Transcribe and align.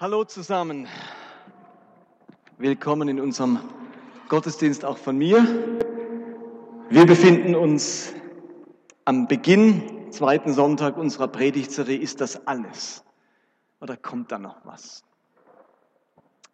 Hallo 0.00 0.24
zusammen. 0.24 0.88
Willkommen 2.56 3.10
in 3.10 3.20
unserem 3.20 3.58
Gottesdienst 4.30 4.82
auch 4.82 4.96
von 4.96 5.18
mir. 5.18 5.44
Wir 6.88 7.04
befinden 7.04 7.54
uns 7.54 8.14
am 9.04 9.28
Beginn, 9.28 10.10
zweiten 10.10 10.54
Sonntag 10.54 10.96
unserer 10.96 11.28
Predigtserie. 11.28 11.98
Ist 11.98 12.22
das 12.22 12.46
alles? 12.46 13.04
Oder 13.82 13.98
kommt 13.98 14.32
da 14.32 14.38
noch 14.38 14.64
was? 14.64 15.04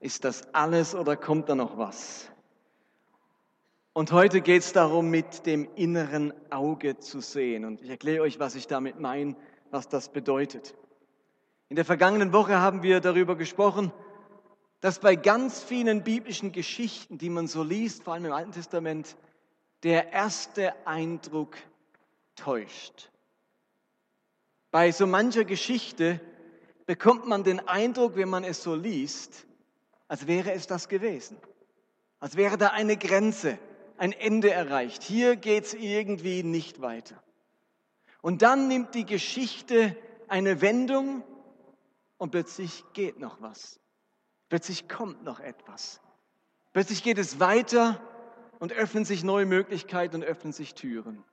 Ist 0.01 0.25
das 0.25 0.53
alles 0.53 0.97
oder 0.97 1.17
kommt 1.17 1.49
da 1.49 1.55
noch 1.55 1.79
was? 1.79 2.29
Und 3.93 4.11
heute 4.11 4.41
geht 4.41 4.63
es 4.63 4.73
darum, 4.73 5.09
mit 5.09 5.47
dem 5.47 5.69
inneren 5.77 6.33
Auge 6.51 6.99
zu 6.99 7.21
sehen. 7.21 7.65
Und 7.65 7.81
ich 7.81 7.91
erkläre 7.91 8.25
euch, 8.25 8.41
was 8.41 8.57
ich 8.57 8.67
damit 8.67 8.99
meine, 8.99 9.37
was 9.71 9.89
das 9.89 10.09
bedeutet. 10.09 10.75
In 11.69 11.77
der 11.77 11.85
vergangenen 11.85 12.33
Woche 12.33 12.61
haben 12.61 12.83
wir 12.83 13.01
darüber 13.01 13.37
gesprochen, 13.37 13.93
dass 14.81 15.01
bei 15.01 15.17
ganz 15.17 15.63
vielen 15.63 16.05
biblischen 16.05 16.53
Geschichten, 16.53 17.19
die 17.19 17.31
man 17.31 17.49
so 17.49 17.65
liest, 17.65 18.05
vor 18.05 18.15
allem 18.15 18.27
im 18.27 18.33
Alten 18.33 18.53
Testament, 18.53 19.17
der 19.83 20.13
erste 20.13 20.75
Eindruck 20.87 21.57
täuscht. 22.37 23.11
Bei 24.71 24.93
so 24.93 25.07
mancher 25.07 25.45
Geschichte 25.45 26.21
bekommt 26.87 27.27
man 27.27 27.43
den 27.43 27.67
Eindruck, 27.67 28.15
wenn 28.17 28.29
man 28.29 28.45
es 28.45 28.63
so 28.63 28.75
liest, 28.75 29.47
als 30.07 30.29
wäre 30.29 30.53
es 30.53 30.69
das 30.69 30.89
gewesen. 30.89 31.37
Als 32.21 32.37
wäre 32.37 32.57
da 32.57 32.69
eine 32.69 32.97
Grenze, 32.97 33.59
ein 33.99 34.13
Ende 34.13 34.51
erreicht. 34.51 35.03
Hier 35.03 35.35
geht 35.37 35.65
es 35.65 35.75
irgendwie 35.75 36.43
nicht 36.45 36.81
weiter. 36.81 37.21
Und 38.23 38.43
dann 38.43 38.69
nimmt 38.69 38.95
die 38.95 39.05
Geschichte 39.05 39.97
eine 40.29 40.61
Wendung 40.61 41.25
und 42.19 42.31
plötzlich 42.31 42.85
geht 42.93 43.19
noch 43.19 43.41
was. 43.41 43.81
Plötzlich 44.49 44.89
kommt 44.89 45.25
noch 45.25 45.41
etwas. 45.41 46.01
Plötzlich 46.73 47.03
geht 47.03 47.19
es 47.19 47.41
weiter 47.41 48.01
und 48.59 48.73
öffnen 48.73 49.05
sich 49.05 49.25
neue 49.25 49.47
Möglichkeiten 49.47 50.17
und 50.17 50.25
öffnen 50.25 50.53
sich 50.53 50.75
Türen. 50.75 51.25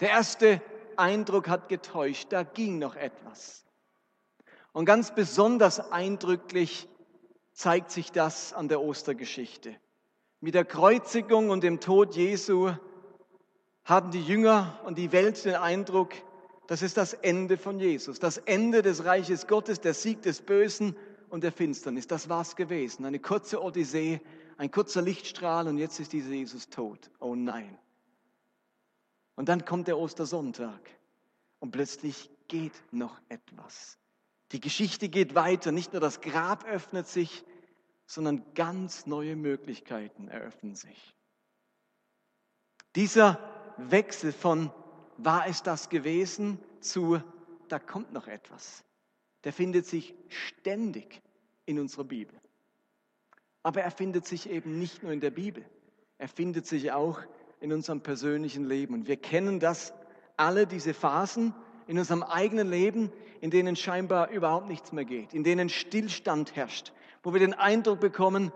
Der 0.00 0.10
erste 0.10 0.60
Eindruck 0.96 1.48
hat 1.48 1.68
getäuscht, 1.68 2.28
da 2.30 2.42
ging 2.42 2.78
noch 2.78 2.96
etwas. 2.96 3.64
Und 4.72 4.84
ganz 4.84 5.14
besonders 5.14 5.80
eindrücklich 5.92 6.88
zeigt 7.52 7.90
sich 7.90 8.12
das 8.12 8.52
an 8.52 8.68
der 8.68 8.80
Ostergeschichte. 8.80 9.76
Mit 10.40 10.54
der 10.54 10.64
Kreuzigung 10.64 11.50
und 11.50 11.62
dem 11.62 11.80
Tod 11.80 12.14
Jesu 12.16 12.72
hatten 13.84 14.10
die 14.10 14.22
Jünger 14.22 14.80
und 14.84 14.98
die 14.98 15.12
Welt 15.12 15.44
den 15.44 15.54
Eindruck, 15.54 16.14
das 16.66 16.82
ist 16.82 16.96
das 16.96 17.14
Ende 17.14 17.58
von 17.58 17.78
Jesus, 17.78 18.18
das 18.18 18.38
Ende 18.38 18.82
des 18.82 19.04
Reiches 19.04 19.46
Gottes, 19.46 19.80
der 19.80 19.94
Sieg 19.94 20.22
des 20.22 20.40
Bösen 20.40 20.96
und 21.28 21.42
der 21.44 21.52
Finsternis. 21.52 22.06
Das 22.06 22.28
war 22.28 22.42
es 22.42 22.56
gewesen. 22.56 23.04
Eine 23.04 23.18
kurze 23.18 23.62
Odyssee, 23.62 24.20
ein 24.58 24.70
kurzer 24.70 25.02
Lichtstrahl 25.02 25.66
und 25.66 25.78
jetzt 25.78 25.98
ist 25.98 26.12
dieser 26.12 26.30
Jesus 26.30 26.68
tot. 26.68 27.10
Oh 27.18 27.34
nein. 27.34 27.78
Und 29.34 29.48
dann 29.48 29.64
kommt 29.64 29.88
der 29.88 29.98
Ostersonntag 29.98 30.80
und 31.58 31.70
plötzlich 31.70 32.30
geht 32.48 32.74
noch 32.90 33.18
etwas. 33.28 33.98
Die 34.52 34.60
Geschichte 34.60 35.08
geht 35.08 35.34
weiter. 35.34 35.72
Nicht 35.72 35.92
nur 35.92 36.00
das 36.00 36.20
Grab 36.20 36.64
öffnet 36.64 37.08
sich, 37.08 37.44
sondern 38.06 38.44
ganz 38.54 39.06
neue 39.06 39.36
Möglichkeiten 39.36 40.28
eröffnen 40.28 40.74
sich. 40.74 41.14
Dieser 42.94 43.38
Wechsel 43.78 44.32
von 44.32 44.70
war 45.24 45.46
es 45.46 45.62
das 45.62 45.88
gewesen 45.88 46.58
zu 46.80 47.20
da 47.68 47.78
kommt 47.78 48.12
noch 48.12 48.28
etwas, 48.28 48.84
der 49.44 49.52
findet 49.52 49.86
sich 49.86 50.14
ständig 50.28 51.22
in 51.64 51.78
unserer 51.78 52.04
Bibel. 52.04 52.38
Aber 53.62 53.80
er 53.80 53.90
findet 53.90 54.26
sich 54.26 54.50
eben 54.50 54.78
nicht 54.78 55.02
nur 55.02 55.12
in 55.12 55.20
der 55.20 55.30
Bibel, 55.30 55.64
er 56.18 56.28
findet 56.28 56.66
sich 56.66 56.92
auch 56.92 57.20
in 57.60 57.72
unserem 57.72 58.00
persönlichen 58.00 58.64
Leben. 58.64 58.94
Und 58.94 59.06
wir 59.06 59.16
kennen 59.16 59.58
das 59.58 59.94
alle, 60.36 60.66
diese 60.66 60.94
Phasen 60.94 61.54
in 61.86 61.98
unserem 61.98 62.22
eigenen 62.22 62.68
Leben, 62.68 63.10
in 63.40 63.50
denen 63.50 63.76
scheinbar 63.76 64.30
überhaupt 64.30 64.68
nichts 64.68 64.92
mehr 64.92 65.04
geht, 65.04 65.32
in 65.32 65.44
denen 65.44 65.68
Stillstand 65.68 66.54
herrscht, 66.54 66.92
wo 67.22 67.32
wir 67.32 67.40
den 67.40 67.54
Eindruck 67.54 68.00
bekommen, 68.00 68.52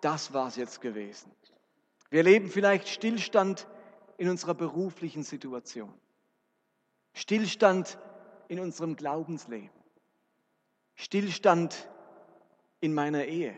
das 0.00 0.32
war 0.32 0.48
es 0.48 0.56
jetzt 0.56 0.80
gewesen. 0.80 1.30
Wir 2.10 2.18
erleben 2.18 2.48
vielleicht 2.48 2.88
Stillstand 2.88 3.66
in 4.18 4.28
unserer 4.28 4.54
beruflichen 4.54 5.22
Situation, 5.22 5.92
Stillstand 7.18 7.98
in 8.48 8.60
unserem 8.60 8.94
Glaubensleben, 8.94 9.70
Stillstand 10.96 11.88
in 12.80 12.92
meiner 12.92 13.24
Ehe, 13.24 13.56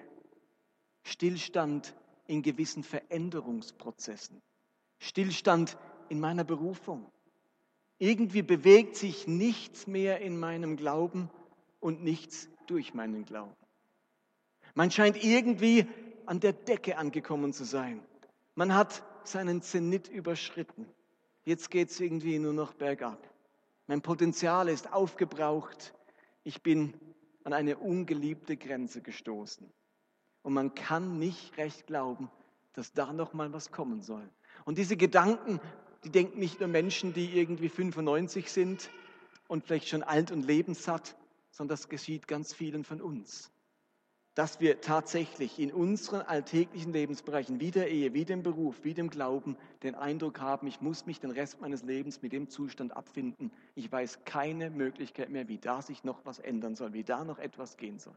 Stillstand 1.03 1.93
in 2.29 2.43
gewissen 2.43 2.85
Veränderungsprozessen, 2.85 4.41
Stillstand 5.01 5.77
in 6.09 6.21
meiner 6.21 6.45
Berufung. 6.45 7.11
Irgendwie 7.99 8.43
bewegt 8.43 8.95
sich 8.95 9.27
nichts 9.27 9.89
mehr 9.89 10.21
in 10.21 10.39
meinem 10.39 10.77
Glauben 10.77 11.29
und 11.81 12.01
nichts 12.01 12.49
durch 12.69 12.95
meinen 12.95 13.25
Glauben. 13.25 13.57
Man 14.77 14.93
scheint 14.93 15.23
irgendwie 15.25 15.85
an 16.27 16.39
der 16.39 16.53
Decke 16.53 16.97
angekommen 16.97 17.53
zu 17.53 17.65
sein. 17.65 18.07
Man 18.55 18.73
hat 18.73 19.03
seinen 19.25 19.63
Zenit 19.63 20.07
überschritten. 20.07 20.87
Jetzt 21.45 21.73
geht 21.73 21.91
es 21.91 21.99
irgendwie 21.99 22.39
nur 22.39 22.53
noch 22.53 22.73
bergab. 22.73 23.19
Mein 23.89 24.03
Potenzial 24.03 24.69
ist 24.69 24.93
aufgebraucht. 24.93 25.95
Ich 26.45 26.63
bin 26.63 26.93
an 27.43 27.55
eine 27.55 27.79
ungeliebte 27.79 28.59
Grenze 28.59 29.01
gestoßen. 29.01 29.73
Und 30.43 30.53
man 30.53 30.75
kann 30.75 31.19
nicht 31.19 31.57
recht 31.57 31.87
glauben, 31.87 32.31
dass 32.75 32.93
da 32.93 33.15
noch 33.15 33.33
mal 33.33 33.53
was 33.55 33.73
kommen 33.73 34.03
soll. 34.03 34.29
Und 34.67 34.77
diese 34.77 34.99
Gedanken, 34.99 35.59
die 36.05 36.11
denken 36.11 36.39
nicht 36.39 36.61
nur 36.61 36.69
Menschen, 36.69 37.15
die 37.15 37.39
irgendwie 37.39 37.71
95 37.71 38.53
sind 38.53 38.91
und 39.49 39.65
vielleicht 39.65 39.89
schon 39.89 40.03
alt 40.03 40.31
und 40.31 40.43
lebenssatt, 40.43 41.17
sondern 41.51 41.75
das 41.75 41.89
geschieht 41.89 42.29
ganz 42.29 42.53
vielen 42.53 42.85
von 42.85 43.01
uns 43.01 43.51
dass 44.39 44.61
wir 44.61 44.81
tatsächlich 44.81 45.59
in 45.59 45.73
unseren 45.73 46.21
alltäglichen 46.21 46.93
Lebensbereichen, 46.93 47.59
wie 47.59 47.73
der 47.73 47.91
Ehe, 47.91 48.15
wie 48.15 48.25
dem 48.25 48.45
Beruf, 48.45 48.77
wie 48.85 48.95
dem 48.95 49.11
Glauben, 49.11 49.57
den 49.83 49.97
Eindruck 49.97 50.39
haben, 50.39 50.69
ich 50.69 50.81
muss 50.81 51.07
mich 51.07 51.19
den 51.19 51.33
Rest 51.33 51.61
meines 51.61 51.83
Lebens 51.83 52.23
mit 52.23 52.33
dem 52.33 52.49
Zustand 52.49 52.97
abfinden. 52.97 53.51
Ich 53.75 53.91
weiß 53.91 54.21
keine 54.25 54.71
Möglichkeit 54.71 55.31
mehr, 55.31 55.49
wie 55.49 55.59
da 55.59 55.83
sich 55.83 56.05
noch 56.05 56.25
was 56.25 56.39
ändern 56.39 56.77
soll, 56.77 56.93
wie 56.93 57.03
da 57.03 57.25
noch 57.25 57.41
etwas 57.41 57.77
gehen 57.77 57.99
soll. 57.99 58.15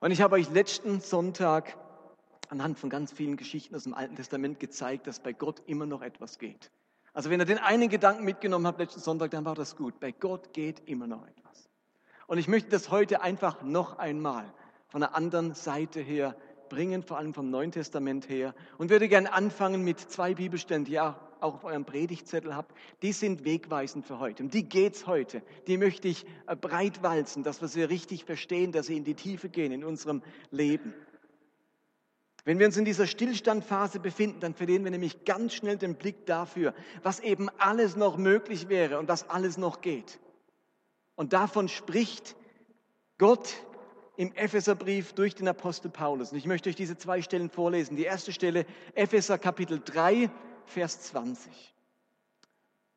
Und 0.00 0.10
ich 0.10 0.20
habe 0.20 0.34
euch 0.34 0.50
letzten 0.50 1.00
Sonntag 1.00 1.78
anhand 2.50 2.78
von 2.78 2.90
ganz 2.90 3.10
vielen 3.10 3.38
Geschichten 3.38 3.74
aus 3.74 3.84
dem 3.84 3.94
Alten 3.94 4.14
Testament 4.14 4.60
gezeigt, 4.60 5.06
dass 5.06 5.20
bei 5.20 5.32
Gott 5.32 5.62
immer 5.64 5.86
noch 5.86 6.02
etwas 6.02 6.38
geht. 6.38 6.70
Also 7.14 7.30
wenn 7.30 7.40
ihr 7.40 7.46
den 7.46 7.56
einen 7.56 7.88
Gedanken 7.88 8.26
mitgenommen 8.26 8.66
habt 8.66 8.78
letzten 8.78 9.00
Sonntag, 9.00 9.30
dann 9.30 9.46
war 9.46 9.54
das 9.54 9.74
gut. 9.74 10.00
Bei 10.00 10.12
Gott 10.12 10.52
geht 10.52 10.86
immer 10.86 11.06
noch 11.06 11.26
etwas. 11.26 11.70
Und 12.26 12.36
ich 12.36 12.46
möchte 12.46 12.68
das 12.68 12.90
heute 12.90 13.22
einfach 13.22 13.62
noch 13.62 13.96
einmal 13.98 14.52
von 14.88 15.00
der 15.00 15.14
anderen 15.14 15.54
Seite 15.54 16.00
her 16.00 16.34
bringen, 16.68 17.02
vor 17.02 17.18
allem 17.18 17.34
vom 17.34 17.50
Neuen 17.50 17.72
Testament 17.72 18.28
her. 18.28 18.54
Und 18.76 18.90
würde 18.90 19.08
gerne 19.08 19.32
anfangen 19.32 19.84
mit 19.84 20.00
zwei 20.00 20.34
Bibelstellen, 20.34 20.84
die 20.84 20.92
ihr 20.92 21.16
auch 21.40 21.54
auf 21.54 21.64
eurem 21.64 21.84
Predigtzettel 21.84 22.54
habt. 22.54 22.74
Die 23.02 23.12
sind 23.12 23.44
wegweisend 23.44 24.06
für 24.06 24.18
heute. 24.18 24.42
Um 24.42 24.50
die 24.50 24.68
geht's 24.68 25.06
heute. 25.06 25.42
Die 25.66 25.76
möchte 25.76 26.08
ich 26.08 26.26
äh, 26.46 26.56
breit 26.56 27.02
walzen, 27.02 27.42
dass 27.42 27.60
wir 27.60 27.68
sie 27.68 27.82
richtig 27.82 28.24
verstehen, 28.24 28.72
dass 28.72 28.86
sie 28.86 28.96
in 28.96 29.04
die 29.04 29.14
Tiefe 29.14 29.48
gehen 29.48 29.72
in 29.72 29.84
unserem 29.84 30.22
Leben. 30.50 30.94
Wenn 32.44 32.58
wir 32.58 32.66
uns 32.66 32.76
in 32.76 32.84
dieser 32.84 33.06
Stillstandphase 33.06 34.00
befinden, 34.00 34.40
dann 34.40 34.54
verlieren 34.54 34.82
wir 34.84 34.90
nämlich 34.90 35.24
ganz 35.24 35.52
schnell 35.52 35.76
den 35.76 35.96
Blick 35.96 36.24
dafür, 36.24 36.74
was 37.02 37.20
eben 37.20 37.50
alles 37.58 37.94
noch 37.94 38.16
möglich 38.16 38.68
wäre 38.68 38.98
und 38.98 39.08
was 39.08 39.28
alles 39.28 39.58
noch 39.58 39.80
geht. 39.80 40.18
Und 41.14 41.34
davon 41.34 41.68
spricht 41.68 42.36
Gott 43.18 43.54
im 44.18 44.34
Epheserbrief 44.34 45.12
durch 45.12 45.36
den 45.36 45.46
Apostel 45.46 45.90
Paulus. 45.90 46.32
Und 46.32 46.38
ich 46.38 46.46
möchte 46.46 46.68
euch 46.68 46.74
diese 46.74 46.98
zwei 46.98 47.22
Stellen 47.22 47.50
vorlesen. 47.50 47.94
Die 47.96 48.02
erste 48.02 48.32
Stelle, 48.32 48.66
Epheser 48.96 49.38
Kapitel 49.38 49.80
3, 49.82 50.28
Vers 50.66 51.02
20. 51.02 51.72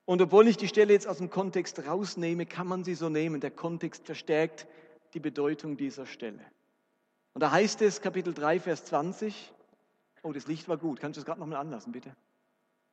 Und 0.06 0.20
obwohl 0.20 0.48
ich 0.48 0.58
die 0.58 0.68
Stelle 0.68 0.94
jetzt 0.94 1.08
aus 1.08 1.20
dem 1.20 1.30
Kontext 1.30 1.86
rausnehme, 1.86 2.48
kann 2.48 2.66
man 2.66 2.84
sie 2.84 2.96
so 2.96 3.08
nehmen. 3.08 3.40
Der 3.40 3.52
Kontext 3.52 4.08
verstärkt 4.08 4.66
die 5.14 5.20
Bedeutung 5.20 5.78
dieser 5.78 6.08
Stelle. 6.08 6.44
Und 7.34 7.42
da 7.42 7.52
heißt 7.52 7.84
es, 7.84 8.02
Kapitel 8.02 8.34
3, 8.34 8.60
Vers 8.60 8.86
20, 8.86 9.54
oh, 10.24 10.34
das 10.34 10.48
Licht 10.48 10.68
war 10.68 10.78
gut. 10.78 11.00
Kannst 11.00 11.18
du 11.18 11.22
das 11.22 11.26
gerade 11.28 11.40
nochmal 11.40 11.60
anlassen, 11.60 11.92
bitte? 11.92 12.16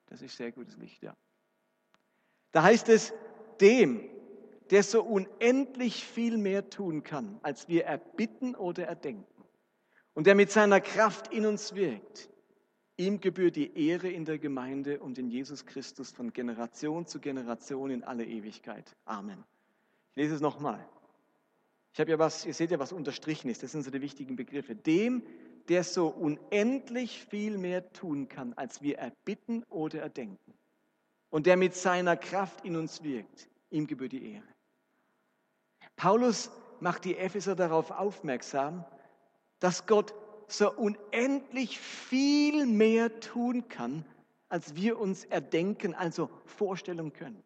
Das 0.05 0.21
ist 0.21 0.37
sehr 0.37 0.53
gutes 0.53 0.77
Licht, 0.77 1.03
ja. 1.03 1.17
Da 2.53 2.63
heißt 2.63 2.91
es, 2.91 3.15
dem, 3.59 4.07
der 4.70 4.82
so 4.82 5.03
unendlich 5.03 6.05
viel 6.05 6.37
mehr 6.37 6.70
tun 6.70 7.03
kann, 7.03 7.38
als 7.43 7.69
wir 7.69 7.85
erbitten 7.85 8.55
oder 8.55 8.87
erdenken. 8.87 9.44
Und 10.15 10.26
der 10.26 10.35
mit 10.35 10.50
seiner 10.50 10.81
Kraft 10.81 11.32
in 11.32 11.47
uns 11.47 11.75
wirkt. 11.75 12.29
Ihm 12.97 13.20
gebührt 13.20 13.55
die 13.55 13.88
Ehre 13.88 14.09
in 14.09 14.25
der 14.25 14.38
Gemeinde 14.38 14.99
und 14.99 15.19
in 15.19 15.29
Jesus 15.29 15.65
Christus 15.65 16.11
von 16.11 16.32
Generation 16.32 17.06
zu 17.06 17.20
Generation 17.20 17.91
in 17.91 18.03
alle 18.03 18.25
Ewigkeit. 18.25 18.97
Amen. 19.05 19.44
Ich 20.11 20.17
lese 20.17 20.35
es 20.35 20.41
nochmal. 20.41 20.85
Ich 21.93 22.00
habe 22.00 22.11
ja 22.11 22.19
was, 22.19 22.44
ihr 22.44 22.55
seht 22.55 22.73
ja, 22.73 22.79
was 22.81 22.93
unterstrichen 22.93 23.49
ist. 23.49 23.62
Das 23.62 23.73
sind 23.73 23.85
so 23.85 23.91
die 23.91 24.00
wichtigen 24.00 24.35
Begriffe. 24.35 24.75
Dem, 24.75 25.23
der 25.69 25.85
so 25.85 26.09
unendlich 26.09 27.25
viel 27.25 27.56
mehr 27.56 27.93
tun 27.93 28.29
kann, 28.29 28.53
als 28.55 28.82
wir 28.82 28.99
erbitten 28.99 29.62
oder 29.64 30.00
erdenken. 30.00 30.55
Und 31.31 31.47
der 31.47 31.56
mit 31.56 31.75
seiner 31.75 32.17
Kraft 32.17 32.64
in 32.64 32.76
uns 32.76 33.03
wirkt. 33.03 33.49
Ihm 33.71 33.87
gebührt 33.87 34.12
die 34.12 34.32
Ehre. 34.32 34.58
Paulus 35.99 36.50
macht 36.79 37.05
die 37.05 37.17
Epheser 37.17 37.56
darauf 37.56 37.91
aufmerksam, 37.91 38.85
dass 39.59 39.87
Gott 39.87 40.15
so 40.47 40.73
unendlich 40.73 41.79
viel 41.79 42.67
mehr 42.67 43.21
tun 43.21 43.69
kann, 43.69 44.06
als 44.49 44.77
wir 44.77 44.99
uns 44.99 45.25
erdenken, 45.25 45.95
also 45.95 46.31
vorstellen 46.47 47.12
können. 47.12 47.43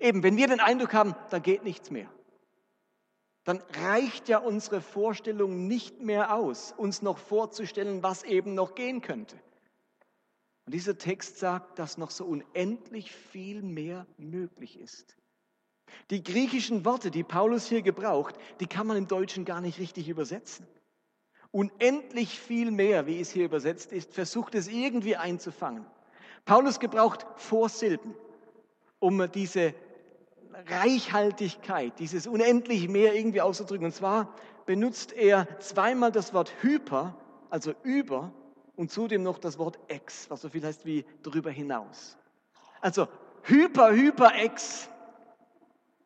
Eben, 0.00 0.24
wenn 0.24 0.36
wir 0.36 0.48
den 0.48 0.58
Eindruck 0.58 0.92
haben, 0.94 1.14
da 1.30 1.38
geht 1.38 1.62
nichts 1.62 1.92
mehr, 1.92 2.10
dann 3.44 3.62
reicht 3.84 4.28
ja 4.28 4.38
unsere 4.38 4.80
Vorstellung 4.80 5.68
nicht 5.68 6.00
mehr 6.00 6.34
aus, 6.34 6.72
uns 6.76 7.02
noch 7.02 7.18
vorzustellen, 7.18 8.02
was 8.02 8.24
eben 8.24 8.54
noch 8.54 8.74
gehen 8.74 9.00
könnte. 9.00 9.36
Und 10.66 10.74
dieser 10.74 10.98
Text 10.98 11.38
sagt, 11.38 11.78
dass 11.78 11.98
noch 11.98 12.10
so 12.10 12.24
unendlich 12.24 13.12
viel 13.12 13.62
mehr 13.62 14.06
möglich 14.16 14.80
ist. 14.80 15.16
Die 16.10 16.22
griechischen 16.22 16.84
Worte, 16.84 17.10
die 17.10 17.22
Paulus 17.22 17.66
hier 17.66 17.82
gebraucht, 17.82 18.36
die 18.60 18.66
kann 18.66 18.86
man 18.86 18.96
im 18.96 19.08
Deutschen 19.08 19.44
gar 19.44 19.60
nicht 19.60 19.78
richtig 19.78 20.08
übersetzen. 20.08 20.66
Unendlich 21.50 22.40
viel 22.40 22.70
mehr, 22.70 23.06
wie 23.06 23.20
es 23.20 23.30
hier 23.30 23.44
übersetzt 23.44 23.92
ist, 23.92 24.12
versucht 24.12 24.54
es 24.54 24.68
irgendwie 24.68 25.16
einzufangen. 25.16 25.86
Paulus 26.44 26.80
gebraucht 26.80 27.26
Vorsilben, 27.36 28.14
um 28.98 29.30
diese 29.32 29.74
Reichhaltigkeit, 30.68 31.98
dieses 31.98 32.26
unendlich 32.26 32.88
mehr 32.88 33.14
irgendwie 33.14 33.40
auszudrücken. 33.40 33.86
Und 33.86 33.94
zwar 33.94 34.34
benutzt 34.66 35.12
er 35.12 35.58
zweimal 35.60 36.12
das 36.12 36.34
Wort 36.34 36.52
hyper, 36.62 37.16
also 37.50 37.72
über, 37.82 38.32
und 38.76 38.90
zudem 38.90 39.22
noch 39.22 39.38
das 39.38 39.58
Wort 39.58 39.78
ex, 39.88 40.28
was 40.30 40.42
so 40.42 40.48
viel 40.48 40.64
heißt 40.64 40.84
wie 40.84 41.04
darüber 41.22 41.50
hinaus. 41.50 42.16
Also 42.80 43.08
hyper, 43.44 43.92
hyper, 43.92 44.34
ex. 44.34 44.88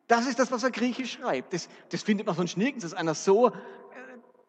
Das 0.09 0.25
ist 0.25 0.39
das, 0.39 0.51
was 0.51 0.63
er 0.63 0.71
griechisch 0.71 1.13
schreibt. 1.13 1.53
Das, 1.53 1.69
das 1.89 2.01
findet 2.01 2.25
man 2.25 2.35
sonst 2.35 2.57
nirgends, 2.57 2.83
dass 2.83 2.95
einer 2.95 3.13
so 3.13 3.49
äh, 3.49 3.51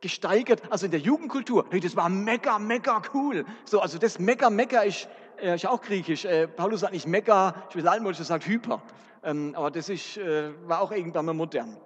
gesteigert, 0.01 0.63
also 0.71 0.87
in 0.87 0.91
der 0.91 1.01
Jugendkultur, 1.01 1.67
hey, 1.71 1.81
das 1.81 1.95
war 1.95 2.09
mega, 2.09 2.59
mega 2.59 3.03
cool. 3.13 3.45
So, 3.67 3.79
also 3.81 3.99
das 3.99 4.19
mega, 4.19 4.49
mega 4.49 4.81
ist, 4.81 5.07
äh, 5.39 5.55
ist 5.55 5.67
auch 5.67 5.83
griechisch. 5.83 6.25
Äh, 6.25 6.49
Paulus 6.49 6.81
sagt 6.81 6.95
nicht 6.95 7.07
mega, 7.07 7.55
ich 7.69 7.77
will 7.77 7.87
altmodisch, 7.87 8.21
er 8.21 8.25
sagt 8.25 8.47
hyper. 8.47 8.81
Ähm, 9.23 9.55
aber 9.55 9.71
das 9.71 9.91
ist, 9.91 10.17
äh, 10.17 10.51
war 10.67 10.81
auch 10.81 10.93
irgendwann 10.93 11.27
mal 11.27 11.35
modern. 11.35 11.77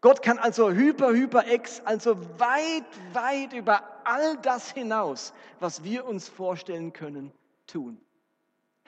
Gott 0.00 0.22
kann 0.22 0.38
also 0.38 0.70
hyper, 0.70 1.10
hyper, 1.10 1.46
ex, 1.48 1.82
also 1.84 2.16
weit, 2.38 2.84
weit 3.12 3.52
über 3.52 3.82
all 4.04 4.38
das 4.38 4.70
hinaus, 4.70 5.34
was 5.60 5.84
wir 5.84 6.06
uns 6.06 6.30
vorstellen 6.30 6.94
können, 6.94 7.30
tun. 7.66 8.00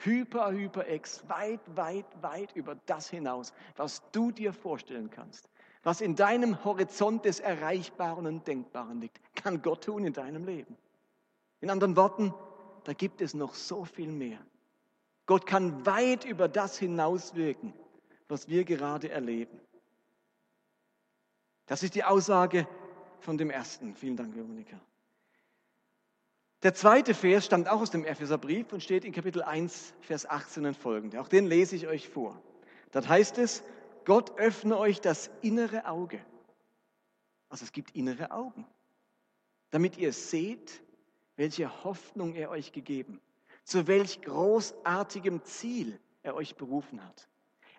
Hyper, 0.01 0.51
hyper, 0.51 0.87
ex, 0.87 1.27
weit, 1.27 1.59
weit, 1.75 2.05
weit 2.21 2.55
über 2.55 2.75
das 2.85 3.09
hinaus, 3.09 3.53
was 3.75 4.01
du 4.11 4.31
dir 4.31 4.53
vorstellen 4.53 5.09
kannst. 5.09 5.49
Was 5.83 6.01
in 6.01 6.15
deinem 6.15 6.63
Horizont 6.63 7.25
des 7.25 7.39
Erreichbaren 7.39 8.25
und 8.25 8.47
Denkbaren 8.47 9.01
liegt, 9.01 9.19
kann 9.35 9.61
Gott 9.61 9.85
tun 9.85 10.05
in 10.05 10.13
deinem 10.13 10.45
Leben. 10.45 10.77
In 11.61 11.69
anderen 11.69 11.95
Worten, 11.95 12.33
da 12.85 12.93
gibt 12.93 13.21
es 13.21 13.33
noch 13.33 13.53
so 13.53 13.85
viel 13.85 14.11
mehr. 14.11 14.39
Gott 15.25 15.45
kann 15.45 15.85
weit 15.85 16.25
über 16.25 16.47
das 16.47 16.77
hinauswirken, 16.77 17.73
was 18.27 18.47
wir 18.47 18.63
gerade 18.63 19.09
erleben. 19.09 19.59
Das 21.65 21.83
ist 21.83 21.95
die 21.95 22.03
Aussage 22.03 22.67
von 23.19 23.37
dem 23.37 23.49
ersten. 23.49 23.95
Vielen 23.95 24.15
Dank, 24.15 24.35
Veronika. 24.35 24.79
Der 26.61 26.73
zweite 26.73 27.13
Vers 27.13 27.45
stammt 27.45 27.69
auch 27.69 27.79
aus 27.79 27.91
dem 27.91 28.03
Epheserbrief 28.03 28.73
und 28.73 28.83
steht 28.83 29.05
in 29.05 29.13
Kapitel 29.13 29.41
1, 29.41 29.93
Vers 30.01 30.25
18 30.25 30.65
und 30.65 30.75
folgende. 30.75 31.21
Auch 31.21 31.29
den 31.29 31.47
lese 31.47 31.73
ich 31.77 31.87
euch 31.87 32.09
vor. 32.09 32.41
Dort 32.91 33.07
heißt 33.07 33.37
es, 33.37 33.63
Gott 34.03 34.37
öffne 34.37 34.77
euch 34.77 34.99
das 34.99 35.31
innere 35.41 35.85
Auge. 35.85 36.19
Also 37.47 37.63
es 37.63 37.71
gibt 37.71 37.95
innere 37.95 38.31
Augen, 38.31 38.67
damit 39.69 39.97
ihr 39.97 40.11
seht, 40.11 40.81
welche 41.37 41.83
Hoffnung 41.85 42.35
er 42.35 42.49
euch 42.49 42.73
gegeben, 42.73 43.21
zu 43.63 43.87
welch 43.87 44.21
großartigem 44.21 45.43
Ziel 45.45 45.97
er 46.23 46.35
euch 46.35 46.57
berufen 46.57 47.03
hat. 47.05 47.29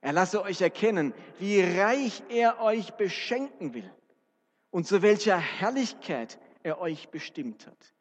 Er 0.00 0.14
lasse 0.14 0.42
euch 0.42 0.62
erkennen, 0.62 1.12
wie 1.38 1.60
reich 1.60 2.22
er 2.30 2.60
euch 2.60 2.92
beschenken 2.92 3.74
will 3.74 3.92
und 4.70 4.86
zu 4.86 5.02
welcher 5.02 5.36
Herrlichkeit 5.36 6.38
er 6.62 6.80
euch 6.80 7.10
bestimmt 7.10 7.66
hat. 7.66 7.94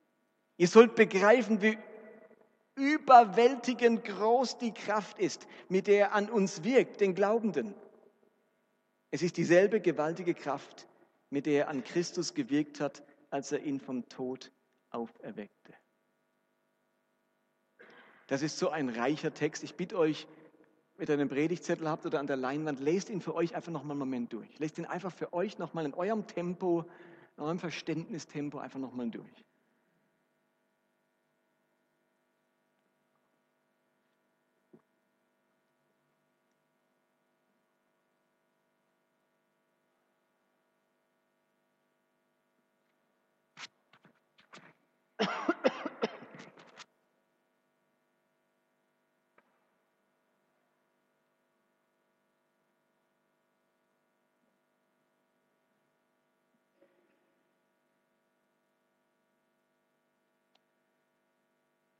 Ihr 0.59 0.67
sollt 0.67 0.95
begreifen, 0.95 1.61
wie 1.61 1.77
überwältigend 2.75 4.03
groß 4.03 4.57
die 4.57 4.73
Kraft 4.73 5.17
ist, 5.17 5.47
mit 5.69 5.87
der 5.87 5.99
er 5.99 6.13
an 6.13 6.29
uns 6.29 6.65
wirkt, 6.65 6.99
den 6.99 7.15
Glaubenden. 7.15 7.73
Es 9.09 9.21
ist 9.21 9.37
dieselbe 9.37 9.79
gewaltige 9.79 10.33
Kraft, 10.33 10.85
mit 11.29 11.45
der 11.45 11.63
er 11.63 11.69
an 11.69 11.85
Christus 11.85 12.33
gewirkt 12.33 12.81
hat, 12.81 13.03
als 13.29 13.53
er 13.53 13.63
ihn 13.63 13.79
vom 13.79 14.09
Tod 14.09 14.51
auferweckte. 14.89 15.73
Das 18.27 18.41
ist 18.41 18.59
so 18.59 18.69
ein 18.69 18.89
reicher 18.89 19.33
Text. 19.33 19.63
Ich 19.63 19.75
bitte 19.75 19.97
euch, 19.97 20.27
wenn 20.97 21.07
ihr 21.07 21.13
einen 21.13 21.29
Predigtzettel 21.29 21.87
habt 21.87 22.05
oder 22.05 22.19
an 22.19 22.27
der 22.27 22.35
Leinwand, 22.35 22.81
lest 22.81 23.09
ihn 23.09 23.21
für 23.21 23.33
euch 23.33 23.55
einfach 23.55 23.71
noch 23.71 23.85
mal 23.85 23.93
einen 23.93 23.99
Moment 23.99 24.33
durch. 24.33 24.59
Lest 24.59 24.77
ihn 24.77 24.85
einfach 24.85 25.13
für 25.13 25.31
euch 25.31 25.57
noch 25.57 25.73
mal 25.73 25.85
in 25.85 25.93
eurem 25.93 26.27
Tempo, 26.27 26.83
in 27.37 27.43
eurem 27.43 27.59
Verständnistempo 27.59 28.57
einfach 28.57 28.79
noch 28.79 28.91
mal 28.91 29.09
durch. 29.09 29.45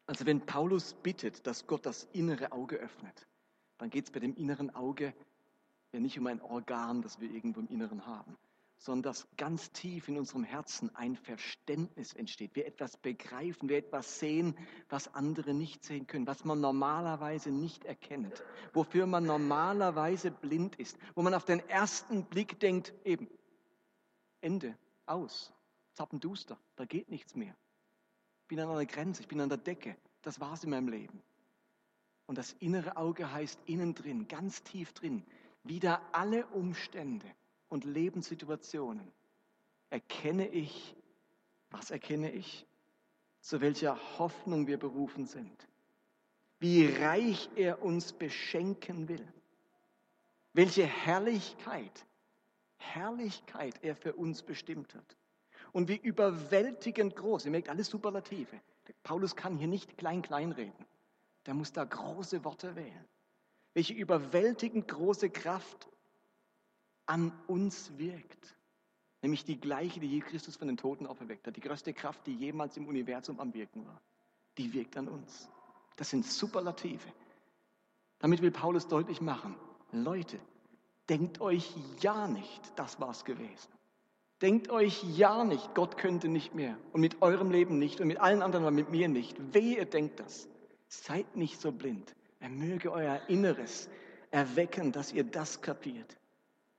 Also 0.09 0.25
wenn 0.25 0.43
Paulus 0.43 0.95
bittet, 0.95 1.45
dass 1.45 1.67
Gott 1.67 1.85
das 1.85 2.05
innere 2.13 2.51
Auge 2.51 2.77
öffnet, 2.77 3.27
dann 3.77 3.91
geht 3.91 4.05
es 4.05 4.11
bei 4.11 4.19
dem 4.19 4.35
inneren 4.35 4.73
Auge 4.73 5.13
ja 5.91 5.99
nicht 5.99 6.17
um 6.17 6.25
ein 6.25 6.41
Organ, 6.41 7.03
das 7.03 7.21
wir 7.21 7.29
irgendwo 7.29 7.59
im 7.59 7.67
Inneren 7.67 8.07
haben, 8.07 8.35
sondern 8.79 9.03
dass 9.03 9.27
ganz 9.37 9.71
tief 9.71 10.07
in 10.07 10.17
unserem 10.17 10.43
Herzen 10.43 10.89
ein 10.95 11.15
Verständnis 11.15 12.13
entsteht. 12.13 12.55
Wir 12.55 12.65
etwas 12.65 12.97
begreifen, 12.97 13.69
wir 13.69 13.77
etwas 13.77 14.17
sehen, 14.17 14.57
was 14.89 15.13
andere 15.13 15.53
nicht 15.53 15.83
sehen 15.83 16.07
können, 16.07 16.25
was 16.25 16.43
man 16.43 16.59
normalerweise 16.59 17.51
nicht 17.51 17.85
erkennt, 17.85 18.43
wofür 18.73 19.05
man 19.05 19.25
normalerweise 19.27 20.31
blind 20.31 20.75
ist, 20.77 20.97
wo 21.13 21.21
man 21.21 21.35
auf 21.35 21.45
den 21.45 21.59
ersten 21.69 22.25
Blick 22.25 22.59
denkt, 22.59 22.95
eben, 23.05 23.29
Ende, 24.41 24.75
aus, 25.05 25.53
zappenduster, 25.93 26.57
da 26.77 26.85
geht 26.85 27.11
nichts 27.11 27.35
mehr 27.35 27.55
bin 28.49 28.59
an 28.59 28.69
einer 28.69 28.85
Grenze, 28.85 29.21
ich 29.21 29.27
bin 29.27 29.39
an 29.39 29.47
der 29.47 29.57
Decke. 29.57 29.95
Das 30.23 30.41
war 30.41 30.53
es 30.53 30.63
in 30.65 30.71
meinem 30.71 30.89
Leben. 30.89 31.21
Und 32.25 32.37
das 32.37 32.51
innere 32.59 32.97
Auge 32.97 33.31
heißt 33.31 33.59
innen 33.65 33.95
drin, 33.95 34.27
ganz 34.27 34.63
tief 34.63 34.91
drin, 34.93 35.23
wieder 35.63 36.01
alle 36.11 36.45
Umstände 36.47 37.25
und 37.69 37.85
Lebenssituationen 37.85 39.11
erkenne 39.89 40.47
ich, 40.47 40.95
was 41.71 41.91
erkenne 41.91 42.31
ich? 42.31 42.65
Zu 43.41 43.61
welcher 43.61 43.97
Hoffnung 44.17 44.67
wir 44.67 44.77
berufen 44.77 45.25
sind. 45.25 45.67
Wie 46.59 46.85
reich 46.87 47.49
er 47.55 47.81
uns 47.81 48.11
beschenken 48.11 49.07
will. 49.07 49.25
Welche 50.53 50.85
Herrlichkeit, 50.85 52.05
Herrlichkeit 52.77 53.81
er 53.83 53.95
für 53.95 54.13
uns 54.13 54.41
bestimmt 54.41 54.93
hat 54.93 55.18
und 55.71 55.88
wie 55.88 55.97
überwältigend 55.97 57.15
groß. 57.15 57.45
Ihr 57.45 57.51
merkt 57.51 57.69
alles 57.69 57.88
Superlative. 57.88 58.59
Paulus 59.03 59.35
kann 59.35 59.57
hier 59.57 59.67
nicht 59.67 59.97
klein, 59.97 60.21
klein 60.21 60.51
reden. 60.51 60.85
Der 61.45 61.53
muss 61.53 61.71
da 61.71 61.83
große 61.83 62.43
Worte 62.43 62.75
wählen. 62.75 63.05
Welche 63.73 63.93
überwältigend 63.93 64.88
große 64.88 65.29
Kraft 65.29 65.89
an 67.05 67.31
uns 67.47 67.97
wirkt. 67.97 68.55
Nämlich 69.21 69.43
die 69.43 69.59
gleiche, 69.59 69.99
die 69.99 70.07
je 70.07 70.19
Christus 70.21 70.55
von 70.55 70.67
den 70.67 70.77
Toten 70.77 71.05
auferweckt 71.05 71.45
hat. 71.47 71.55
Die 71.55 71.61
größte 71.61 71.93
Kraft, 71.93 72.25
die 72.25 72.35
jemals 72.35 72.77
im 72.77 72.88
Universum 72.88 73.39
am 73.39 73.53
Wirken 73.53 73.85
war. 73.85 74.01
Die 74.57 74.73
wirkt 74.73 74.97
an 74.97 75.07
uns. 75.07 75.49
Das 75.95 76.09
sind 76.09 76.25
Superlative. 76.25 77.11
Damit 78.19 78.41
will 78.41 78.51
Paulus 78.51 78.88
deutlich 78.88 79.21
machen, 79.21 79.55
Leute, 79.91 80.39
denkt 81.09 81.41
euch 81.41 81.73
ja 82.01 82.27
nicht, 82.27 82.61
das 82.75 82.99
war's 82.99 83.25
gewesen. 83.25 83.71
Denkt 84.41 84.69
euch 84.69 85.03
ja 85.17 85.43
nicht, 85.43 85.75
Gott 85.75 85.98
könnte 85.98 86.29
nicht 86.29 86.55
mehr 86.55 86.77
und 86.93 87.01
mit 87.01 87.22
eurem 87.22 87.51
Leben 87.51 87.77
nicht 87.77 88.00
und 88.00 88.08
mit 88.08 88.19
allen 88.19 88.41
anderen, 88.41 88.63
aber 88.63 88.72
mit 88.72 88.89
mir 88.89 89.10
nicht. 89.10 89.36
Wehe, 89.53 89.77
ihr 89.77 89.86
denkt 89.86 90.19
das. 90.19 90.48
Seid 90.88 91.36
nicht 91.36 91.60
so 91.60 91.72
blind. 91.72 92.15
Er 92.39 92.50
möge 92.50 92.91
euer 92.91 93.19
Inneres 93.27 93.89
erwecken, 94.31 94.91
dass 94.93 95.12
ihr 95.12 95.25
das 95.25 95.62
kapiert. 95.62 96.15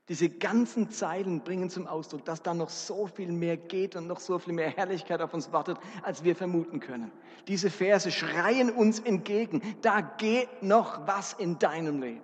Diese 0.08 0.28
ganzen 0.28 0.90
Zeilen 0.90 1.42
bringen 1.42 1.70
zum 1.70 1.86
Ausdruck, 1.86 2.24
dass 2.24 2.42
da 2.42 2.52
noch 2.52 2.70
so 2.70 3.06
viel 3.06 3.30
mehr 3.30 3.56
geht 3.56 3.94
und 3.94 4.08
noch 4.08 4.18
so 4.18 4.40
viel 4.40 4.54
mehr 4.54 4.70
Herrlichkeit 4.70 5.20
auf 5.20 5.34
uns 5.34 5.52
wartet, 5.52 5.78
als 6.02 6.24
wir 6.24 6.34
vermuten 6.34 6.80
können. 6.80 7.12
Diese 7.46 7.70
Verse 7.70 8.10
schreien 8.10 8.70
uns 8.70 8.98
entgegen, 8.98 9.62
da 9.82 10.00
geht 10.00 10.62
noch 10.62 11.06
was 11.06 11.34
in 11.34 11.60
deinem 11.60 12.02
Leben. 12.02 12.22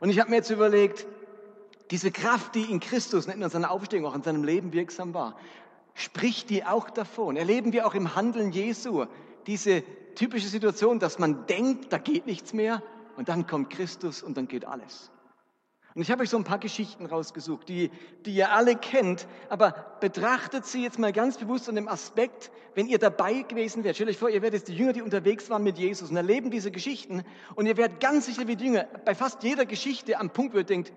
Und 0.00 0.08
ich 0.08 0.18
habe 0.18 0.30
mir 0.30 0.36
jetzt 0.36 0.50
überlegt, 0.50 1.06
diese 1.90 2.10
Kraft, 2.10 2.54
die 2.54 2.70
in 2.70 2.80
Christus, 2.80 3.26
nicht 3.26 3.36
nur 3.36 3.46
in 3.46 3.50
seiner 3.50 3.70
Aufstehung, 3.70 4.06
auch 4.06 4.14
in 4.14 4.22
seinem 4.22 4.44
Leben 4.44 4.72
wirksam 4.72 5.14
war, 5.14 5.36
spricht 5.94 6.50
die 6.50 6.64
auch 6.64 6.90
davon. 6.90 7.36
Erleben 7.36 7.72
wir 7.72 7.86
auch 7.86 7.94
im 7.94 8.14
Handeln 8.14 8.52
Jesu 8.52 9.06
diese 9.46 9.82
typische 10.14 10.48
Situation, 10.48 10.98
dass 10.98 11.18
man 11.18 11.46
denkt, 11.46 11.92
da 11.92 11.98
geht 11.98 12.26
nichts 12.26 12.52
mehr 12.52 12.82
und 13.16 13.28
dann 13.28 13.46
kommt 13.46 13.70
Christus 13.70 14.22
und 14.22 14.36
dann 14.36 14.48
geht 14.48 14.64
alles. 14.64 15.10
Und 15.94 16.02
ich 16.02 16.10
habe 16.10 16.24
euch 16.24 16.30
so 16.30 16.36
ein 16.36 16.42
paar 16.42 16.58
Geschichten 16.58 17.06
rausgesucht, 17.06 17.68
die, 17.68 17.92
die 18.26 18.34
ihr 18.34 18.50
alle 18.50 18.74
kennt, 18.74 19.28
aber 19.48 19.96
betrachtet 20.00 20.66
sie 20.66 20.82
jetzt 20.82 20.98
mal 20.98 21.12
ganz 21.12 21.38
bewusst 21.38 21.68
an 21.68 21.76
dem 21.76 21.86
Aspekt, 21.86 22.50
wenn 22.74 22.88
ihr 22.88 22.98
dabei 22.98 23.42
gewesen 23.42 23.84
wärt. 23.84 23.94
Stellt 23.94 24.10
euch 24.10 24.18
vor, 24.18 24.28
ihr 24.28 24.42
werdet 24.42 24.66
die 24.66 24.74
Jünger, 24.74 24.92
die 24.92 25.02
unterwegs 25.02 25.50
waren 25.50 25.62
mit 25.62 25.78
Jesus 25.78 26.10
und 26.10 26.16
erleben 26.16 26.50
diese 26.50 26.72
Geschichten 26.72 27.22
und 27.54 27.66
ihr 27.66 27.76
werdet 27.76 28.00
ganz 28.00 28.26
sicher 28.26 28.48
wie 28.48 28.56
die 28.56 28.64
Jünger 28.64 28.88
bei 29.04 29.14
fast 29.14 29.44
jeder 29.44 29.66
Geschichte 29.66 30.18
am 30.18 30.30
Punkt, 30.30 30.54
wo 30.54 30.58
ihr 30.58 30.64
denkt, 30.64 30.92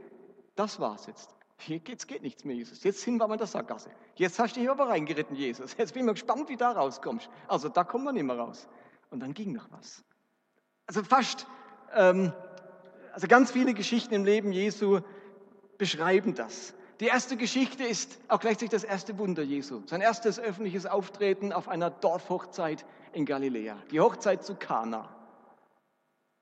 das 0.58 0.80
war's 0.80 1.06
jetzt. 1.08 1.34
Geht's, 1.66 2.06
geht 2.06 2.22
nichts 2.22 2.44
mehr, 2.44 2.56
Jesus. 2.56 2.84
Jetzt 2.84 3.02
sind 3.02 3.18
wir 3.18 3.28
mal 3.28 3.34
in 3.34 3.40
der 3.40 3.48
Sackgasse. 3.48 3.90
Jetzt 4.16 4.38
hast 4.38 4.56
du 4.56 4.60
dich 4.60 4.70
aber 4.70 4.90
reingeritten, 4.90 5.36
Jesus. 5.36 5.76
Jetzt 5.78 5.94
bin 5.94 6.02
ich 6.02 6.06
mal 6.06 6.12
gespannt, 6.14 6.50
wie 6.50 6.58
da 6.58 6.72
rauskommst. 6.72 7.30
Also 7.48 7.68
da 7.70 7.84
kommen 7.84 8.04
wir 8.04 8.12
nicht 8.12 8.24
mehr 8.24 8.38
raus. 8.38 8.68
Und 9.10 9.22
dann 9.22 9.34
ging 9.34 9.54
noch 9.54 9.68
was. 9.72 10.04
Also 10.86 11.04
fast 11.04 11.48
ähm, 11.94 12.32
also 13.18 13.28
ganz 13.28 13.50
viele 13.50 13.74
Geschichten 13.74 14.14
im 14.14 14.26
Leben 14.26 14.52
Jesu 14.52 15.00
beschreiben 15.80 16.36
das. 16.36 16.76
Die 17.00 17.06
erste 17.06 17.36
Geschichte 17.36 17.84
ist 17.84 18.20
auch 18.28 18.40
gleichzeitig 18.40 18.70
das 18.70 18.84
erste 18.84 19.18
Wunder 19.18 19.42
Jesu. 19.42 19.82
Sein 19.88 20.02
erstes 20.02 20.40
öffentliches 20.40 20.86
Auftreten 20.86 21.52
auf 21.52 21.68
einer 21.68 21.90
Dorfhochzeit 21.90 22.86
in 23.14 23.26
Galiläa. 23.26 23.76
Die 23.90 24.00
Hochzeit 24.00 24.44
zu 24.44 24.54
Kana. 24.54 25.10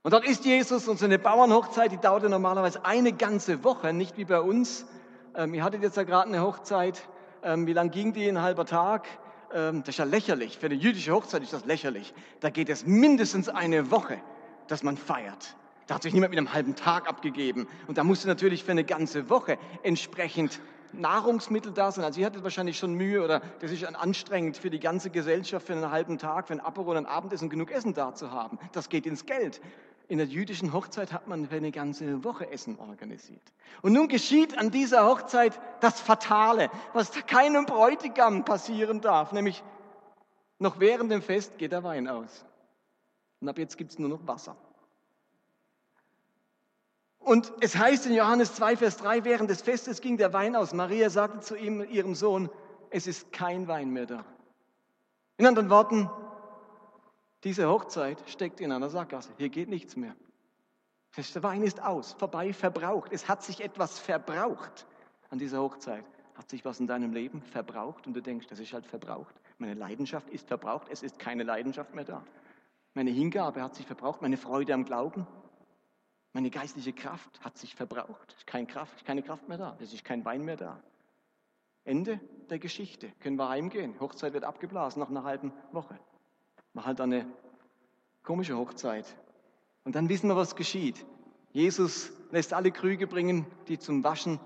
Und 0.05 0.11
dort 0.11 0.23
ist 0.23 0.45
Jesus 0.45 0.87
und 0.87 0.99
so 0.99 1.05
eine 1.05 1.17
Bauernhochzeit, 1.17 1.91
die 1.91 1.97
dauerte 1.97 2.29
normalerweise 2.29 2.85
eine 2.85 3.11
ganze 3.11 3.63
Woche, 3.63 3.91
nicht 3.91 4.19
wie 4.19 4.25
bei 4.25 4.39
uns. 4.39 4.85
Ähm, 5.33 5.55
ihr 5.55 5.63
hattet 5.63 5.81
jetzt 5.81 5.97
ja 5.97 6.03
gerade 6.03 6.27
eine 6.27 6.43
Hochzeit. 6.43 7.01
Ähm, 7.41 7.65
wie 7.65 7.73
lang 7.73 7.89
ging 7.89 8.13
die? 8.13 8.29
Ein 8.29 8.39
halber 8.39 8.67
Tag. 8.67 9.07
Ähm, 9.51 9.79
das 9.79 9.95
ist 9.95 9.97
ja 9.97 10.05
lächerlich. 10.05 10.59
Für 10.59 10.67
eine 10.67 10.75
jüdische 10.75 11.11
Hochzeit 11.11 11.41
ist 11.41 11.53
das 11.53 11.65
lächerlich. 11.65 12.13
Da 12.39 12.51
geht 12.51 12.69
es 12.69 12.85
mindestens 12.85 13.49
eine 13.49 13.89
Woche, 13.89 14.21
dass 14.67 14.83
man 14.83 14.95
feiert. 14.95 15.55
Da 15.87 15.95
hat 15.95 16.03
sich 16.03 16.13
niemand 16.13 16.29
mit 16.29 16.37
einem 16.37 16.53
halben 16.53 16.75
Tag 16.75 17.09
abgegeben. 17.09 17.67
Und 17.87 17.97
da 17.97 18.03
musste 18.03 18.27
natürlich 18.27 18.63
für 18.63 18.73
eine 18.73 18.83
ganze 18.83 19.31
Woche 19.31 19.57
entsprechend 19.81 20.61
Nahrungsmittel 20.93 21.71
da 21.71 21.91
sein. 21.91 22.05
Also 22.05 22.19
ihr 22.19 22.27
hattet 22.27 22.43
wahrscheinlich 22.43 22.77
schon 22.77 22.93
Mühe 22.93 23.23
oder 23.23 23.41
das 23.59 23.71
ist 23.71 23.83
anstrengend 23.83 24.57
für 24.57 24.69
die 24.69 24.79
ganze 24.79 25.09
Gesellschaft 25.09 25.65
für 25.65 25.73
einen 25.73 25.89
halben 25.89 26.19
Tag, 26.19 26.47
für 26.47 26.53
ein 26.53 26.59
Apero 26.59 26.91
und 26.91 26.97
ein 26.97 27.05
Abendessen 27.07 27.49
genug 27.49 27.71
Essen 27.71 27.95
da 27.95 28.13
zu 28.13 28.29
haben. 28.29 28.59
Das 28.71 28.89
geht 28.89 29.07
ins 29.07 29.25
Geld. 29.25 29.61
In 30.07 30.19
der 30.19 30.27
jüdischen 30.27 30.71
Hochzeit 30.71 31.11
hat 31.11 31.27
man 31.27 31.47
für 31.47 31.55
eine 31.55 31.71
ganze 31.71 32.23
Woche 32.23 32.51
Essen 32.51 32.77
organisiert. 32.77 33.41
Und 33.81 33.93
nun 33.93 34.07
geschieht 34.07 34.57
an 34.57 34.69
dieser 34.69 35.05
Hochzeit 35.07 35.59
das 35.79 35.99
Fatale, 35.99 36.69
was 36.93 37.11
keinem 37.25 37.65
Bräutigam 37.65 38.45
passieren 38.45 39.01
darf, 39.01 39.31
nämlich 39.31 39.63
noch 40.59 40.79
während 40.79 41.11
dem 41.11 41.21
Fest 41.21 41.57
geht 41.57 41.71
der 41.71 41.83
Wein 41.83 42.07
aus. 42.07 42.45
Und 43.41 43.49
ab 43.49 43.57
jetzt 43.57 43.77
gibt 43.77 43.91
es 43.91 43.99
nur 43.99 44.09
noch 44.09 44.27
Wasser. 44.27 44.55
Und 47.19 47.51
es 47.59 47.75
heißt 47.75 48.05
in 48.05 48.13
Johannes 48.13 48.53
2, 48.53 48.77
Vers 48.77 48.97
3, 48.97 49.23
während 49.23 49.49
des 49.49 49.63
Festes 49.63 50.01
ging 50.01 50.17
der 50.17 50.31
Wein 50.31 50.55
aus. 50.55 50.73
Maria 50.73 51.09
sagte 51.09 51.39
zu 51.39 51.55
ihm, 51.55 51.81
ihrem 51.81 52.13
Sohn, 52.13 52.51
es 52.91 53.07
ist 53.07 53.33
kein 53.33 53.67
Wein 53.67 53.89
mehr 53.89 54.05
da. 54.05 54.25
In 55.37 55.47
anderen 55.47 55.71
Worten, 55.71 56.09
diese 57.45 57.69
Hochzeit 57.69 58.21
steckt 58.27 58.59
in 58.59 58.71
einer 58.71 58.89
Sackgasse. 58.89 59.29
Hier 59.37 59.49
geht 59.49 59.69
nichts 59.69 59.95
mehr. 59.95 60.15
Der 61.15 61.43
Wein 61.43 61.63
ist 61.63 61.81
aus, 61.81 62.11
vorbei, 62.13 62.51
verbraucht. 62.51 63.13
Es 63.13 63.29
hat 63.29 63.41
sich 63.43 63.61
etwas 63.61 63.99
verbraucht 63.99 64.85
an 65.29 65.37
dieser 65.37 65.61
Hochzeit. 65.61 66.03
Hat 66.33 66.49
sich 66.49 66.65
was 66.65 66.81
in 66.81 66.87
deinem 66.87 67.13
Leben 67.13 67.41
verbraucht 67.41 68.07
und 68.07 68.13
du 68.15 68.21
denkst, 68.21 68.47
das 68.47 68.59
ist 68.59 68.73
halt 68.73 68.85
verbraucht. 68.85 69.33
Meine 69.57 69.75
Leidenschaft 69.75 70.29
ist 70.29 70.47
verbraucht, 70.47 70.87
es 70.89 71.03
ist 71.03 71.17
keine 71.19 71.43
Leidenschaft 71.43 71.95
mehr 71.95 72.03
da. 72.03 72.25
Meine 72.95 73.11
Hingabe 73.11 73.61
hat 73.61 73.75
sich 73.75 73.85
verbraucht, 73.85 74.21
meine 74.21 74.35
Freude 74.35 74.73
am 74.73 74.83
Glauben, 74.83 75.25
meine 76.33 76.49
geistliche 76.49 76.91
Kraft 76.91 77.39
hat 77.45 77.57
sich 77.57 77.75
verbraucht. 77.75 78.31
Es 78.31 78.39
ist 78.39 78.47
keine 78.47 78.67
Kraft, 78.67 79.05
keine 79.05 79.23
Kraft 79.23 79.47
mehr 79.47 79.57
da. 79.57 79.77
Es 79.79 79.93
ist 79.93 80.03
kein 80.03 80.25
Wein 80.25 80.43
mehr 80.43 80.57
da. 80.57 80.81
Ende 81.85 82.19
der 82.49 82.59
Geschichte. 82.59 83.09
Können 83.21 83.37
wir 83.37 83.47
heimgehen. 83.47 83.97
Hochzeit 84.01 84.33
wird 84.33 84.43
abgeblasen 84.43 84.99
nach 84.99 85.09
einer 85.09 85.23
halben 85.23 85.53
Woche. 85.71 85.97
War 86.75 86.85
halt 86.85 87.01
eine 87.01 87.25
komische 88.21 88.57
Hochzeit. 88.57 89.05
Und 89.85 89.95
dann 89.95 90.09
wissen 90.09 90.27
wir, 90.27 90.35
was 90.35 90.55
geschieht. 90.55 91.05
Jesus 91.53 92.11
lässt 92.31 92.53
alle 92.53 92.71
Krüge 92.71 93.07
bringen, 93.07 93.47
die 93.69 93.79
zum 93.79 94.03
Waschen 94.03 94.39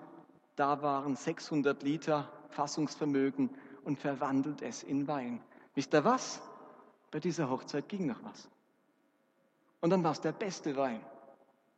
da 0.56 0.82
waren, 0.84 1.16
600 1.16 1.82
Liter 1.82 2.32
Fassungsvermögen 2.50 3.50
und 3.84 3.98
verwandelt 3.98 4.62
es 4.62 4.84
in 4.84 5.08
Wein. 5.08 5.42
Wisst 5.74 5.94
ihr 5.94 6.06
was? 6.06 6.40
Bei 7.10 7.20
dieser 7.20 7.50
Hochzeit 7.50 7.90
ging 7.90 8.06
noch 8.06 8.24
was. 8.24 8.48
Und 9.82 9.90
dann 9.90 10.04
war 10.04 10.12
es 10.12 10.22
der 10.22 10.34
beste 10.34 10.76
Wein. 10.76 11.02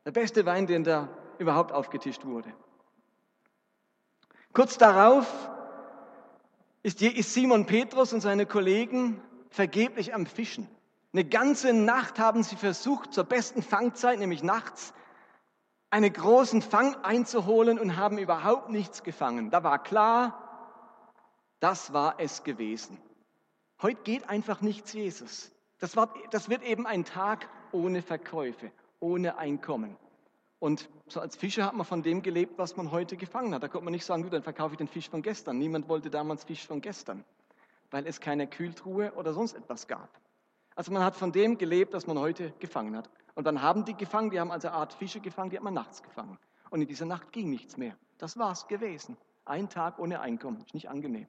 Der 0.03 0.11
beste 0.11 0.45
Wein, 0.45 0.67
den 0.67 0.83
da 0.83 1.07
überhaupt 1.37 1.71
aufgetischt 1.71 2.25
wurde. 2.25 2.51
Kurz 4.51 4.77
darauf 4.77 5.49
ist 6.83 6.99
Simon 6.99 7.65
Petrus 7.65 8.11
und 8.11 8.19
seine 8.19 8.45
Kollegen 8.45 9.21
vergeblich 9.51 10.13
am 10.15 10.25
Fischen. 10.25 10.67
Eine 11.13 11.25
ganze 11.25 11.73
Nacht 11.73 12.17
haben 12.17 12.41
sie 12.41 12.55
versucht, 12.55 13.13
zur 13.13 13.25
besten 13.25 13.61
Fangzeit, 13.61 14.17
nämlich 14.17 14.43
nachts, 14.43 14.93
einen 15.89 16.11
großen 16.11 16.61
Fang 16.61 16.95
einzuholen 17.03 17.77
und 17.77 17.97
haben 17.97 18.17
überhaupt 18.17 18.69
nichts 18.69 19.03
gefangen. 19.03 19.51
Da 19.51 19.63
war 19.63 19.83
klar, 19.83 21.13
das 21.59 21.91
war 21.91 22.15
es 22.17 22.43
gewesen. 22.43 22.97
Heute 23.81 24.01
geht 24.03 24.29
einfach 24.29 24.61
nichts, 24.61 24.93
Jesus. 24.93 25.51
Das, 25.79 25.97
war, 25.97 26.13
das 26.31 26.49
wird 26.49 26.63
eben 26.63 26.87
ein 26.87 27.03
Tag 27.03 27.49
ohne 27.73 28.01
Verkäufe, 28.01 28.71
ohne 28.99 29.37
Einkommen. 29.37 29.97
Und 30.59 30.89
so 31.07 31.19
als 31.19 31.35
Fischer 31.35 31.65
hat 31.65 31.73
man 31.73 31.85
von 31.85 32.03
dem 32.03 32.21
gelebt, 32.21 32.57
was 32.57 32.77
man 32.77 32.91
heute 32.91 33.17
gefangen 33.17 33.53
hat. 33.53 33.63
Da 33.63 33.67
konnte 33.67 33.83
man 33.83 33.93
nicht 33.93 34.05
sagen, 34.05 34.23
du, 34.23 34.29
dann 34.29 34.43
verkaufe 34.43 34.75
ich 34.75 34.77
den 34.77 34.87
Fisch 34.87 35.09
von 35.09 35.23
gestern. 35.23 35.57
Niemand 35.57 35.89
wollte 35.89 36.09
damals 36.09 36.43
Fisch 36.43 36.65
von 36.65 36.81
gestern, 36.81 37.25
weil 37.91 38.07
es 38.07 38.19
keine 38.19 38.47
Kühltruhe 38.47 39.13
oder 39.13 39.33
sonst 39.33 39.53
etwas 39.53 39.87
gab. 39.87 40.09
Also 40.75 40.91
man 40.91 41.03
hat 41.03 41.15
von 41.15 41.31
dem 41.31 41.57
gelebt, 41.57 41.93
was 41.93 42.07
man 42.07 42.17
heute 42.17 42.51
gefangen 42.59 42.95
hat. 42.95 43.09
Und 43.35 43.45
dann 43.45 43.61
haben 43.61 43.85
die 43.85 43.95
gefangen, 43.95 44.29
die 44.29 44.39
haben 44.39 44.51
also 44.51 44.69
eine 44.69 44.77
Art 44.77 44.93
Fische 44.93 45.19
gefangen, 45.19 45.49
die 45.49 45.57
hat 45.57 45.63
man 45.63 45.73
nachts 45.73 46.01
gefangen. 46.01 46.39
Und 46.69 46.81
in 46.81 46.87
dieser 46.87 47.05
Nacht 47.05 47.31
ging 47.31 47.49
nichts 47.49 47.77
mehr. 47.77 47.95
Das 48.17 48.37
war's 48.37 48.67
gewesen. 48.67 49.17
Ein 49.45 49.69
Tag 49.69 49.99
ohne 49.99 50.21
Einkommen. 50.21 50.61
Ist 50.61 50.73
nicht 50.73 50.89
angenehm. 50.89 51.27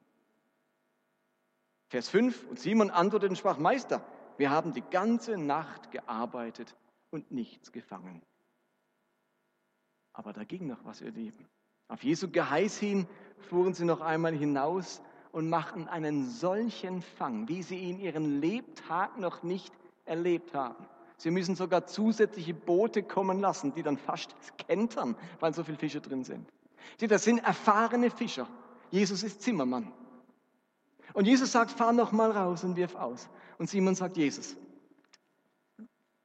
Vers 1.88 2.09
5. 2.09 2.49
Und 2.49 2.59
Simon 2.59 2.90
antwortete 2.90 3.31
und 3.31 3.37
sprach, 3.37 3.59
Meister, 3.59 4.04
wir 4.37 4.50
haben 4.50 4.73
die 4.73 4.83
ganze 4.83 5.37
Nacht 5.37 5.90
gearbeitet 5.90 6.75
und 7.11 7.31
nichts 7.31 7.73
gefangen. 7.73 8.23
Aber 10.12 10.33
da 10.33 10.45
ging 10.45 10.66
noch 10.66 10.85
was, 10.85 11.00
ihr 11.00 11.11
Lieben. 11.11 11.49
Auf 11.88 12.04
Jesu 12.04 12.31
Geheiß 12.31 12.78
hin 12.78 13.07
fuhren 13.38 13.75
sie 13.75 13.85
noch 13.85 14.00
einmal 14.00 14.35
hinaus 14.35 15.02
und 15.33 15.49
machten 15.49 15.89
einen 15.89 16.29
solchen 16.31 17.03
Fang, 17.03 17.49
wie 17.49 17.62
sie 17.62 17.79
ihn 17.79 17.99
ihren 17.99 18.41
Lebtag 18.41 19.19
noch 19.19 19.43
nicht 19.43 19.73
erlebt 20.05 20.55
haben. 20.55 20.87
Sie 21.17 21.31
müssen 21.31 21.57
sogar 21.57 21.87
zusätzliche 21.87 22.55
Boote 22.55 23.03
kommen 23.03 23.41
lassen, 23.41 23.73
die 23.75 23.83
dann 23.83 23.97
fast 23.97 24.35
kentern, 24.59 25.17
weil 25.41 25.55
so 25.55 25.65
viele 25.65 25.79
Fische 25.79 26.01
drin 26.01 26.25
sind. 26.25 26.49
Sie, 26.99 27.07
das 27.07 27.25
sind 27.25 27.39
erfahrene 27.39 28.11
Fischer. 28.11 28.47
Jesus 28.91 29.23
ist 29.23 29.41
Zimmermann. 29.43 29.93
Und 31.15 31.27
Jesus 31.27 31.53
sagt, 31.53 31.71
fahr 31.71 31.93
noch 31.93 32.12
mal 32.12 32.31
raus 32.31 32.65
und 32.65 32.77
wirf 32.77 32.95
aus. 32.95 33.29
Und 33.59 33.71
Simon 33.71 33.95
sagt, 33.95 34.17
Jesus, 34.17 34.57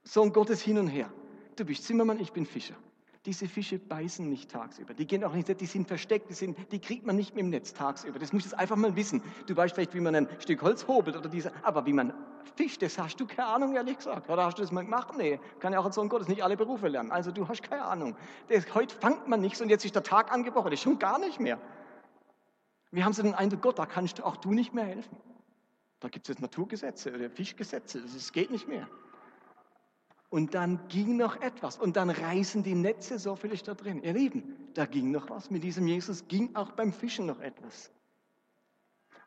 Sohn 0.04 0.34
Gottes 0.34 0.62
hin 0.62 0.78
und 0.78 0.88
her. 0.88 1.12
Du 1.56 1.66
bist 1.66 1.84
Zimmermann, 1.84 2.20
ich 2.20 2.32
bin 2.32 2.46
Fischer. 2.46 2.76
Diese 3.27 3.50
Fische 3.50 3.77
beißen 3.77 4.29
nicht 4.29 4.50
tagsüber. 4.50 4.93
Die 4.93 5.05
gehen 5.05 5.22
auch 5.25 5.34
nicht, 5.34 5.60
die 5.60 5.65
sind 5.65 5.86
versteckt, 5.86 6.29
die, 6.29 6.34
sind, 6.34 6.57
die 6.72 6.79
kriegt 6.79 7.05
man 7.05 7.17
nicht 7.17 7.36
mit 7.36 7.43
dem 7.43 7.50
Netz 7.50 7.74
tagsüber. 7.74 8.19
Das 8.19 8.31
musst 8.31 8.53
du 8.53 8.57
einfach 8.57 8.77
mal 8.77 8.96
wissen. 8.96 9.22
Du 9.48 9.55
weißt 9.55 9.75
vielleicht, 9.75 9.93
wie 9.93 10.00
man 10.00 10.15
ein 10.15 10.29
Stück 10.39 10.62
Holz 10.62 10.88
hobelt 10.88 11.17
oder 11.17 11.27
diese, 11.27 11.51
aber 11.62 11.86
wie 11.86 11.91
man 11.91 12.13
fischt, 12.55 12.81
das 12.81 12.98
hast 12.98 13.19
du 13.19 13.27
keine 13.27 13.50
Ahnung, 13.50 13.75
ehrlich 13.75 13.98
gesagt. 13.98 14.29
Oder 14.29 14.46
hast 14.46 14.57
du 14.57 14.62
das 14.62 14.72
mal 14.72 14.86
gemacht? 14.86 15.10
Nee, 15.17 15.41
kann 15.60 15.74
ja 15.74 15.79
auch 15.79 15.86
ein 15.86 15.91
Sohn 15.91 16.07
Gottes 16.07 16.29
nicht 16.29 16.41
alle 16.41 16.55
Berufe 16.55 16.88
lernen. 16.88 17.12
Also 17.12 17.31
du 17.31 17.46
hast 17.50 17.63
keine 17.63 17.84
Ahnung. 17.84 18.15
Das, 18.48 18.74
heute 18.74 18.96
fangt 18.96 19.27
man 19.27 19.41
nichts 19.41 19.60
und 19.60 19.67
jetzt 19.67 19.84
ist 19.84 19.93
der 19.93 20.03
Tag 20.03 20.31
angebrochen. 20.31 20.72
Das 20.72 20.75
ist 20.75 20.84
schon 20.84 20.98
gar 20.98 21.19
nicht 21.19 21.41
mehr. 21.41 21.60
Wir 22.91 23.03
haben 23.03 23.12
so 23.12 23.24
den 23.24 23.36
Eindruck, 23.36 23.62
Gott, 23.62 23.77
da 23.77 23.86
kannst 23.86 24.24
auch 24.24 24.38
du 24.38 24.53
nicht 24.53 24.74
mehr 24.74 24.86
helfen. 24.86 25.17
Da 26.00 26.07
gibt 26.07 26.27
es 26.27 26.29
jetzt 26.29 26.41
Naturgesetze 26.41 27.13
oder 27.13 27.29
Fischgesetze. 27.29 28.01
Das 28.01 28.31
geht 28.31 28.51
nicht 28.51 28.69
mehr. 28.69 28.88
Und 30.29 30.55
dann 30.55 30.88
ging 30.89 31.15
noch 31.15 31.39
etwas. 31.41 31.77
Und 31.77 31.96
dann 31.96 32.10
reißen 32.10 32.63
die 32.63 32.75
Netze, 32.75 33.17
so 33.17 33.36
viel 33.36 33.55
da 33.57 33.74
drin. 33.74 34.03
Ihr 34.03 34.13
Lieben, 34.13 34.69
da 34.74 34.86
ging 34.86 35.12
noch 35.12 35.29
was. 35.29 35.50
Mit 35.50 35.63
diesem 35.63 35.88
Jesus 35.88 36.27
ging 36.27 36.55
auch 36.55 36.72
beim 36.72 36.91
Fischen 36.91 37.25
noch 37.25 37.39
etwas. 37.39 37.91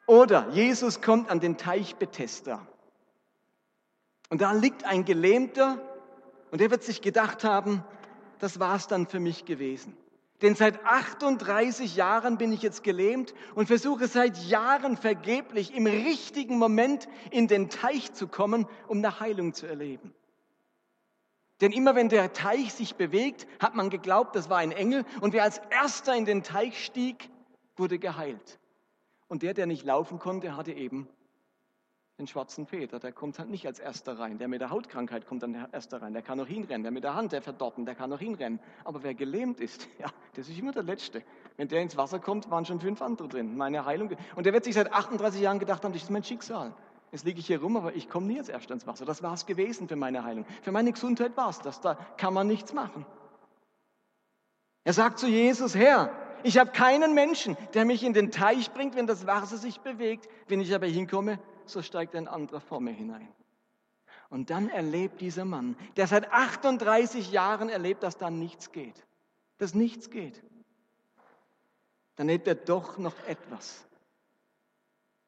Oder 0.07 0.49
Jesus 0.51 1.01
kommt 1.01 1.31
an 1.31 1.41
den 1.41 1.57
Teich 1.57 1.97
Bethesda. 1.97 2.67
Und 4.29 4.43
da 4.43 4.53
liegt 4.53 4.85
ein 4.85 5.05
Gelähmter 5.05 5.81
und 6.51 6.61
der 6.61 6.71
wird 6.71 6.83
sich 6.83 7.01
gedacht 7.01 7.45
haben, 7.45 7.83
das 8.39 8.61
war 8.61 8.77
es 8.77 8.87
dann 8.87 9.07
für 9.07 9.21
mich 9.21 9.45
gewesen. 9.45 9.97
Denn 10.43 10.55
seit 10.55 10.85
38 10.85 11.97
Jahren 11.97 12.39
bin 12.39 12.53
ich 12.53 12.63
jetzt 12.63 12.83
gelähmt 12.83 13.35
und 13.55 13.67
versuche 13.67 14.09
seit 14.09 14.39
Jahren 14.39 14.97
vergeblich 14.97 15.75
im 15.75 15.87
richtigen 15.87 16.59
Moment 16.59 17.09
in 17.31 17.47
den 17.47 17.69
Teich 17.69 18.13
zu 18.15 18.27
kommen, 18.27 18.67
um 18.89 18.99
eine 18.99 19.21
Heilung 19.21 19.53
zu 19.53 19.67
erleben. 19.67 20.15
Denn 21.61 21.73
immer 21.73 21.95
wenn 21.95 22.09
der 22.09 22.33
Teich 22.33 22.73
sich 22.73 22.95
bewegt, 22.95 23.47
hat 23.59 23.75
man 23.75 23.91
geglaubt, 23.91 24.35
das 24.35 24.49
war 24.49 24.59
ein 24.59 24.73
Engel. 24.73 25.05
Und 25.21 25.33
wer 25.33 25.43
als 25.43 25.59
erster 25.71 26.17
in 26.17 26.25
den 26.25 26.43
Teich 26.43 26.85
stieg, 26.85 27.29
wurde 27.77 27.99
geheilt. 27.99 28.59
Und 29.29 29.43
der, 29.43 29.55
der 29.55 29.67
nicht 29.67 29.85
laufen 29.85 30.19
konnte, 30.19 30.57
hatte 30.57 30.73
eben 30.73 31.09
den 32.21 32.27
schwarzen 32.27 32.67
Peter. 32.67 32.99
Der 32.99 33.13
kommt 33.13 33.39
halt 33.39 33.49
nicht 33.49 33.67
als 33.67 33.79
erster 33.79 34.19
rein. 34.19 34.39
Der 34.39 34.47
mit 34.47 34.61
der 34.61 34.71
Hautkrankheit 34.71 35.27
kommt 35.27 35.43
dann 35.43 35.69
erster 35.73 36.03
rein. 36.03 36.13
Der 36.13 36.23
kann 36.23 36.39
noch 36.39 36.47
hinrennen. 36.47 36.83
Der 36.83 36.93
mit 36.93 37.03
der 37.05 37.15
Hand, 37.15 37.33
der 37.33 37.43
verdorben, 37.43 37.87
der 37.87 37.95
kann 37.95 38.11
noch 38.11 38.19
hinrennen. 38.19 38.61
Aber 38.85 39.03
wer 39.03 39.15
gelähmt 39.15 39.61
ist, 39.61 39.89
ja, 39.99 40.09
das 40.35 40.49
ist 40.49 40.59
immer 40.59 40.73
der 40.73 40.83
Letzte. 40.83 41.23
Wenn 41.57 41.69
der 41.69 41.81
ins 41.81 41.97
Wasser 41.97 42.19
kommt, 42.21 42.51
waren 42.51 42.65
schon 42.65 42.81
fünf 42.81 43.03
andere 43.03 43.29
drin. 43.29 43.57
Meine 43.57 43.85
Heilung. 43.85 44.11
Und 44.37 44.47
der 44.47 44.53
wird 44.53 44.65
sich 44.65 44.75
seit 44.75 44.93
38 44.93 45.41
Jahren 45.41 45.59
gedacht 45.59 45.85
haben, 45.85 45.93
das 45.93 46.03
ist 46.03 46.11
mein 46.11 46.25
Schicksal. 46.25 46.75
Jetzt 47.13 47.25
liege 47.25 47.41
ich 47.41 47.47
hier 47.47 47.61
rum, 47.61 47.77
aber 47.77 47.95
ich 47.95 48.09
komme 48.09 48.27
nie 48.27 48.39
als 48.39 48.49
Erster 48.49 48.75
ins 48.75 48.87
Wasser. 48.87 49.05
Das 49.05 49.23
war 49.23 49.35
es 49.35 49.47
gewesen 49.47 49.89
für 49.89 49.97
meine 49.97 50.25
Heilung. 50.25 50.47
Für 50.63 50.71
meine 50.71 50.93
Gesundheit 50.93 51.37
war 51.37 51.51
es 51.51 51.59
das. 51.59 51.81
Da 51.81 51.95
kann 52.17 52.33
man 52.33 52.47
nichts 52.47 52.73
machen. 52.73 53.05
Er 54.85 54.93
sagt 54.93 55.19
zu 55.19 55.27
Jesus, 55.27 55.75
Herr, 55.75 56.13
ich 56.43 56.57
habe 56.57 56.71
keinen 56.71 57.15
Menschen, 57.15 57.57
der 57.75 57.85
mich 57.85 58.05
in 58.05 58.13
den 58.13 58.31
Teich 58.31 58.73
bringt, 58.73 58.95
wenn 58.95 59.07
das 59.07 59.27
Wasser 59.27 59.57
sich 59.57 59.81
bewegt. 59.81 60.29
Wenn 60.47 60.61
ich 60.61 60.75
aber 60.75 60.87
hinkomme, 60.87 61.41
so 61.67 61.83
steigt 61.83 62.15
ein 62.15 62.29
anderer 62.29 62.61
vor 62.61 62.81
mir 62.81 62.93
hinein. 62.93 63.29
Und 64.29 64.51
dann 64.51 64.69
erlebt 64.69 65.21
dieser 65.21 65.45
Mann, 65.45 65.77
der 65.97 66.07
seit 66.07 66.33
38 66.33 67.33
Jahren 67.33 67.69
erlebt, 67.69 68.05
dass 68.05 68.17
da 68.17 68.31
nichts 68.31 68.71
geht. 68.71 69.05
Dass 69.59 69.75
nichts 69.75 70.11
geht. 70.11 70.43
Dann 72.15 72.29
erlebt 72.29 72.47
er 72.47 72.55
doch 72.55 72.99
noch 72.99 73.19
etwas. 73.27 73.85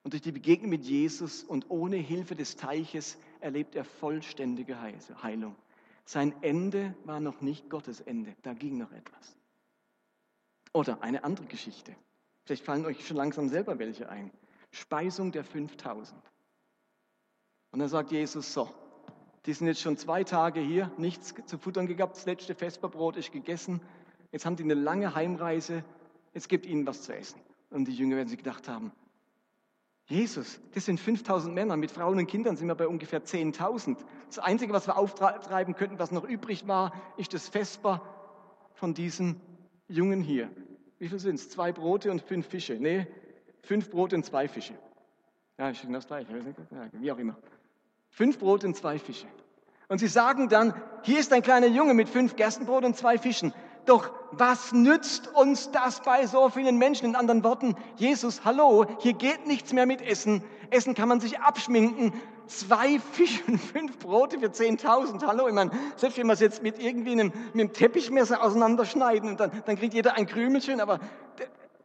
Und 0.02 0.14
durch 0.14 0.22
die 0.22 0.32
Begegnung 0.32 0.70
mit 0.70 0.84
Jesus 0.84 1.44
und 1.44 1.70
ohne 1.70 1.96
Hilfe 1.96 2.34
des 2.34 2.56
Teiches 2.56 3.18
erlebt 3.40 3.76
er 3.76 3.84
vollständige 3.84 4.78
Heilung. 4.80 5.56
Sein 6.04 6.34
Ende 6.42 6.94
war 7.04 7.20
noch 7.20 7.40
nicht 7.40 7.70
Gottes 7.70 8.00
Ende, 8.00 8.34
da 8.42 8.52
ging 8.54 8.78
noch 8.78 8.92
etwas. 8.92 9.36
Oder 10.72 11.02
eine 11.02 11.22
andere 11.22 11.46
Geschichte. 11.46 11.94
Vielleicht 12.44 12.64
fallen 12.64 12.84
euch 12.84 13.06
schon 13.06 13.16
langsam 13.16 13.48
selber 13.48 13.78
welche 13.78 14.08
ein. 14.08 14.32
Speisung 14.72 15.30
der 15.30 15.44
5000. 15.44 16.20
Und 17.70 17.78
dann 17.78 17.88
sagt 17.88 18.10
Jesus 18.10 18.52
so, 18.52 18.68
die 19.46 19.52
sind 19.52 19.66
jetzt 19.66 19.80
schon 19.80 19.96
zwei 19.96 20.24
Tage 20.24 20.60
hier, 20.60 20.90
nichts 20.96 21.34
zu 21.46 21.58
futtern 21.58 21.86
gehabt, 21.86 22.16
das 22.16 22.26
letzte 22.26 22.54
Vesperbrot 22.54 23.16
ist 23.16 23.32
gegessen, 23.32 23.80
jetzt 24.32 24.46
haben 24.46 24.56
die 24.56 24.62
eine 24.62 24.74
lange 24.74 25.14
Heimreise, 25.14 25.84
jetzt 26.32 26.48
gibt 26.48 26.66
ihnen 26.66 26.86
was 26.86 27.02
zu 27.02 27.14
essen. 27.14 27.40
Und 27.70 27.86
die 27.86 27.94
Jünger 27.94 28.16
werden 28.16 28.28
sich 28.28 28.38
gedacht 28.38 28.68
haben, 28.68 28.92
Jesus, 30.06 30.60
das 30.74 30.84
sind 30.84 30.98
5000 30.98 31.54
Männer, 31.54 31.76
mit 31.76 31.90
Frauen 31.90 32.18
und 32.18 32.26
Kindern 32.26 32.56
sind 32.56 32.68
wir 32.68 32.74
bei 32.74 32.88
ungefähr 32.88 33.24
10.000. 33.24 33.96
Das 34.26 34.38
Einzige, 34.38 34.72
was 34.72 34.86
wir 34.86 34.96
auftreiben 34.98 35.74
könnten, 35.74 35.98
was 35.98 36.10
noch 36.10 36.24
übrig 36.24 36.66
war, 36.66 36.92
ist 37.16 37.34
das 37.34 37.48
Vesper 37.48 38.02
von 38.74 38.94
diesen 38.94 39.40
Jungen 39.88 40.22
hier. 40.22 40.50
Wie 40.98 41.08
viel 41.08 41.18
sind 41.18 41.36
es? 41.36 41.50
Zwei 41.50 41.72
Brote 41.72 42.10
und 42.10 42.22
fünf 42.22 42.46
Fische. 42.46 42.74
Nee, 42.74 43.06
fünf 43.62 43.90
Brote 43.90 44.16
und 44.16 44.24
zwei 44.24 44.48
Fische. 44.48 44.74
Ja, 45.58 45.70
ist 45.70 45.84
das 45.88 46.06
gleiche, 46.06 46.28
wie 46.92 47.12
auch 47.12 47.18
immer. 47.18 47.36
Fünf 48.10 48.38
Brote 48.38 48.66
und 48.66 48.76
zwei 48.76 48.98
Fische. 48.98 49.26
Und 49.88 49.98
sie 49.98 50.08
sagen 50.08 50.48
dann, 50.48 50.74
hier 51.02 51.20
ist 51.20 51.32
ein 51.32 51.42
kleiner 51.42 51.66
Junge 51.66 51.94
mit 51.94 52.08
fünf 52.08 52.36
Gerstenbrot 52.36 52.84
und 52.84 52.96
zwei 52.96 53.18
Fischen. 53.18 53.52
Doch 53.84 54.10
was 54.30 54.72
nützt 54.72 55.28
uns 55.34 55.70
das 55.70 56.00
bei 56.02 56.26
so 56.26 56.48
vielen 56.48 56.78
Menschen? 56.78 57.06
In 57.06 57.16
anderen 57.16 57.42
Worten, 57.44 57.74
Jesus, 57.96 58.44
hallo, 58.44 58.86
hier 59.00 59.12
geht 59.12 59.46
nichts 59.46 59.72
mehr 59.72 59.86
mit 59.86 60.00
Essen. 60.00 60.42
Essen 60.70 60.94
kann 60.94 61.08
man 61.08 61.20
sich 61.20 61.40
abschminken. 61.40 62.12
Zwei 62.46 62.98
Fische 62.98 63.42
und 63.46 63.58
fünf 63.58 63.98
Brote 63.98 64.38
für 64.38 64.46
10.000. 64.46 65.26
Hallo, 65.26 65.48
ich 65.48 65.54
meine, 65.54 65.70
selbst 65.96 66.18
wenn 66.18 66.26
wir 66.26 66.34
es 66.34 66.40
jetzt 66.40 66.62
mit 66.62 66.82
irgendwie 66.82 67.12
einem, 67.12 67.32
mit 67.52 67.60
einem 67.60 67.72
Teppichmesser 67.72 68.42
auseinanderschneiden, 68.42 69.30
und 69.30 69.40
dann, 69.40 69.62
dann 69.64 69.76
kriegt 69.76 69.94
jeder 69.94 70.14
ein 70.14 70.26
Krümelchen, 70.26 70.80
aber 70.80 71.00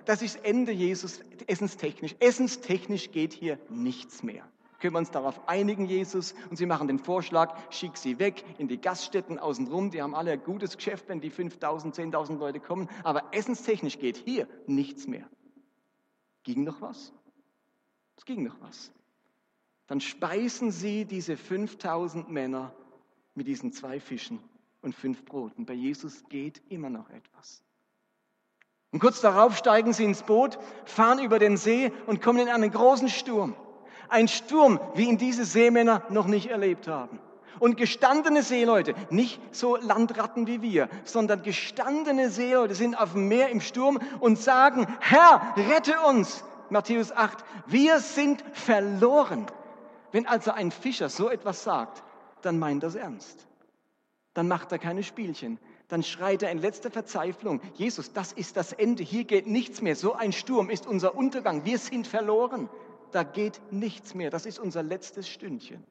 das 0.06 0.22
ist 0.22 0.44
Ende 0.44 0.72
Jesus, 0.72 1.20
essenstechnisch. 1.48 2.16
Essenstechnisch 2.20 3.12
geht 3.12 3.34
hier 3.34 3.60
nichts 3.70 4.24
mehr. 4.24 4.44
Können 4.80 4.94
wir 4.94 5.00
uns 5.00 5.12
darauf 5.12 5.48
einigen, 5.48 5.86
Jesus? 5.86 6.36
Und 6.50 6.58
sie 6.58 6.66
machen 6.66 6.88
den 6.88 7.00
Vorschlag, 7.00 7.56
schick 7.72 7.98
sie 7.98 8.20
weg 8.20 8.44
in 8.60 8.68
die 8.68 8.80
Gaststätten 8.80 9.40
außenrum. 9.40 9.90
Die 9.90 10.02
haben 10.02 10.14
alle 10.14 10.32
ein 10.34 10.44
gutes 10.44 10.78
Geschäft, 10.78 11.08
wenn 11.08 11.20
die 11.20 11.32
5.000, 11.32 11.96
10.000 11.96 12.38
Leute 12.38 12.60
kommen. 12.60 12.88
Aber 13.04 13.24
essenstechnisch 13.32 13.98
geht 13.98 14.18
hier 14.18 14.48
nichts 14.68 15.08
mehr. 15.08 15.28
Ging 16.44 16.64
noch 16.64 16.82
was? 16.82 17.12
Es 18.18 18.26
ging 18.26 18.44
noch 18.44 18.56
was. 18.62 18.92
Dann 19.88 20.02
speisen 20.02 20.72
sie 20.72 21.06
diese 21.06 21.34
5.000 21.34 22.28
Männer 22.30 22.74
mit 23.34 23.48
diesen 23.48 23.72
zwei 23.72 24.00
Fischen 24.00 24.40
und 24.82 24.94
fünf 24.94 25.26
Broten. 25.26 25.66
Bei 25.66 25.74
Jesus 25.74 26.24
geht 26.30 26.62
immer 26.70 26.90
noch 26.90 27.10
etwas. 27.10 27.64
Und 28.92 29.00
kurz 29.00 29.22
darauf 29.22 29.58
steigen 29.58 29.94
sie 29.94 30.06
ins 30.06 30.24
Boot, 30.24 30.58
fahren 30.86 31.20
über 31.20 31.40
den 31.40 31.58
See 31.58 31.92
und 32.06 32.22
kommen 32.22 32.40
in 32.40 32.50
einen 32.50 32.72
großen 32.72 33.10
Sturm. 33.10 33.56
Ein 34.10 34.28
Sturm, 34.28 34.80
wie 34.96 35.06
ihn 35.06 35.18
diese 35.18 35.46
Seemänner 35.46 36.04
noch 36.10 36.28
nicht 36.28 36.48
erlebt 36.48 36.88
haben. 36.88 37.20
Und 37.60 37.78
gestandene 37.78 38.44
Seeleute, 38.44 38.94
nicht 39.10 39.42
so 39.52 39.78
Landratten 39.78 40.48
wie 40.48 40.62
wir, 40.62 40.90
sondern 41.06 41.42
gestandene 41.42 42.30
Seeleute 42.30 42.76
sind 42.76 42.96
auf 42.96 43.14
dem 43.14 43.28
Meer 43.28 43.50
im 43.50 43.62
Sturm 43.62 44.00
und 44.20 44.38
sagen, 44.38 44.88
Herr, 45.00 45.54
rette 45.56 46.00
uns. 46.08 46.44
Matthäus 46.70 47.12
8, 47.12 47.44
wir 47.68 48.00
sind 48.00 48.44
verloren. 48.52 49.48
Wenn 50.12 50.28
also 50.28 50.52
ein 50.52 50.72
Fischer 50.72 51.10
so 51.10 51.30
etwas 51.30 51.64
sagt, 51.64 52.04
dann 52.42 52.60
meint 52.60 52.84
er 52.84 52.90
es 52.90 52.96
ernst. 52.96 53.48
Dann 54.34 54.48
macht 54.48 54.72
er 54.72 54.78
keine 54.78 55.04
Spielchen. 55.04 55.60
Dann 55.88 56.04
schreit 56.04 56.44
er 56.44 56.52
in 56.52 56.58
letzter 56.58 56.92
Verzweiflung, 56.92 57.62
Jesus, 57.74 58.12
das 58.12 58.34
ist 58.34 58.58
das 58.58 58.74
Ende, 58.74 59.04
hier 59.04 59.24
geht 59.24 59.48
nichts 59.48 59.82
mehr. 59.82 59.96
So 59.96 60.14
ein 60.14 60.34
Sturm 60.34 60.70
ist 60.70 60.86
unser 60.86 61.16
Untergang. 61.16 61.64
Wir 61.64 61.80
sind 61.80 62.06
verloren 62.06 62.70
da 63.12 63.24
geht 63.24 63.62
nichts 63.72 64.14
mehr. 64.14 64.30
Das 64.30 64.46
ist 64.46 64.60
unser 64.60 64.84
letztes 64.84 65.28
Stündchen. 65.28 65.84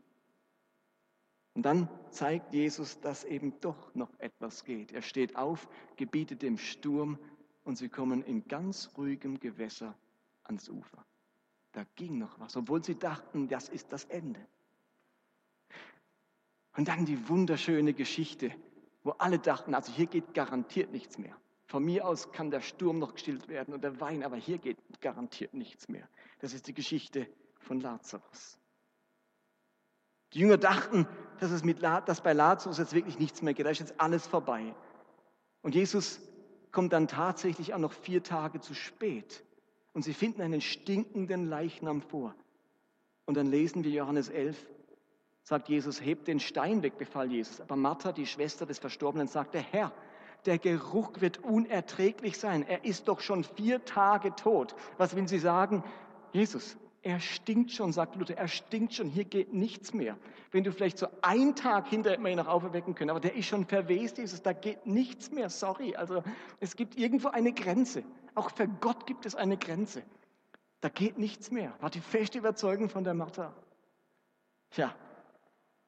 Und 1.55 1.62
dann 1.62 1.88
zeigt 2.11 2.52
Jesus, 2.52 3.00
dass 3.00 3.24
eben 3.24 3.59
doch 3.61 3.94
noch 3.94 4.11
etwas 4.18 4.64
geht. 4.64 4.92
Er 4.92 5.02
steht 5.02 5.37
auf, 5.37 5.68
gebietet 5.96 6.42
dem 6.42 6.59
Sturm 6.59 7.18
und 7.64 7.76
sie 7.76 7.88
kommen 7.88 8.22
in 8.22 8.46
ganz 8.46 8.90
ruhigem 8.96 9.40
Gewässer 9.40 9.96
ans 10.44 10.68
Ufer. 10.68 11.05
Da 11.72 11.85
ging 11.96 12.18
noch 12.18 12.38
was, 12.38 12.57
obwohl 12.57 12.85
sie 12.85 12.98
dachten, 12.98 13.48
das 13.48 13.68
ist 13.68 13.90
das 13.92 14.05
Ende. 14.05 14.40
Und 16.76 16.88
dann 16.88 17.07
die 17.07 17.29
wunderschöne 17.29 17.94
Geschichte, 17.94 18.52
wo 19.02 19.12
alle 19.12 19.38
dachten, 19.38 19.74
also 19.74 19.92
hier 19.92 20.07
geht 20.07 20.35
garantiert 20.35 20.92
nichts 20.92 21.16
mehr. 21.16 21.37
Von 21.66 21.85
mir 21.85 22.07
aus 22.07 22.33
kann 22.33 22.50
der 22.50 22.61
Sturm 22.61 22.98
noch 22.98 23.14
gestillt 23.14 23.48
werden 23.48 23.74
und 23.74 23.83
der 23.83 24.00
Wein, 24.00 24.22
aber 24.22 24.37
hier 24.37 24.59
geht 24.59 24.79
garantiert 25.00 25.55
nichts 25.55 25.88
mehr. 25.88 26.09
Das 26.40 26.53
ist 26.53 26.66
die 26.66 26.75
Geschichte 26.75 27.27
von 27.59 27.81
Lazarus. 27.81 28.59
Die 30.33 30.40
Jünger 30.40 30.59
dachten, 30.59 31.07
dass, 31.40 31.51
es 31.51 31.64
mit, 31.64 31.83
dass 31.83 32.20
bei 32.20 32.33
Lazarus 32.33 32.79
jetzt 32.79 32.92
wirklich 32.92 33.18
nichts 33.18 33.42
mehr 33.42 33.55
geht. 33.55 33.66
Da 33.66 33.70
ist 33.70 33.81
jetzt 33.81 34.01
alles 34.01 34.27
vorbei. 34.27 34.75
Und 35.62 35.75
Jesus 35.75 36.20
kommt 36.72 36.92
dann 36.92 37.09
tatsächlich 37.09 37.75
auch 37.75 37.79
noch 37.79 37.92
vier 37.92 38.22
Tage 38.22 38.61
zu 38.61 38.75
spät. 38.75 39.44
Und 39.92 40.03
sie 40.03 40.14
finden 40.14 40.42
einen 40.42 40.61
stinkenden 40.61 41.49
Leichnam 41.49 42.03
vor. 42.03 42.35
Und 43.25 43.37
dann 43.37 43.46
lesen 43.46 43.83
wir 43.83 43.90
Johannes 43.90 44.29
11, 44.29 44.57
sagt 45.42 45.68
Jesus, 45.68 46.01
hebt 46.01 46.29
den 46.29 46.38
Stein 46.38 46.83
weg, 46.83 46.99
befahl 46.99 47.31
Jesus. 47.31 47.61
Aber 47.61 47.77
Martha, 47.77 48.12
die 48.12 48.27
Schwester 48.27 48.66
des 48.66 48.79
Verstorbenen, 48.79 49.27
sagte, 49.27 49.59
Herr, 49.59 49.92
der 50.44 50.59
Geruch 50.59 51.20
wird 51.20 51.38
unerträglich 51.38 52.38
sein. 52.38 52.62
Er 52.62 52.85
ist 52.85 53.09
doch 53.09 53.20
schon 53.20 53.42
vier 53.42 53.85
Tage 53.85 54.35
tot. 54.37 54.77
Was 54.96 55.16
will 55.16 55.27
sie 55.27 55.38
sagen? 55.38 55.83
Jesus, 56.33 56.77
er 57.03 57.21
stinkt 57.21 57.71
schon, 57.71 57.93
sagt 57.93 58.17
Luther, 58.17 58.37
er 58.37 58.49
stinkt 58.49 58.95
schon, 58.95 59.09
hier 59.09 59.25
geht 59.25 59.53
nichts 59.53 59.95
mehr. 59.95 60.19
Wenn 60.51 60.65
du 60.65 60.73
vielleicht 60.73 60.99
so 60.99 61.07
einen 61.23 61.55
Tag 61.55 61.87
hinterher 61.87 62.19
immer 62.19 62.35
noch 62.35 62.49
auferwecken 62.49 62.97
können, 62.97 63.11
aber 63.11 63.21
der 63.21 63.35
ist 63.35 63.47
schon 63.47 63.65
verwest, 63.65 64.19
Jesus, 64.19 64.43
da 64.43 64.53
geht 64.53 64.87
nichts 64.87 65.31
mehr, 65.31 65.49
sorry. 65.49 65.95
Also 65.95 66.25
es 66.59 66.75
gibt 66.75 66.99
irgendwo 66.99 67.29
eine 67.29 67.53
Grenze. 67.53 68.03
Auch 68.35 68.51
für 68.51 68.67
Gott 68.67 69.07
gibt 69.07 69.25
es 69.25 69.37
eine 69.37 69.57
Grenze. 69.57 70.03
Da 70.81 70.89
geht 70.89 71.17
nichts 71.17 71.51
mehr. 71.51 71.75
War 71.81 71.91
die 71.91 72.01
feste 72.01 72.39
Überzeugung 72.39 72.89
von 72.89 73.05
der 73.05 73.15
Martha. 73.15 73.55
Tja, 74.71 74.95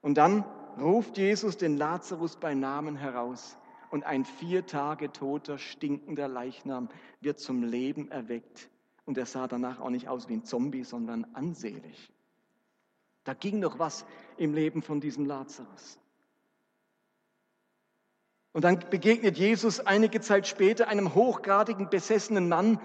und 0.01 0.14
dann 0.14 0.44
ruft 0.79 1.18
Jesus 1.18 1.57
den 1.57 1.77
Lazarus 1.77 2.37
bei 2.37 2.55
Namen 2.55 2.96
heraus 2.96 3.59
und 3.90 4.05
ein 4.05 4.24
vier 4.24 4.66
Tage 4.66 5.11
toter, 5.11 5.59
stinkender 5.59 6.29
Leichnam 6.29 6.88
wird 7.20 7.40
zum 7.40 7.62
Leben 7.62 8.11
erweckt. 8.11 8.70
Und 9.09 9.16
er 9.16 9.25
sah 9.25 9.49
danach 9.49 9.81
auch 9.81 9.88
nicht 9.88 10.07
aus 10.07 10.29
wie 10.29 10.35
ein 10.35 10.44
Zombie, 10.44 10.85
sondern 10.85 11.25
ansehlich. 11.33 12.12
Da 13.25 13.33
ging 13.33 13.59
noch 13.59 13.79
was 13.79 14.05
im 14.37 14.53
Leben 14.53 14.83
von 14.83 15.01
diesem 15.01 15.25
Lazarus. 15.25 15.99
Und 18.53 18.64
dann 18.64 18.81
begegnet 18.90 19.38
Jesus 19.38 19.81
einige 19.81 20.21
Zeit 20.21 20.47
später 20.47 20.88
einem 20.88 21.14
hochgradigen 21.14 21.88
besessenen 21.88 22.51
Mann, 22.51 22.79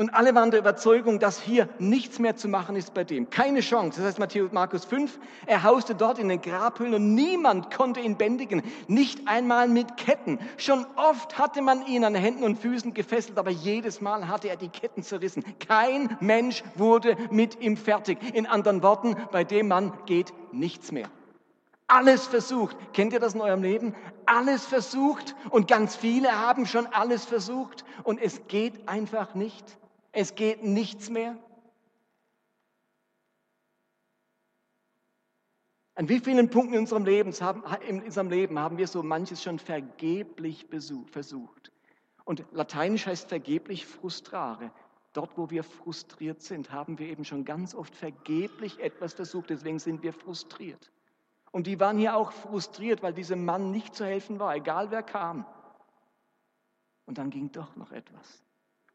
und 0.00 0.14
alle 0.14 0.32
waren 0.36 0.52
der 0.52 0.60
Überzeugung, 0.60 1.18
dass 1.18 1.40
hier 1.40 1.68
nichts 1.80 2.20
mehr 2.20 2.36
zu 2.36 2.46
machen 2.46 2.76
ist 2.76 2.94
bei 2.94 3.02
dem. 3.02 3.30
Keine 3.30 3.58
Chance. 3.58 3.98
Das 3.98 4.06
heißt 4.06 4.18
Matthäus 4.20 4.52
Markus 4.52 4.84
5, 4.84 5.18
er 5.44 5.64
hauste 5.64 5.96
dort 5.96 6.20
in 6.20 6.28
den 6.28 6.40
Grabhöhlen 6.40 6.94
und 6.94 7.14
niemand 7.16 7.74
konnte 7.74 7.98
ihn 7.98 8.16
bändigen. 8.16 8.62
Nicht 8.86 9.26
einmal 9.26 9.66
mit 9.66 9.96
Ketten. 9.96 10.38
Schon 10.56 10.86
oft 10.94 11.36
hatte 11.36 11.62
man 11.62 11.84
ihn 11.84 12.04
an 12.04 12.14
Händen 12.14 12.44
und 12.44 12.60
Füßen 12.60 12.94
gefesselt, 12.94 13.38
aber 13.38 13.50
jedes 13.50 14.00
Mal 14.00 14.28
hatte 14.28 14.48
er 14.48 14.56
die 14.56 14.68
Ketten 14.68 15.02
zerrissen. 15.02 15.42
Kein 15.58 16.16
Mensch 16.20 16.62
wurde 16.76 17.16
mit 17.32 17.60
ihm 17.60 17.76
fertig. 17.76 18.18
In 18.34 18.46
anderen 18.46 18.84
Worten, 18.84 19.16
bei 19.32 19.42
dem 19.42 19.66
Mann 19.66 19.92
geht 20.06 20.32
nichts 20.52 20.92
mehr. 20.92 21.10
Alles 21.88 22.24
versucht. 22.24 22.76
Kennt 22.92 23.12
ihr 23.12 23.20
das 23.20 23.34
in 23.34 23.40
eurem 23.40 23.62
Leben? 23.62 23.96
Alles 24.26 24.64
versucht 24.64 25.34
und 25.50 25.66
ganz 25.66 25.96
viele 25.96 26.38
haben 26.38 26.66
schon 26.66 26.86
alles 26.86 27.24
versucht 27.24 27.84
und 28.04 28.22
es 28.22 28.46
geht 28.46 28.88
einfach 28.88 29.34
nicht. 29.34 29.76
Es 30.20 30.34
geht 30.34 30.64
nichts 30.64 31.10
mehr. 31.10 31.36
An 35.94 36.08
wie 36.08 36.18
vielen 36.18 36.50
Punkten 36.50 36.74
in 36.74 36.80
unserem, 36.80 37.04
Leben 37.04 37.32
haben, 37.40 37.62
in 37.86 38.02
unserem 38.02 38.28
Leben 38.28 38.58
haben 38.58 38.78
wir 38.78 38.88
so 38.88 39.04
manches 39.04 39.44
schon 39.44 39.60
vergeblich 39.60 40.66
versucht? 41.06 41.70
Und 42.24 42.44
lateinisch 42.50 43.06
heißt 43.06 43.28
vergeblich 43.28 43.86
frustrare. 43.86 44.72
Dort, 45.12 45.38
wo 45.38 45.50
wir 45.50 45.62
frustriert 45.62 46.42
sind, 46.42 46.72
haben 46.72 46.98
wir 46.98 47.06
eben 47.06 47.24
schon 47.24 47.44
ganz 47.44 47.72
oft 47.72 47.94
vergeblich 47.94 48.80
etwas 48.80 49.14
versucht. 49.14 49.50
Deswegen 49.50 49.78
sind 49.78 50.02
wir 50.02 50.12
frustriert. 50.12 50.90
Und 51.52 51.68
die 51.68 51.78
waren 51.78 51.96
hier 51.96 52.16
auch 52.16 52.32
frustriert, 52.32 53.04
weil 53.04 53.14
diesem 53.14 53.44
Mann 53.44 53.70
nicht 53.70 53.94
zu 53.94 54.04
helfen 54.04 54.40
war, 54.40 54.56
egal 54.56 54.90
wer 54.90 55.04
kam. 55.04 55.46
Und 57.06 57.18
dann 57.18 57.30
ging 57.30 57.52
doch 57.52 57.76
noch 57.76 57.92
etwas. 57.92 58.47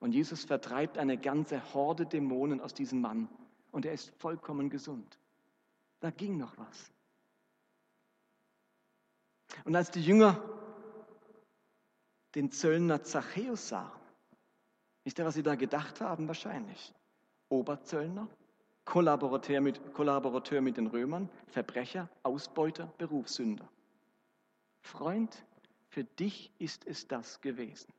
Und 0.04 0.12
Jesus 0.12 0.44
vertreibt 0.44 0.98
eine 0.98 1.18
ganze 1.18 1.74
Horde 1.74 2.06
Dämonen 2.06 2.60
aus 2.60 2.74
diesem 2.74 3.00
Mann 3.00 3.30
und 3.72 3.86
er 3.86 3.94
ist 3.94 4.10
vollkommen 4.20 4.70
gesund. 4.70 5.18
Da 6.02 6.12
ging 6.12 6.36
noch 6.36 6.58
was. 6.58 6.92
Und 9.64 9.78
als 9.78 9.92
die 9.92 10.02
Jünger 10.02 10.44
den 12.36 12.52
Zöllner 12.52 13.04
Zachäus 13.04 13.70
sahen, 13.70 13.98
wisst 15.06 15.20
ihr, 15.20 15.26
was 15.26 15.36
sie 15.36 15.44
da 15.44 15.56
gedacht 15.56 16.02
haben? 16.02 16.28
Wahrscheinlich. 16.28 16.94
Oberzöllner, 17.48 18.28
Kollaborateur 18.84 19.62
mit, 19.62 19.94
Kollaborateur 19.94 20.60
mit 20.60 20.76
den 20.76 20.88
Römern, 20.88 21.30
Verbrecher, 21.48 22.10
Ausbeuter, 22.24 22.92
Berufssünder. 22.98 23.70
Freund, 24.82 25.46
für 25.88 26.04
dich 26.04 26.52
ist 26.60 26.86
es 26.88 27.08
das 27.08 27.40
gewesen. 27.40 27.94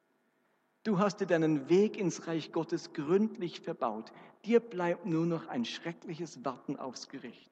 Du 0.84 0.98
hast 0.98 1.20
dir 1.20 1.26
deinen 1.26 1.70
Weg 1.70 1.96
ins 1.96 2.26
Reich 2.26 2.52
Gottes 2.52 2.92
gründlich 2.92 3.60
verbaut. 3.60 4.12
Dir 4.44 4.60
bleibt 4.60 5.06
nur 5.06 5.24
noch 5.24 5.48
ein 5.48 5.64
schreckliches 5.64 6.44
Warten 6.44 6.76
aufs 6.76 7.08
Gericht. 7.08 7.50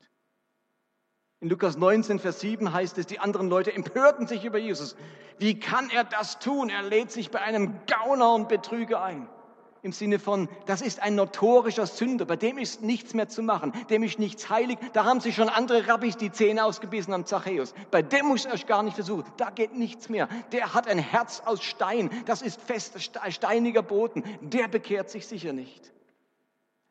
In 1.41 1.49
Lukas 1.49 1.77
19, 1.77 2.21
Vers 2.21 2.41
7 2.41 2.73
heißt 2.73 2.99
es, 2.99 3.07
die 3.07 3.19
anderen 3.19 3.49
Leute 3.49 3.73
empörten 3.73 4.27
sich 4.27 4.45
über 4.45 4.59
Jesus. 4.59 4.97
Wie 5.39 5.59
kann 5.59 5.89
er 5.91 6.05
das 6.05 6.39
tun? 6.39 6.69
Er 6.69 6.83
lädt 6.83 7.11
sich 7.11 7.31
bei 7.31 7.41
einem 7.41 7.81
Gauner 7.87 8.35
und 8.35 8.49
Betrüger 8.49 9.03
ein 9.03 9.29
im 9.83 9.93
Sinne 9.93 10.21
von, 10.21 10.49
das 10.67 10.81
ist 10.81 11.01
ein 11.03 11.17
notorischer 11.17 11.87
Sünder, 11.87 12.25
bei 12.25 12.37
dem 12.37 12.57
ist 12.57 12.83
nichts 12.83 13.15
mehr 13.15 13.29
zu 13.29 13.43
machen, 13.43 13.73
dem 13.91 14.05
ist 14.05 14.19
nichts 14.19 14.49
heilig. 14.49 14.79
Da 14.93 15.05
haben 15.05 15.21
sich 15.21 15.35
schon 15.35 15.49
andere 15.49 15.89
Rabbis 15.89 16.17
die 16.17 16.31
Zähne 16.31 16.65
ausgebissen 16.65 17.13
am 17.13 17.27
Zachäus. 17.27 17.75
Bei 17.91 18.01
dem 18.01 18.27
muss 18.27 18.45
er 18.45 18.57
gar 18.59 18.85
nicht 18.85 18.95
versuchen, 18.95 19.25
da 19.37 19.51
geht 19.51 19.77
nichts 19.77 20.09
mehr. 20.09 20.29
Der 20.53 20.73
hat 20.73 20.87
ein 20.87 20.99
Herz 20.99 21.43
aus 21.45 21.63
Stein, 21.63 22.11
das 22.27 22.43
ist 22.43 22.61
fester, 22.61 23.01
steiniger 23.31 23.83
Boden, 23.83 24.23
der 24.41 24.69
bekehrt 24.69 25.11
sich 25.11 25.27
sicher 25.27 25.53
nicht. 25.53 25.93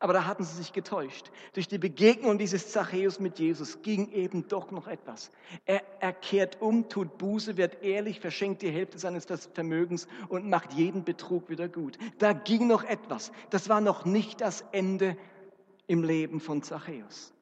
Aber 0.02 0.14
da 0.14 0.26
hatten 0.26 0.42
sie 0.42 0.56
sich 0.56 0.72
getäuscht. 0.72 1.30
Durch 1.52 1.68
die 1.68 1.78
Begegnung 1.78 2.36
dieses 2.36 2.72
Zachäus 2.72 3.20
mit 3.20 3.38
Jesus 3.38 3.82
ging 3.82 4.10
eben 4.10 4.48
doch 4.48 4.72
noch 4.72 4.88
etwas. 4.88 5.30
Er, 5.64 5.80
er 6.00 6.12
kehrt 6.12 6.60
um, 6.60 6.88
tut 6.88 7.18
Buße, 7.18 7.56
wird 7.56 7.84
ehrlich, 7.84 8.18
verschenkt 8.18 8.62
die 8.62 8.70
Hälfte 8.72 8.98
seines 8.98 9.26
Vermögens 9.54 10.08
und 10.28 10.50
macht 10.50 10.72
jeden 10.72 11.04
Betrug 11.04 11.48
wieder 11.50 11.68
gut. 11.68 11.98
Da 12.18 12.32
ging 12.32 12.66
noch 12.66 12.82
etwas. 12.82 13.30
Das 13.50 13.68
war 13.68 13.80
noch 13.80 14.04
nicht 14.04 14.40
das 14.40 14.64
Ende 14.72 15.16
im 15.86 16.02
Leben 16.02 16.40
von 16.40 16.64
Zachäus. 16.64 17.32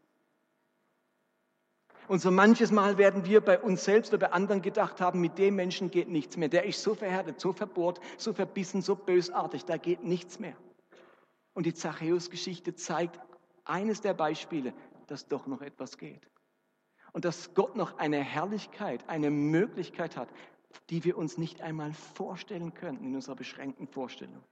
Und 2.09 2.20
so 2.20 2.31
manches 2.31 2.70
Mal 2.70 2.99
werden 2.99 3.25
wir 3.25 3.40
bei 3.40 3.59
uns 3.59 3.87
selbst 3.87 4.12
oder 4.12 4.27
bei 4.27 4.33
anderen 4.35 4.61
gedacht 4.61 5.01
haben, 5.01 5.23
mit 5.23 5.38
dem 5.38 5.57
Menschen 5.57 5.90
geht 5.90 6.11
nichts 6.11 6.37
mehr. 6.37 6.51
Der 6.51 6.64
ist 6.64 6.83
so 6.83 6.94
verhärtet, 6.94 7.40
so 7.40 7.55
verbohrt, 7.55 8.01
so 8.18 8.35
verbissen, 8.35 8.83
so 8.83 8.96
bösartig, 8.96 9.64
da 9.64 9.79
geht 9.79 10.05
nichts 10.05 10.38
mehr. 10.38 10.57
Und 11.61 11.66
die 11.66 11.75
Zachäus-Geschichte 11.75 12.75
zeigt 12.75 13.20
eines 13.66 14.01
der 14.01 14.14
Beispiele, 14.14 14.73
dass 15.09 15.29
doch 15.29 15.46
noch 15.46 15.61
etwas 15.61 15.99
geht. 15.99 16.27
Und 17.12 17.27
dass 17.27 17.53
Gott 17.53 17.77
noch 17.77 17.99
eine 17.99 18.16
Herrlichkeit, 18.16 19.07
eine 19.11 19.31
Möglichkeit 19.31 20.16
hat, 20.16 20.31
die 20.88 21.05
wir 21.05 21.18
uns 21.18 21.37
nicht 21.37 21.61
einmal 21.61 21.92
vorstellen 21.92 22.73
könnten 22.73 23.05
in 23.05 23.14
unserer 23.14 23.37
beschränkten 23.37 23.88
Vorstellung. 23.88 24.42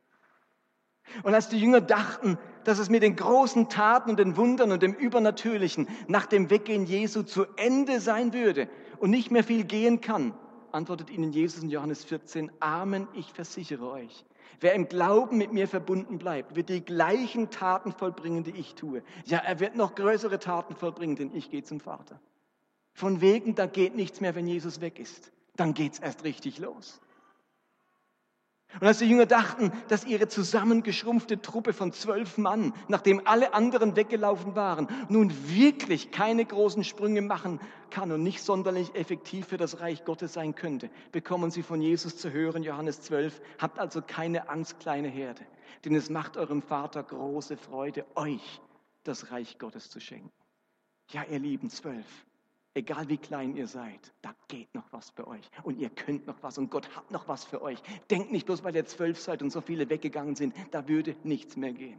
Und 1.22 1.32
als 1.32 1.48
die 1.48 1.58
Jünger 1.58 1.80
dachten, 1.80 2.36
dass 2.64 2.78
es 2.78 2.90
mit 2.90 3.02
den 3.02 3.16
großen 3.16 3.70
Taten 3.70 4.10
und 4.10 4.18
den 4.18 4.36
Wundern 4.36 4.70
und 4.70 4.82
dem 4.82 4.92
Übernatürlichen 4.92 5.88
nach 6.08 6.26
dem 6.26 6.50
Weggehen 6.50 6.84
Jesu 6.84 7.22
zu 7.22 7.46
Ende 7.56 8.00
sein 8.00 8.34
würde 8.34 8.68
und 8.98 9.08
nicht 9.08 9.30
mehr 9.30 9.44
viel 9.44 9.64
gehen 9.64 10.02
kann, 10.02 10.34
antwortet 10.72 11.08
ihnen 11.08 11.32
Jesus 11.32 11.62
in 11.62 11.70
Johannes 11.70 12.04
14, 12.04 12.52
Amen, 12.60 13.08
ich 13.14 13.32
versichere 13.32 13.90
euch, 13.90 14.26
Wer 14.60 14.74
im 14.74 14.88
Glauben 14.88 15.38
mit 15.38 15.52
mir 15.52 15.68
verbunden 15.68 16.18
bleibt, 16.18 16.56
wird 16.56 16.68
die 16.68 16.84
gleichen 16.84 17.50
Taten 17.50 17.92
vollbringen, 17.92 18.44
die 18.44 18.56
ich 18.56 18.74
tue. 18.74 19.02
Ja, 19.26 19.38
er 19.38 19.60
wird 19.60 19.76
noch 19.76 19.94
größere 19.94 20.38
Taten 20.38 20.74
vollbringen, 20.74 21.16
denn 21.16 21.34
ich 21.34 21.50
gehe 21.50 21.62
zum 21.62 21.80
Vater. 21.80 22.20
Von 22.92 23.20
wegen, 23.20 23.54
da 23.54 23.66
geht 23.66 23.94
nichts 23.94 24.20
mehr, 24.20 24.34
wenn 24.34 24.46
Jesus 24.46 24.80
weg 24.80 24.98
ist. 24.98 25.30
Dann 25.56 25.74
geht's 25.74 25.98
erst 25.98 26.24
richtig 26.24 26.58
los. 26.58 27.00
Und 28.74 28.86
als 28.86 28.98
die 28.98 29.06
Jünger 29.06 29.26
dachten, 29.26 29.72
dass 29.88 30.04
ihre 30.04 30.28
zusammengeschrumpfte 30.28 31.40
Truppe 31.40 31.72
von 31.72 31.92
zwölf 31.92 32.36
Mann, 32.36 32.74
nachdem 32.86 33.26
alle 33.26 33.54
anderen 33.54 33.96
weggelaufen 33.96 34.54
waren, 34.54 34.88
nun 35.08 35.32
wirklich 35.48 36.10
keine 36.10 36.44
großen 36.44 36.84
Sprünge 36.84 37.22
machen 37.22 37.60
kann 37.90 38.12
und 38.12 38.22
nicht 38.22 38.42
sonderlich 38.42 38.94
effektiv 38.94 39.46
für 39.46 39.56
das 39.56 39.80
Reich 39.80 40.04
Gottes 40.04 40.34
sein 40.34 40.54
könnte, 40.54 40.90
bekommen 41.12 41.50
sie 41.50 41.62
von 41.62 41.80
Jesus 41.80 42.18
zu 42.18 42.30
hören, 42.30 42.62
Johannes 42.62 43.00
12, 43.00 43.40
habt 43.58 43.78
also 43.78 44.02
keine 44.02 44.50
Angst, 44.50 44.78
kleine 44.80 45.08
Herde, 45.08 45.44
denn 45.84 45.94
es 45.94 46.10
macht 46.10 46.36
eurem 46.36 46.60
Vater 46.60 47.02
große 47.02 47.56
Freude, 47.56 48.04
euch 48.14 48.60
das 49.02 49.32
Reich 49.32 49.58
Gottes 49.58 49.88
zu 49.88 49.98
schenken. 49.98 50.30
Ja, 51.10 51.24
ihr 51.24 51.38
lieben 51.38 51.70
Zwölf, 51.70 52.26
Egal 52.78 53.08
wie 53.08 53.16
klein 53.16 53.56
ihr 53.56 53.66
seid, 53.66 54.12
da 54.22 54.32
geht 54.46 54.72
noch 54.72 54.84
was 54.92 55.10
für 55.10 55.26
euch. 55.26 55.50
Und 55.64 55.80
ihr 55.80 55.90
könnt 55.90 56.28
noch 56.28 56.40
was 56.42 56.58
und 56.58 56.70
Gott 56.70 56.88
hat 56.94 57.10
noch 57.10 57.26
was 57.26 57.44
für 57.44 57.60
euch. 57.60 57.82
Denkt 58.08 58.30
nicht 58.30 58.46
bloß, 58.46 58.62
weil 58.62 58.76
ihr 58.76 58.86
zwölf 58.86 59.18
seid 59.18 59.42
und 59.42 59.50
so 59.50 59.60
viele 59.60 59.90
weggegangen 59.90 60.36
sind, 60.36 60.54
da 60.70 60.86
würde 60.86 61.16
nichts 61.24 61.56
mehr 61.56 61.72
gehen. 61.72 61.98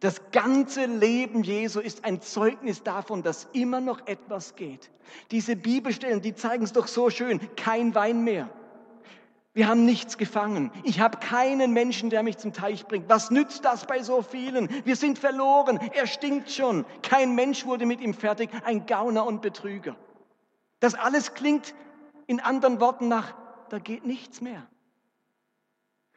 Das 0.00 0.32
ganze 0.32 0.86
Leben 0.86 1.44
Jesu 1.44 1.78
ist 1.78 2.04
ein 2.04 2.20
Zeugnis 2.20 2.82
davon, 2.82 3.22
dass 3.22 3.48
immer 3.52 3.80
noch 3.80 4.04
etwas 4.08 4.56
geht. 4.56 4.90
Diese 5.30 5.54
Bibelstellen, 5.54 6.20
die 6.20 6.34
zeigen 6.34 6.64
es 6.64 6.72
doch 6.72 6.88
so 6.88 7.08
schön. 7.08 7.38
Kein 7.54 7.94
Wein 7.94 8.24
mehr. 8.24 8.50
Wir 9.54 9.68
haben 9.68 9.84
nichts 9.84 10.16
gefangen. 10.16 10.70
Ich 10.82 11.00
habe 11.00 11.18
keinen 11.18 11.72
Menschen, 11.72 12.08
der 12.08 12.22
mich 12.22 12.38
zum 12.38 12.52
Teich 12.52 12.86
bringt. 12.86 13.08
Was 13.08 13.30
nützt 13.30 13.64
das 13.64 13.86
bei 13.86 14.02
so 14.02 14.22
vielen? 14.22 14.68
Wir 14.86 14.96
sind 14.96 15.18
verloren. 15.18 15.78
Er 15.92 16.06
stinkt 16.06 16.50
schon. 16.50 16.86
Kein 17.02 17.34
Mensch 17.34 17.66
wurde 17.66 17.84
mit 17.84 18.00
ihm 18.00 18.14
fertig. 18.14 18.50
Ein 18.64 18.86
Gauner 18.86 19.26
und 19.26 19.42
Betrüger. 19.42 19.96
Das 20.80 20.94
alles 20.94 21.34
klingt 21.34 21.74
in 22.26 22.40
anderen 22.40 22.80
Worten 22.80 23.08
nach 23.08 23.34
da 23.72 23.78
geht 23.78 24.04
nichts 24.04 24.42
mehr. 24.42 24.68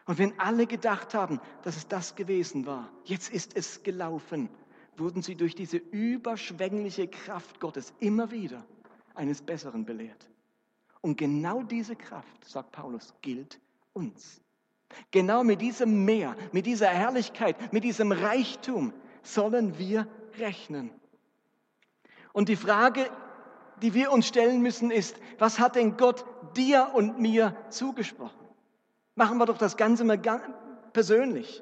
Und 0.06 0.18
wenn 0.18 0.38
alle 0.42 0.68
gedacht 0.68 1.14
haben, 1.14 1.40
dass 1.64 1.78
es 1.78 1.88
das 1.88 2.16
gewesen 2.16 2.66
war, 2.66 2.92
jetzt 3.06 3.32
ist 3.32 3.56
es 3.56 3.82
gelaufen, 3.82 4.50
wurden 4.98 5.22
sie 5.22 5.36
durch 5.36 5.56
diese 5.56 5.78
überschwängliche 5.78 7.08
Kraft 7.08 7.62
Gottes 7.62 7.94
immer 8.00 8.30
wieder 8.30 8.66
eines 9.14 9.42
Besseren 9.42 9.86
belehrt. 9.86 10.30
Und 11.06 11.18
genau 11.18 11.62
diese 11.62 11.96
Kraft, 11.96 12.44
sagt 12.50 12.72
Paulus, 12.72 13.14
gilt 13.22 13.60
uns. 13.94 14.42
Genau 15.12 15.44
mit 15.44 15.62
diesem 15.62 16.04
Meer, 16.04 16.36
mit 16.52 16.66
dieser 16.66 16.88
Herrlichkeit, 16.88 17.72
mit 17.72 17.84
diesem 17.84 18.12
Reichtum 18.12 18.92
sollen 19.22 19.78
wir 19.78 20.08
rechnen. 20.40 20.90
Und 22.34 22.50
die 22.50 22.56
Frage, 22.56 23.08
die 23.84 23.94
wir 23.94 24.12
uns 24.12 24.26
stellen 24.26 24.64
müssen, 24.64 24.90
ist, 24.90 25.18
was 25.38 25.60
hat 25.60 25.76
denn 25.76 25.96
Gott 25.96 26.26
dir 26.58 26.90
und 26.96 27.20
mir 27.20 27.56
zugesprochen? 27.70 28.48
Machen 29.14 29.38
wir 29.38 29.46
doch 29.46 29.60
das 29.60 29.78
Ganze 29.78 30.06
mal 30.06 30.18
persönlich. 30.92 31.62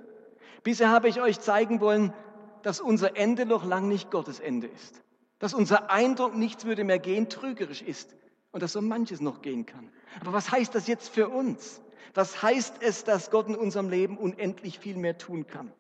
Bisher 0.64 0.90
habe 0.90 1.10
ich 1.10 1.20
euch 1.20 1.42
zeigen 1.42 1.82
wollen, 1.82 2.14
dass 2.62 2.80
unser 2.80 3.18
Ende 3.18 3.46
noch 3.46 3.66
lang 3.66 3.90
nicht 3.90 4.10
Gottes 4.10 4.40
Ende 4.40 4.68
ist. 4.68 5.04
Dass 5.40 5.54
unser 5.54 5.92
Eindruck, 5.92 6.34
nichts 6.34 6.64
würde 6.64 6.86
mehr 6.86 7.00
gehen, 7.00 7.28
trügerisch 7.28 7.82
ist. 7.82 8.16
Und 8.54 8.62
dass 8.62 8.74
so 8.74 8.82
manches 8.82 9.20
noch 9.20 9.42
gehen 9.42 9.66
kann. 9.66 9.92
Aber 10.22 10.32
was 10.32 10.52
heißt 10.52 10.74
das 10.76 10.88
jetzt 10.88 11.10
für 11.10 11.28
uns? 11.28 11.82
Was 12.14 12.44
heißt 12.44 12.76
es, 12.82 13.04
dass 13.04 13.32
Gott 13.32 13.48
in 13.48 13.56
unserem 13.56 13.90
Leben 13.90 14.18
unendlich 14.18 14.78
viel 14.78 14.96
mehr 14.96 15.18
tun 15.18 15.48
kann? 15.48 15.74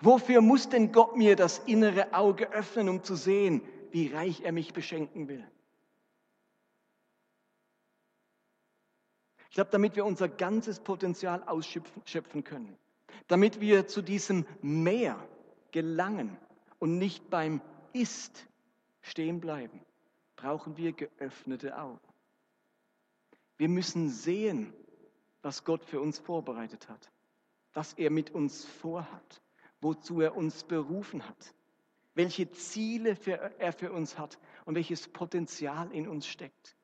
Wofür 0.00 0.42
muss 0.42 0.68
denn 0.68 0.92
Gott 0.92 1.16
mir 1.16 1.36
das 1.36 1.58
innere 1.60 2.12
Auge 2.12 2.52
öffnen, 2.52 2.90
um 2.90 3.02
zu 3.02 3.16
sehen, 3.16 3.62
wie 3.90 4.08
reich 4.08 4.42
er 4.42 4.52
mich 4.52 4.74
beschenken 4.74 5.28
will? 5.28 5.44
Ich 9.48 9.54
glaube, 9.54 9.70
damit 9.70 9.96
wir 9.96 10.04
unser 10.04 10.28
ganzes 10.28 10.80
Potenzial 10.80 11.42
ausschöpfen 11.44 12.44
können, 12.44 12.76
damit 13.26 13.60
wir 13.60 13.88
zu 13.88 14.02
diesem 14.02 14.46
Meer 14.60 15.18
gelangen 15.72 16.36
und 16.78 16.98
nicht 16.98 17.30
beim 17.30 17.62
Ist 17.94 18.46
stehen 19.00 19.40
bleiben, 19.40 19.80
brauchen 20.40 20.76
wir 20.76 20.92
geöffnete 20.92 21.78
Augen. 21.78 22.00
Wir 23.58 23.68
müssen 23.68 24.08
sehen, 24.08 24.72
was 25.42 25.64
Gott 25.64 25.84
für 25.84 26.00
uns 26.00 26.18
vorbereitet 26.18 26.88
hat, 26.88 27.10
was 27.74 27.92
er 27.94 28.10
mit 28.10 28.30
uns 28.30 28.64
vorhat, 28.64 29.42
wozu 29.80 30.20
er 30.20 30.36
uns 30.36 30.64
berufen 30.64 31.26
hat, 31.28 31.54
welche 32.14 32.50
Ziele 32.50 33.16
er 33.58 33.72
für 33.72 33.92
uns 33.92 34.18
hat 34.18 34.38
und 34.64 34.74
welches 34.74 35.08
Potenzial 35.08 35.92
in 35.92 36.08
uns 36.08 36.26
steckt. 36.26 36.76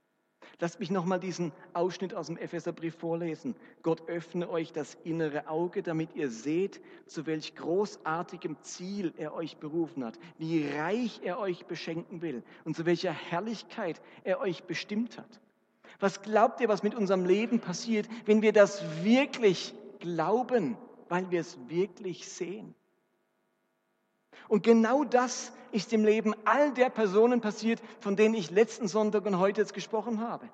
Lasst 0.58 0.80
mich 0.80 0.90
nochmal 0.90 1.20
diesen 1.20 1.52
Ausschnitt 1.74 2.14
aus 2.14 2.28
dem 2.28 2.38
Epheserbrief 2.38 2.94
vorlesen. 2.94 3.54
Gott 3.82 4.08
öffne 4.08 4.48
euch 4.48 4.72
das 4.72 4.96
innere 5.04 5.48
Auge, 5.48 5.82
damit 5.82 6.14
ihr 6.14 6.30
seht, 6.30 6.80
zu 7.06 7.26
welch 7.26 7.54
großartigem 7.56 8.56
Ziel 8.62 9.12
er 9.18 9.34
euch 9.34 9.58
berufen 9.58 10.02
hat, 10.02 10.18
wie 10.38 10.66
reich 10.66 11.20
er 11.22 11.38
euch 11.38 11.66
beschenken 11.66 12.22
will 12.22 12.42
und 12.64 12.74
zu 12.74 12.86
welcher 12.86 13.12
Herrlichkeit 13.12 14.00
er 14.24 14.40
euch 14.40 14.64
bestimmt 14.64 15.18
hat. 15.18 15.40
Was 16.00 16.22
glaubt 16.22 16.60
ihr, 16.60 16.68
was 16.68 16.82
mit 16.82 16.94
unserem 16.94 17.26
Leben 17.26 17.60
passiert, 17.60 18.08
wenn 18.24 18.40
wir 18.40 18.52
das 18.52 18.82
wirklich 19.04 19.74
glauben, 19.98 20.78
weil 21.08 21.30
wir 21.30 21.40
es 21.40 21.58
wirklich 21.68 22.28
sehen? 22.28 22.74
Und 24.48 24.62
genau 24.62 25.04
das 25.04 25.52
ist 25.72 25.92
im 25.92 26.04
Leben 26.04 26.34
all 26.44 26.72
der 26.72 26.90
Personen 26.90 27.40
passiert, 27.40 27.80
von 28.00 28.16
denen 28.16 28.34
ich 28.34 28.50
letzten 28.50 28.88
Sonntag 28.88 29.26
und 29.26 29.38
heute 29.38 29.60
jetzt 29.60 29.74
gesprochen 29.74 30.20
habe. 30.20 30.48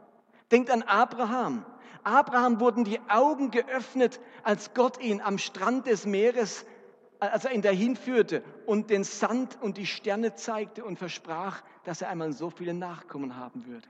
Denkt 0.50 0.70
an 0.70 0.82
Abraham. 0.82 1.64
Abraham 2.04 2.60
wurden 2.60 2.84
die 2.84 3.00
Augen 3.08 3.50
geöffnet, 3.50 4.20
als 4.42 4.74
Gott 4.74 5.00
ihn 5.00 5.20
am 5.20 5.38
Strand 5.38 5.86
des 5.86 6.04
Meeres, 6.04 6.64
als 7.20 7.44
er 7.44 7.52
ihn 7.52 7.62
dahin 7.62 7.94
führte 7.94 8.42
und 8.66 8.90
den 8.90 9.04
Sand 9.04 9.56
und 9.62 9.76
die 9.76 9.86
Sterne 9.86 10.34
zeigte 10.34 10.84
und 10.84 10.98
versprach, 10.98 11.62
dass 11.84 12.02
er 12.02 12.08
einmal 12.08 12.32
so 12.32 12.50
viele 12.50 12.74
Nachkommen 12.74 13.36
haben 13.36 13.66
würde. 13.66 13.88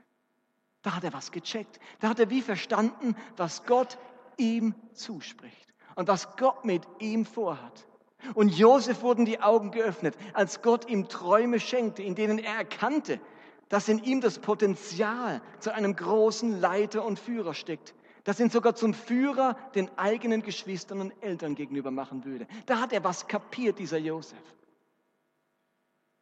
Da 0.83 0.97
hat 0.97 1.05
er 1.05 1.13
was 1.13 1.33
gecheckt. 1.33 1.79
Da 2.01 2.11
hat 2.11 2.19
er 2.19 2.29
wie 2.29 2.43
verstanden, 2.43 3.17
was 3.37 3.65
Gott 3.65 3.97
ihm 4.37 4.75
zuspricht 4.93 5.73
und 5.95 6.09
was 6.09 6.37
Gott 6.37 6.65
mit 6.65 6.87
ihm 6.99 7.25
vorhat. 7.25 7.87
Und 8.35 8.57
Josef 8.57 9.03
wurden 9.03 9.25
die 9.25 9.41
Augen 9.41 9.71
geöffnet, 9.71 10.17
als 10.33 10.63
Gott 10.63 10.89
ihm 10.89 11.09
Träume 11.09 11.61
schenkte, 11.61 12.03
in 12.03 12.15
denen 12.15 12.39
er 12.39 12.57
erkannte, 12.57 13.21
dass 13.69 13.89
in 13.89 14.03
ihm 14.05 14.21
das 14.21 14.39
Potenzial 14.39 15.41
zu 15.59 15.75
einem 15.75 15.97
großen 15.97 16.61
Leiter 16.61 17.05
und 17.05 17.19
Führer 17.19 17.55
steckt, 17.55 17.95
das 18.25 18.39
ihn 18.39 18.51
sogar 18.51 18.75
zum 18.75 18.95
Führer 18.95 19.57
den 19.75 19.91
eigenen 19.99 20.43
Geschwistern 20.43 21.01
und 21.01 21.23
Eltern 21.23 21.55
gegenüber 21.55 21.91
machen 21.91 22.25
würde. 22.25 22.47
Da 22.67 22.81
hat 22.81 22.93
er 22.93 23.03
was 23.03 23.27
kapiert, 23.27 23.79
dieser 23.79 23.99
Josef. 23.99 24.39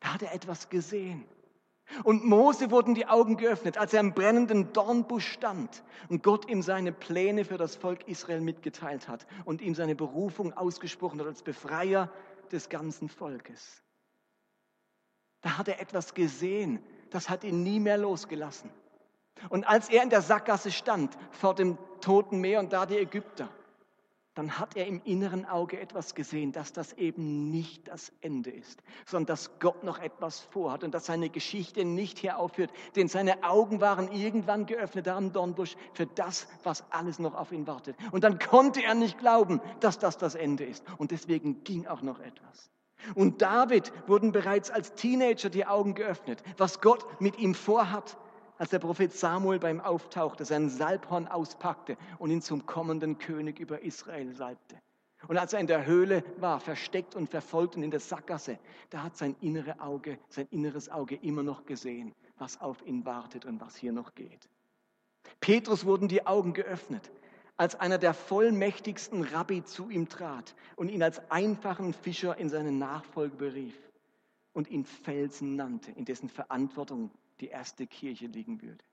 Da 0.00 0.14
hat 0.14 0.22
er 0.22 0.32
etwas 0.32 0.68
gesehen. 0.68 1.24
Und 2.04 2.24
Mose 2.24 2.70
wurden 2.70 2.94
die 2.94 3.06
Augen 3.06 3.36
geöffnet, 3.36 3.78
als 3.78 3.92
er 3.92 4.00
im 4.00 4.12
brennenden 4.12 4.72
Dornbusch 4.72 5.32
stand 5.32 5.82
und 6.08 6.22
Gott 6.22 6.48
ihm 6.48 6.62
seine 6.62 6.92
Pläne 6.92 7.44
für 7.44 7.58
das 7.58 7.76
Volk 7.76 8.06
Israel 8.08 8.40
mitgeteilt 8.40 9.08
hat 9.08 9.26
und 9.44 9.60
ihm 9.60 9.74
seine 9.74 9.94
Berufung 9.94 10.52
ausgesprochen 10.52 11.20
hat 11.20 11.26
als 11.26 11.42
Befreier 11.42 12.10
des 12.52 12.68
ganzen 12.68 13.08
Volkes. 13.08 13.82
Da 15.42 15.58
hat 15.58 15.68
er 15.68 15.80
etwas 15.80 16.14
gesehen, 16.14 16.82
das 17.10 17.28
hat 17.28 17.44
ihn 17.44 17.62
nie 17.62 17.80
mehr 17.80 17.98
losgelassen. 17.98 18.70
Und 19.48 19.66
als 19.66 19.88
er 19.88 20.02
in 20.02 20.10
der 20.10 20.22
Sackgasse 20.22 20.70
stand 20.70 21.16
vor 21.30 21.54
dem 21.54 21.78
Toten 22.00 22.40
Meer 22.40 22.60
und 22.60 22.72
da 22.72 22.86
die 22.86 22.98
Ägypter, 22.98 23.48
dann 24.40 24.58
hat 24.58 24.74
er 24.74 24.86
im 24.86 25.02
inneren 25.04 25.44
Auge 25.44 25.78
etwas 25.78 26.14
gesehen, 26.14 26.50
dass 26.50 26.72
das 26.72 26.94
eben 26.94 27.50
nicht 27.50 27.88
das 27.88 28.10
Ende 28.22 28.48
ist, 28.48 28.82
sondern 29.04 29.26
dass 29.26 29.58
Gott 29.58 29.84
noch 29.84 29.98
etwas 29.98 30.40
vorhat 30.40 30.82
und 30.82 30.94
dass 30.94 31.04
seine 31.04 31.28
Geschichte 31.28 31.84
nicht 31.84 32.18
hier 32.18 32.38
aufhört, 32.38 32.70
denn 32.96 33.06
seine 33.06 33.44
Augen 33.44 33.82
waren 33.82 34.10
irgendwann 34.10 34.64
geöffnet 34.64 35.06
da 35.06 35.18
am 35.18 35.30
Dornbusch 35.34 35.76
für 35.92 36.06
das, 36.06 36.48
was 36.62 36.90
alles 36.90 37.18
noch 37.18 37.34
auf 37.34 37.52
ihn 37.52 37.66
wartet. 37.66 37.96
Und 38.12 38.24
dann 38.24 38.38
konnte 38.38 38.82
er 38.82 38.94
nicht 38.94 39.18
glauben, 39.18 39.60
dass 39.80 39.98
das 39.98 40.16
das 40.16 40.34
Ende 40.34 40.64
ist. 40.64 40.86
Und 40.96 41.10
deswegen 41.10 41.62
ging 41.62 41.86
auch 41.86 42.00
noch 42.00 42.18
etwas. 42.18 42.70
Und 43.14 43.42
David 43.42 43.92
wurden 44.08 44.32
bereits 44.32 44.70
als 44.70 44.94
Teenager 44.94 45.50
die 45.50 45.66
Augen 45.66 45.92
geöffnet, 45.92 46.42
was 46.56 46.80
Gott 46.80 47.20
mit 47.20 47.38
ihm 47.38 47.54
vorhat, 47.54 48.16
als 48.60 48.68
der 48.68 48.78
Prophet 48.78 49.10
Samuel 49.10 49.58
beim 49.58 49.80
auftauchte, 49.80 50.44
sein 50.44 50.68
Salbhorn 50.68 51.26
auspackte 51.26 51.96
und 52.18 52.30
ihn 52.30 52.42
zum 52.42 52.66
kommenden 52.66 53.16
König 53.16 53.58
über 53.58 53.80
Israel 53.80 54.34
salbte. 54.34 54.76
Und 55.28 55.38
als 55.38 55.54
er 55.54 55.60
in 55.60 55.66
der 55.66 55.86
Höhle 55.86 56.22
war, 56.36 56.60
versteckt 56.60 57.14
und 57.14 57.30
verfolgt 57.30 57.76
und 57.76 57.82
in 57.82 57.90
der 57.90 58.00
Sackgasse, 58.00 58.58
da 58.90 59.02
hat 59.02 59.16
sein 59.16 59.34
innere 59.40 59.80
Auge, 59.80 60.18
sein 60.28 60.46
inneres 60.50 60.90
Auge 60.90 61.14
immer 61.16 61.42
noch 61.42 61.64
gesehen, 61.64 62.14
was 62.36 62.60
auf 62.60 62.86
ihn 62.86 63.06
wartet 63.06 63.46
und 63.46 63.62
was 63.62 63.76
hier 63.76 63.92
noch 63.92 64.14
geht. 64.14 64.50
Petrus 65.40 65.86
wurden 65.86 66.08
die 66.08 66.26
Augen 66.26 66.52
geöffnet, 66.52 67.10
als 67.56 67.76
einer 67.76 67.96
der 67.96 68.12
vollmächtigsten 68.12 69.22
Rabbi 69.22 69.64
zu 69.64 69.88
ihm 69.88 70.10
trat 70.10 70.54
und 70.76 70.90
ihn 70.90 71.02
als 71.02 71.30
einfachen 71.30 71.94
Fischer 71.94 72.36
in 72.36 72.50
seine 72.50 72.72
Nachfolge 72.72 73.36
berief 73.36 73.78
und 74.52 74.68
ihn 74.68 74.84
Felsen 74.84 75.56
nannte, 75.56 75.92
in 75.92 76.04
dessen 76.04 76.28
Verantwortung 76.28 77.10
die 77.40 77.48
erste 77.48 77.86
Kirche 77.86 78.26
liegen 78.26 78.62
würde. 78.62 78.84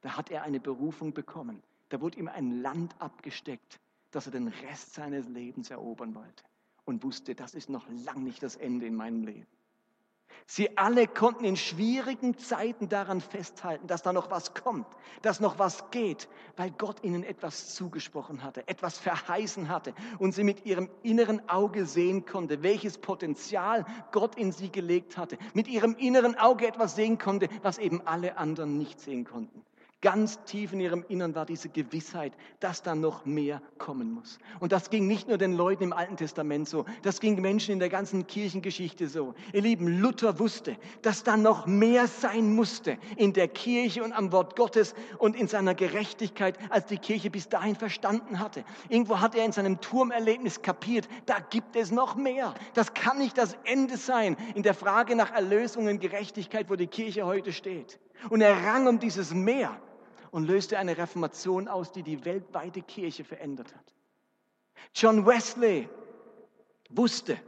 Da 0.00 0.16
hat 0.16 0.30
er 0.30 0.42
eine 0.42 0.60
Berufung 0.60 1.12
bekommen. 1.12 1.62
Da 1.88 2.00
wurde 2.00 2.18
ihm 2.18 2.28
ein 2.28 2.62
Land 2.62 2.94
abgesteckt, 3.00 3.80
das 4.10 4.26
er 4.26 4.32
den 4.32 4.48
Rest 4.48 4.94
seines 4.94 5.28
Lebens 5.28 5.70
erobern 5.70 6.14
wollte 6.14 6.44
und 6.84 7.02
wusste, 7.02 7.34
das 7.34 7.54
ist 7.54 7.68
noch 7.68 7.86
lang 8.04 8.22
nicht 8.22 8.42
das 8.42 8.56
Ende 8.56 8.86
in 8.86 8.94
meinem 8.94 9.24
Leben. 9.24 9.46
Sie 10.48 10.76
alle 10.78 11.06
konnten 11.08 11.44
in 11.44 11.56
schwierigen 11.56 12.36
Zeiten 12.38 12.88
daran 12.88 13.20
festhalten, 13.20 13.86
dass 13.88 14.02
da 14.02 14.12
noch 14.12 14.30
was 14.30 14.54
kommt, 14.54 14.86
dass 15.22 15.40
noch 15.40 15.58
was 15.58 15.90
geht, 15.90 16.28
weil 16.56 16.70
Gott 16.70 17.02
ihnen 17.02 17.24
etwas 17.24 17.74
zugesprochen 17.74 18.42
hatte, 18.44 18.66
etwas 18.68 18.98
verheißen 18.98 19.68
hatte 19.68 19.92
und 20.18 20.32
sie 20.34 20.44
mit 20.44 20.64
ihrem 20.64 20.88
inneren 21.02 21.48
Auge 21.48 21.84
sehen 21.86 22.26
konnte, 22.26 22.62
welches 22.62 22.98
Potenzial 22.98 23.84
Gott 24.12 24.36
in 24.36 24.52
sie 24.52 24.70
gelegt 24.70 25.16
hatte, 25.16 25.36
mit 25.54 25.66
ihrem 25.68 25.94
inneren 25.96 26.36
Auge 26.36 26.66
etwas 26.68 26.94
sehen 26.94 27.18
konnte, 27.18 27.48
was 27.62 27.78
eben 27.78 28.00
alle 28.06 28.38
anderen 28.38 28.78
nicht 28.78 29.00
sehen 29.00 29.24
konnten. 29.24 29.64
Ganz 30.02 30.44
tief 30.44 30.74
in 30.74 30.80
ihrem 30.80 31.06
Innern 31.08 31.34
war 31.34 31.46
diese 31.46 31.70
Gewissheit, 31.70 32.34
dass 32.60 32.82
da 32.82 32.94
noch 32.94 33.24
mehr 33.24 33.62
kommen 33.78 34.12
muss. 34.12 34.38
Und 34.60 34.72
das 34.72 34.90
ging 34.90 35.06
nicht 35.06 35.26
nur 35.26 35.38
den 35.38 35.54
Leuten 35.54 35.84
im 35.84 35.92
Alten 35.94 36.18
Testament 36.18 36.68
so, 36.68 36.84
das 37.02 37.18
ging 37.18 37.40
Menschen 37.40 37.72
in 37.72 37.78
der 37.78 37.88
ganzen 37.88 38.26
Kirchengeschichte 38.26 39.08
so. 39.08 39.34
Ihr 39.54 39.62
Lieben, 39.62 39.88
Luther 39.88 40.38
wusste, 40.38 40.76
dass 41.00 41.22
da 41.22 41.38
noch 41.38 41.66
mehr 41.66 42.08
sein 42.08 42.54
musste 42.54 42.98
in 43.16 43.32
der 43.32 43.48
Kirche 43.48 44.04
und 44.04 44.12
am 44.12 44.32
Wort 44.32 44.54
Gottes 44.54 44.94
und 45.16 45.34
in 45.34 45.48
seiner 45.48 45.74
Gerechtigkeit, 45.74 46.58
als 46.68 46.84
die 46.86 46.98
Kirche 46.98 47.30
bis 47.30 47.48
dahin 47.48 47.74
verstanden 47.74 48.38
hatte. 48.38 48.64
Irgendwo 48.90 49.20
hat 49.20 49.34
er 49.34 49.46
in 49.46 49.52
seinem 49.52 49.80
Turmerlebnis 49.80 50.60
kapiert, 50.60 51.08
da 51.24 51.38
gibt 51.38 51.74
es 51.74 51.90
noch 51.90 52.16
mehr. 52.16 52.52
Das 52.74 52.92
kann 52.92 53.16
nicht 53.16 53.38
das 53.38 53.56
Ende 53.64 53.96
sein 53.96 54.36
in 54.54 54.62
der 54.62 54.74
Frage 54.74 55.16
nach 55.16 55.32
Erlösung 55.32 55.86
und 55.86 56.00
Gerechtigkeit, 56.00 56.68
wo 56.68 56.76
die 56.76 56.86
Kirche 56.86 57.24
heute 57.24 57.54
steht. 57.54 57.98
Und 58.30 58.40
er 58.40 58.64
rang 58.64 58.86
um 58.86 58.98
dieses 58.98 59.32
Meer. 59.32 59.80
und 60.36 60.44
löste 60.44 60.78
eine 60.78 60.98
Reformation 60.98 61.66
aus, 61.66 61.92
die 61.92 62.02
die 62.02 62.26
weltweite 62.26 62.82
Kirche 62.82 63.24
verändert 63.24 63.74
hat. 63.74 63.94
John 64.94 65.24
Wesley 65.24 65.88
wusste, 66.90 67.38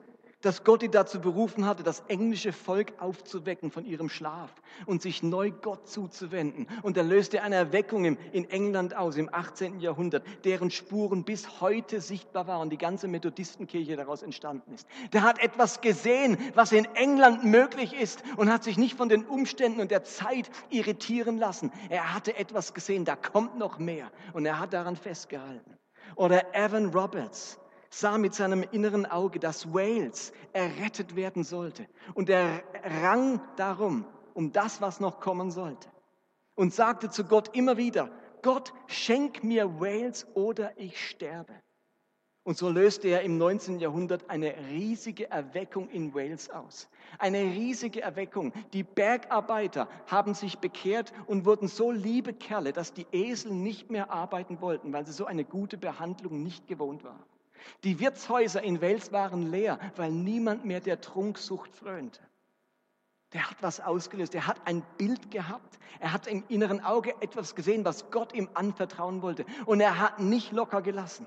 dass 0.41 0.63
Gott 0.63 0.83
ihn 0.83 0.93
dazu 0.93 1.21
berufen 1.21 1.67
hatte, 1.67 1.83
das 1.83 2.01
englische 2.09 2.53
Volk 2.53 2.93
aufzuwecken 2.99 3.71
von 3.71 3.85
ihrem 3.85 4.09
Schlaf 4.09 4.51
und 4.87 5.03
sich 5.03 5.23
neu 5.23 5.51
Gott 5.51 5.89
zuzuwenden. 5.89 6.69
Und 6.83 6.97
er 6.97 7.03
löste 7.03 7.43
eine 7.43 7.57
Erweckung 7.57 8.05
in 8.05 8.51
England 8.51 8.97
aus 8.97 9.17
im 9.17 9.33
18. 9.33 9.81
Jahrhundert, 9.81 10.25
deren 10.45 10.71
Spuren 10.71 11.25
bis 11.25 11.61
heute 11.61 12.01
sichtbar 12.01 12.47
waren, 12.47 12.71
die 12.71 12.79
ganze 12.79 13.09
Methodistenkirche 13.09 13.97
daraus 13.97 14.23
entstanden 14.23 14.73
ist. 14.75 14.87
Der 15.13 15.23
hat 15.23 15.43
etwas 15.43 15.81
gesehen, 15.81 16.39
was 16.55 16.71
in 16.71 16.85
England 16.95 17.45
möglich 17.45 17.99
ist 17.99 18.23
und 18.37 18.53
hat 18.53 18.63
sich 18.63 18.79
nicht 18.79 18.97
von 18.97 19.09
den 19.09 19.25
Umständen 19.25 19.81
und 19.81 19.91
der 19.91 20.05
Zeit 20.05 20.51
irritieren 20.71 21.39
lassen. 21.39 21.73
Er 21.89 22.15
hatte 22.15 22.37
etwas 22.37 22.75
gesehen, 22.75 23.05
da 23.05 23.17
kommt 23.17 23.59
noch 23.59 23.79
mehr 23.79 24.11
und 24.33 24.47
er 24.47 24.61
hat 24.61 24.73
daran 24.73 24.97
festgehalten. 24.97 25.77
Oder 26.15 26.55
Evan 26.55 26.87
Roberts, 26.87 27.59
sah 27.91 28.19
mit 28.19 28.35
seinem 28.35 28.63
inneren 28.63 29.07
Auge, 29.07 29.39
dass 29.39 29.73
Wales 29.73 30.33
errettet 30.53 31.17
werden 31.17 31.45
sollte. 31.45 31.87
Und 32.15 32.29
er 32.29 32.63
rang 33.03 33.41
darum, 33.57 34.05
um 34.35 34.53
das, 34.53 34.81
was 34.81 35.01
noch 35.01 35.21
kommen 35.21 35.51
sollte. 35.51 35.89
Und 36.55 36.75
sagte 36.75 37.11
zu 37.11 37.25
Gott 37.25 37.57
immer 37.57 37.77
wieder, 37.77 38.11
Gott, 38.43 38.73
schenk 38.87 39.43
mir 39.43 39.81
Wales 39.81 40.27
oder 40.35 40.73
ich 40.77 41.09
sterbe. 41.09 41.55
Und 42.49 42.57
so 42.57 42.71
löste 42.71 43.09
er 43.09 43.23
im 43.23 43.37
19. 43.37 43.79
Jahrhundert 43.79 44.31
eine 44.31 44.55
riesige 44.71 45.31
Erweckung 45.31 45.91
in 45.91 46.15
Wales 46.15 46.49
aus. 46.49 46.89
Eine 47.19 47.43
riesige 47.43 48.01
Erweckung. 48.01 48.55
Die 48.73 48.85
Bergarbeiter 48.85 49.87
haben 50.07 50.33
sich 50.33 50.59
bekehrt 50.59 51.13
und 51.27 51.45
wurden 51.45 51.69
so 51.69 51.91
liebe 51.91 52.33
Kerle, 52.33 52.73
dass 52.73 52.95
die 52.95 53.07
Esel 53.13 53.53
nicht 53.53 53.91
mehr 53.91 54.11
arbeiten 54.11 54.63
wollten, 54.63 54.95
weil 54.95 55.05
sie 55.05 55.13
so 55.13 55.27
eine 55.27 55.45
gute 55.45 55.77
Behandlung 55.77 56.43
nicht 56.43 56.67
gewohnt 56.67 57.05
waren. 57.05 57.23
Die 57.85 58.01
Wirtshäuser 58.01 58.63
in 58.63 58.81
Wels 58.81 59.13
waren 59.13 59.51
leer, 59.51 59.79
weil 59.97 60.11
niemand 60.11 60.65
mehr 60.65 60.81
der 60.81 61.01
Trunksucht 61.01 61.75
frönte. 61.75 62.21
Der 63.33 63.51
hat 63.51 63.57
was 63.61 63.81
ausgelöst. 63.81 64.35
Er 64.35 64.47
hat 64.47 64.67
ein 64.67 64.83
Bild 64.97 65.31
gehabt. 65.31 65.79
Er 66.01 66.13
hat 66.13 66.27
im 66.27 66.45
inneren 66.49 66.83
Auge 66.83 67.15
etwas 67.21 67.55
gesehen, 67.55 67.85
was 67.85 68.11
Gott 68.11 68.33
ihm 68.33 68.49
anvertrauen 68.55 69.21
wollte. 69.21 69.45
Und 69.67 69.81
er 69.81 69.99
hat 69.99 70.19
nicht 70.19 70.53
locker 70.53 70.81
gelassen. 70.81 71.27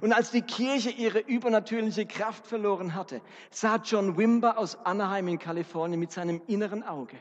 Und 0.00 0.12
als 0.12 0.30
die 0.30 0.42
Kirche 0.42 0.90
ihre 0.90 1.18
übernatürliche 1.18 2.06
Kraft 2.06 2.46
verloren 2.46 2.94
hatte, 2.94 3.20
sah 3.50 3.76
John 3.76 4.16
Wimber 4.16 4.56
aus 4.56 4.76
Anaheim 4.84 5.26
in 5.26 5.38
Kalifornien 5.38 5.98
mit 5.98 6.12
seinem 6.12 6.40
inneren 6.46 6.84
Auge, 6.84 7.16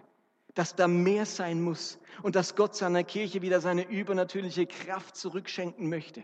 dass 0.53 0.75
da 0.75 0.87
mehr 0.87 1.25
sein 1.25 1.63
muss 1.63 1.97
und 2.21 2.35
dass 2.35 2.55
Gott 2.55 2.75
seiner 2.75 3.03
Kirche 3.03 3.41
wieder 3.41 3.59
seine 3.59 3.89
übernatürliche 3.89 4.67
Kraft 4.67 5.15
zurückschenken 5.15 5.89
möchte. 5.89 6.23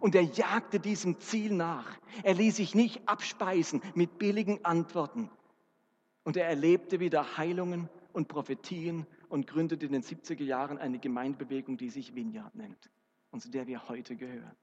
Und 0.00 0.14
er 0.14 0.22
jagte 0.22 0.80
diesem 0.80 1.18
Ziel 1.20 1.52
nach. 1.52 1.98
Er 2.22 2.34
ließ 2.34 2.56
sich 2.56 2.74
nicht 2.74 3.08
abspeisen 3.08 3.82
mit 3.94 4.18
billigen 4.18 4.64
Antworten. 4.64 5.30
Und 6.24 6.36
er 6.36 6.46
erlebte 6.46 7.00
wieder 7.00 7.38
Heilungen 7.38 7.88
und 8.12 8.28
Prophetien 8.28 9.06
und 9.28 9.46
gründete 9.46 9.86
in 9.86 9.92
den 9.92 10.02
70er 10.02 10.44
Jahren 10.44 10.78
eine 10.78 10.98
Gemeindebewegung, 10.98 11.76
die 11.76 11.90
sich 11.90 12.14
Vineyard 12.14 12.54
nennt 12.54 12.90
und 13.30 13.40
zu 13.40 13.50
der 13.50 13.66
wir 13.66 13.88
heute 13.88 14.16
gehören. 14.16 14.56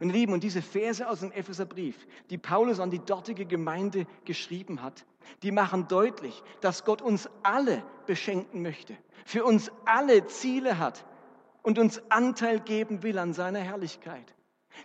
Und 0.00 0.10
Lieben, 0.10 0.32
und 0.32 0.42
diese 0.42 0.62
Verse 0.62 1.06
aus 1.08 1.20
dem 1.20 1.32
Epheserbrief, 1.32 2.06
die 2.30 2.38
Paulus 2.38 2.80
an 2.80 2.90
die 2.90 3.00
dortige 3.00 3.46
Gemeinde 3.46 4.06
geschrieben 4.24 4.82
hat, 4.82 5.04
die 5.42 5.50
machen 5.50 5.88
deutlich, 5.88 6.42
dass 6.60 6.84
Gott 6.84 7.02
uns 7.02 7.28
alle 7.42 7.84
beschenken 8.06 8.62
möchte, 8.62 8.96
für 9.24 9.44
uns 9.44 9.70
alle 9.84 10.26
Ziele 10.26 10.78
hat, 10.78 11.04
und 11.62 11.78
uns 11.78 12.02
Anteil 12.10 12.60
geben 12.60 13.02
will 13.02 13.18
an 13.18 13.32
seiner 13.32 13.60
Herrlichkeit. 13.60 14.34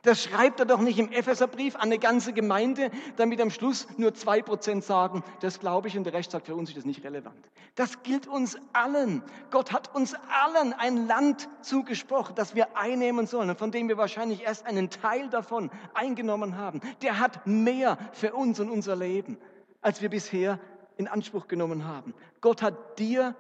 Das 0.04 0.24
schreibt 0.24 0.60
er 0.60 0.66
doch 0.66 0.80
nicht 0.80 1.00
im 1.00 1.12
Epheserbrief 1.12 1.76
an 1.76 1.84
eine 1.84 1.98
ganze 1.98 2.34
Gemeinde, 2.34 2.92
damit 3.16 3.42
am 3.42 3.50
Schluss 3.50 3.88
nur 3.98 4.14
zwei 4.14 4.42
Prozent 4.42 4.84
sagen, 4.84 5.24
das 5.40 5.60
glaube 5.60 5.88
ich 5.88 5.98
und 5.98 6.04
der 6.04 6.14
Rest 6.14 6.32
sagt, 6.32 6.48
für 6.48 6.56
uns 6.56 6.70
ist 6.70 6.78
das 6.78 6.86
nicht 6.86 7.04
relevant. 7.04 7.50
Das 7.76 8.04
gilt 8.04 8.28
uns 8.28 8.58
allen. 8.74 9.24
Gott 9.50 9.72
hat 9.72 9.96
uns 9.96 10.14
allen 10.30 10.74
ein 10.74 11.08
Land 11.08 11.50
zugesprochen, 11.62 12.36
das 12.36 12.56
wir 12.56 12.78
einnehmen 12.78 13.28
sollen 13.28 13.50
und 13.50 13.60
von 13.60 13.72
dem 13.72 13.88
wir 13.88 13.98
wahrscheinlich 13.98 14.44
erst 14.44 14.66
einen 14.66 14.90
Teil 14.90 15.30
davon 15.30 15.72
eingenommen 15.94 16.58
haben. 16.58 16.82
Der 17.02 17.20
hat 17.20 17.48
mehr 17.48 17.98
für 18.12 18.34
uns 18.34 18.60
und 18.60 18.70
unser 18.70 18.96
Leben, 18.96 19.38
als 19.82 20.02
wir 20.02 20.10
bisher 20.10 20.60
in 20.98 21.08
Anspruch 21.08 21.48
genommen 21.48 21.86
haben. 21.86 22.14
Gott 22.42 22.62
hat 22.62 23.00
dir 23.00 23.36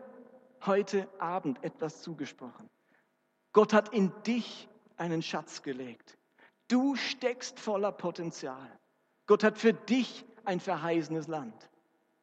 heute 0.65 1.07
Abend 1.19 1.63
etwas 1.63 2.01
zugesprochen. 2.01 2.69
Gott 3.57 3.73
hat 3.73 3.91
in 3.91 4.11
dich 4.21 4.69
einen 4.97 5.23
Schatz 5.23 5.63
gelegt. 5.63 6.15
Du 6.67 6.95
steckst 6.95 7.59
voller 7.59 7.91
Potenzial. 7.91 8.69
Gott 9.25 9.43
hat 9.43 9.57
für 9.57 9.73
dich 9.73 10.23
ein 10.45 10.59
verheißenes 10.59 11.25
Land. 11.25 11.67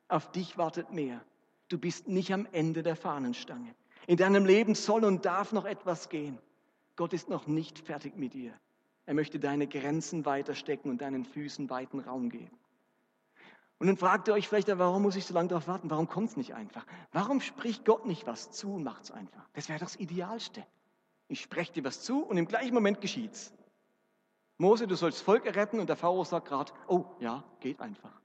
Auf 0.06 0.30
dich 0.30 0.56
wartet 0.58 0.92
mehr. 0.92 1.24
Du 1.68 1.76
bist 1.76 2.06
nicht 2.06 2.32
am 2.32 2.46
Ende 2.52 2.84
der 2.84 2.94
Fahnenstange. 2.94 3.74
In 4.06 4.16
deinem 4.16 4.46
Leben 4.46 4.76
soll 4.76 5.04
und 5.04 5.24
darf 5.24 5.50
noch 5.50 5.64
etwas 5.64 6.08
gehen. 6.08 6.38
Gott 6.94 7.12
ist 7.12 7.28
noch 7.28 7.48
nicht 7.48 7.80
fertig 7.80 8.16
mit 8.16 8.32
dir. 8.34 8.54
Er 9.04 9.14
möchte 9.14 9.40
deine 9.40 9.66
Grenzen 9.66 10.24
weiter 10.24 10.54
stecken 10.54 10.88
und 10.88 11.00
deinen 11.00 11.24
Füßen 11.24 11.68
weiten 11.68 11.98
Raum 11.98 12.30
geben. 12.30 12.56
Und 13.78 13.88
dann 13.88 13.96
fragt 13.96 14.28
ihr 14.28 14.34
euch 14.34 14.46
vielleicht, 14.46 14.68
warum 14.68 15.02
muss 15.02 15.16
ich 15.16 15.26
so 15.26 15.34
lange 15.34 15.48
darauf 15.48 15.66
warten? 15.66 15.90
Warum 15.90 16.06
kommt 16.06 16.28
es 16.28 16.36
nicht 16.36 16.54
einfach? 16.54 16.86
Warum 17.10 17.40
spricht 17.40 17.84
Gott 17.84 18.06
nicht 18.06 18.24
was 18.24 18.52
zu 18.52 18.74
und 18.74 18.84
macht 18.84 19.02
es 19.02 19.10
einfach? 19.10 19.48
Das 19.54 19.68
wäre 19.68 19.80
das 19.80 19.96
Idealste. 19.96 20.64
Ich 21.28 21.40
spreche 21.40 21.72
dir 21.72 21.84
was 21.84 22.02
zu 22.02 22.22
und 22.22 22.36
im 22.36 22.46
gleichen 22.46 22.74
Moment 22.74 23.00
geschieht's. 23.00 23.52
Mose, 24.58 24.86
du 24.86 24.94
sollst 24.94 25.22
Volk 25.22 25.44
retten 25.46 25.80
und 25.80 25.88
der 25.88 25.96
Pharao 25.96 26.24
sagt 26.24 26.48
gerade, 26.48 26.72
oh 26.86 27.06
ja, 27.18 27.42
geht 27.60 27.80
einfach. 27.80 28.20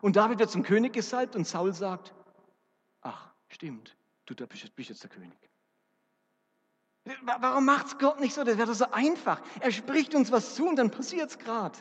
Und 0.00 0.16
David 0.16 0.38
wird 0.38 0.50
zum 0.50 0.62
König 0.62 0.92
gesalbt 0.92 1.34
und 1.34 1.46
Saul 1.46 1.72
sagt, 1.72 2.14
ach, 3.00 3.32
stimmt, 3.48 3.96
du 4.26 4.34
bist 4.46 4.90
jetzt 4.90 5.02
der 5.02 5.10
König. 5.10 5.36
Warum 7.22 7.64
macht's 7.64 7.96
Gott 7.98 8.20
nicht 8.20 8.34
so? 8.34 8.44
Das 8.44 8.58
wäre 8.58 8.68
doch 8.68 8.74
so 8.74 8.90
einfach. 8.90 9.40
Er 9.60 9.72
spricht 9.72 10.14
uns 10.14 10.30
was 10.30 10.54
zu 10.54 10.68
und 10.68 10.76
dann 10.76 10.90
passiert's 10.90 11.38
gerade. 11.38 11.78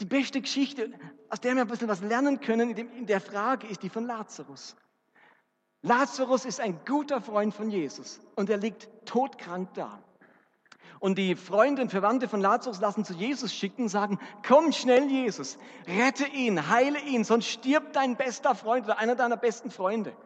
Die 0.00 0.04
beste 0.04 0.40
Geschichte, 0.40 0.92
aus 1.28 1.40
der 1.40 1.54
wir 1.54 1.62
ein 1.62 1.68
bisschen 1.68 1.88
was 1.88 2.00
lernen 2.00 2.40
können 2.40 2.76
in 2.76 3.06
der 3.06 3.20
Frage, 3.20 3.68
ist 3.68 3.82
die 3.84 3.88
von 3.88 4.04
Lazarus. 4.04 4.74
Lazarus 5.82 6.44
ist 6.44 6.60
ein 6.60 6.84
guter 6.84 7.20
Freund 7.20 7.52
von 7.52 7.68
Jesus 7.68 8.20
und 8.36 8.48
er 8.48 8.56
liegt 8.56 8.88
todkrank 9.04 9.74
da. 9.74 10.00
Und 11.00 11.18
die 11.18 11.34
Freunde 11.34 11.82
und 11.82 11.90
Verwandte 11.90 12.28
von 12.28 12.40
Lazarus 12.40 12.80
lassen 12.80 13.04
zu 13.04 13.12
Jesus 13.14 13.52
schicken 13.52 13.82
und 13.82 13.88
sagen, 13.88 14.20
komm 14.46 14.70
schnell 14.70 15.10
Jesus, 15.10 15.58
rette 15.88 16.28
ihn, 16.28 16.68
heile 16.68 17.00
ihn, 17.00 17.24
sonst 17.24 17.46
stirbt 17.46 17.96
dein 17.96 18.16
bester 18.16 18.54
Freund 18.54 18.84
oder 18.84 18.98
einer 18.98 19.16
deiner 19.16 19.36
besten 19.36 19.72
Freunde. 19.72 20.16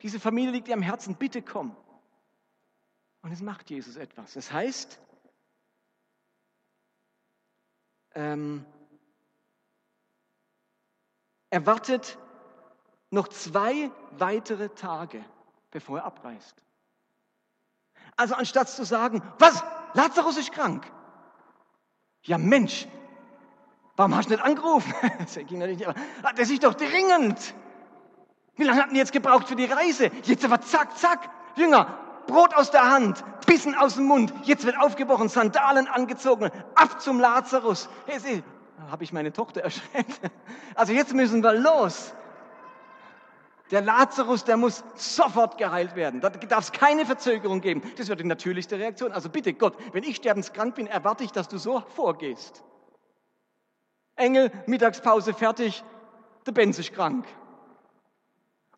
Diese 0.00 0.18
Familie 0.18 0.52
liegt 0.52 0.68
dir 0.68 0.74
am 0.74 0.82
Herzen, 0.82 1.16
bitte 1.16 1.42
komm. 1.42 1.76
Und 3.20 3.32
es 3.32 3.42
macht 3.42 3.68
Jesus 3.68 3.96
etwas. 3.96 4.32
Das 4.32 4.50
heißt, 4.50 4.98
ähm, 8.14 8.64
er 11.50 11.66
wartet 11.66 12.18
noch 13.14 13.28
zwei 13.28 13.90
weitere 14.18 14.68
Tage, 14.68 15.24
bevor 15.70 15.98
er 15.98 16.04
abreist. 16.04 16.54
Also 18.16 18.34
anstatt 18.34 18.68
zu 18.68 18.84
sagen, 18.84 19.22
was, 19.38 19.62
Lazarus 19.94 20.36
ist 20.36 20.52
krank. 20.52 20.90
Ja 22.22 22.38
Mensch, 22.38 22.86
warum 23.96 24.14
hast 24.14 24.28
du 24.28 24.34
nicht 24.34 24.44
angerufen? 24.44 24.94
das 25.18 25.34
ging 25.34 25.58
natürlich 25.58 25.86
nicht, 25.86 25.94
das 26.36 26.50
ist 26.50 26.62
doch 26.62 26.74
dringend. 26.74 27.54
Wie 28.56 28.64
lange 28.64 28.82
hatten 28.82 28.94
die 28.94 29.00
jetzt 29.00 29.12
gebraucht 29.12 29.48
für 29.48 29.56
die 29.56 29.64
Reise? 29.64 30.10
Jetzt 30.22 30.44
aber 30.44 30.60
zack, 30.60 30.96
zack, 30.96 31.28
Jünger, 31.56 31.98
Brot 32.26 32.54
aus 32.54 32.70
der 32.70 32.88
Hand, 32.88 33.24
Bissen 33.46 33.74
aus 33.74 33.96
dem 33.96 34.04
Mund, 34.04 34.32
jetzt 34.44 34.64
wird 34.64 34.78
aufgebrochen, 34.78 35.28
Sandalen 35.28 35.88
angezogen, 35.88 36.50
ab 36.74 37.00
zum 37.00 37.20
Lazarus. 37.20 37.88
Da 38.06 38.90
habe 38.90 39.04
ich 39.04 39.12
meine 39.12 39.32
Tochter 39.32 39.62
erschreckt. 39.62 40.20
Also 40.74 40.92
jetzt 40.92 41.14
müssen 41.14 41.42
wir 41.42 41.52
los. 41.52 42.14
Der 43.70 43.80
Lazarus, 43.80 44.44
der 44.44 44.56
muss 44.56 44.84
sofort 44.94 45.56
geheilt 45.56 45.96
werden. 45.96 46.20
Da 46.20 46.28
darf 46.30 46.64
es 46.64 46.72
keine 46.72 47.06
Verzögerung 47.06 47.60
geben. 47.60 47.82
Das 47.96 48.08
wird 48.08 48.20
die 48.20 48.24
natürlichste 48.24 48.78
Reaktion. 48.78 49.12
Also 49.12 49.30
bitte 49.30 49.54
Gott, 49.54 49.76
wenn 49.92 50.04
ich 50.04 50.16
sterbenskrank 50.16 50.74
bin, 50.74 50.86
erwarte 50.86 51.24
ich, 51.24 51.32
dass 51.32 51.48
du 51.48 51.56
so 51.56 51.80
vorgehst. 51.80 52.62
Engel, 54.16 54.52
Mittagspause 54.66 55.32
fertig, 55.32 55.82
der 56.46 56.52
Benz 56.52 56.78
ist 56.78 56.92
krank. 56.92 57.26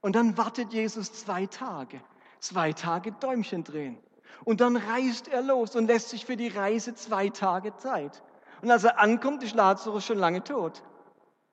Und 0.00 0.14
dann 0.14 0.38
wartet 0.38 0.72
Jesus 0.72 1.12
zwei 1.12 1.46
Tage. 1.46 2.00
Zwei 2.38 2.72
Tage 2.72 3.12
Däumchen 3.12 3.64
drehen. 3.64 3.98
Und 4.44 4.60
dann 4.60 4.76
reist 4.76 5.28
er 5.28 5.42
los 5.42 5.74
und 5.74 5.86
lässt 5.86 6.10
sich 6.10 6.24
für 6.24 6.36
die 6.36 6.48
Reise 6.48 6.94
zwei 6.94 7.28
Tage 7.28 7.76
Zeit. 7.76 8.22
Und 8.62 8.70
als 8.70 8.84
er 8.84 9.00
ankommt, 9.00 9.42
ist 9.42 9.54
Lazarus 9.54 10.06
schon 10.06 10.18
lange 10.18 10.44
tot. 10.44 10.82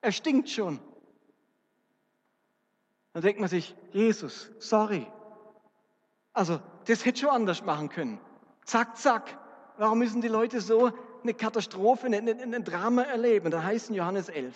Er 0.00 0.12
stinkt 0.12 0.48
schon. 0.50 0.80
Dann 3.14 3.22
denkt 3.22 3.40
man 3.40 3.48
sich, 3.48 3.74
Jesus, 3.92 4.50
sorry. 4.58 5.06
Also, 6.32 6.60
das 6.86 7.04
hätte 7.04 7.20
schon 7.20 7.30
anders 7.30 7.64
machen 7.64 7.88
können. 7.88 8.20
Zack, 8.64 8.98
zack. 8.98 9.38
Warum 9.78 10.00
müssen 10.00 10.20
die 10.20 10.28
Leute 10.28 10.60
so 10.60 10.90
eine 11.22 11.32
Katastrophe, 11.32 12.06
ein, 12.06 12.14
ein, 12.14 12.54
ein 12.54 12.64
Drama 12.64 13.02
erleben? 13.02 13.50
Da 13.52 13.62
heißt 13.62 13.88
in 13.88 13.94
Johannes 13.94 14.28
11, 14.28 14.54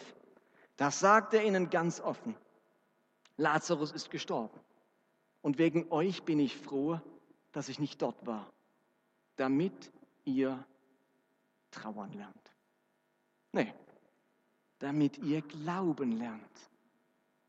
da 0.77 0.91
sagt 0.91 1.35
er 1.35 1.45
ihnen 1.45 1.71
ganz 1.71 2.01
offen, 2.01 2.35
Lazarus 3.37 3.93
ist 3.93 4.11
gestorben. 4.11 4.59
Und 5.41 5.59
wegen 5.59 5.91
euch 5.93 6.25
bin 6.25 6.41
ich 6.41 6.57
froh, 6.57 7.01
dass 7.53 7.69
ich 7.69 7.79
nicht 7.79 8.03
dort 8.03 8.27
war, 8.27 8.53
damit 9.37 9.93
ihr 10.25 10.65
trauern 11.71 12.13
lernt. 12.13 12.53
Nee, 13.53 13.73
damit 14.81 15.19
ihr 15.19 15.43
glauben 15.43 16.11
lernt. 16.13 16.43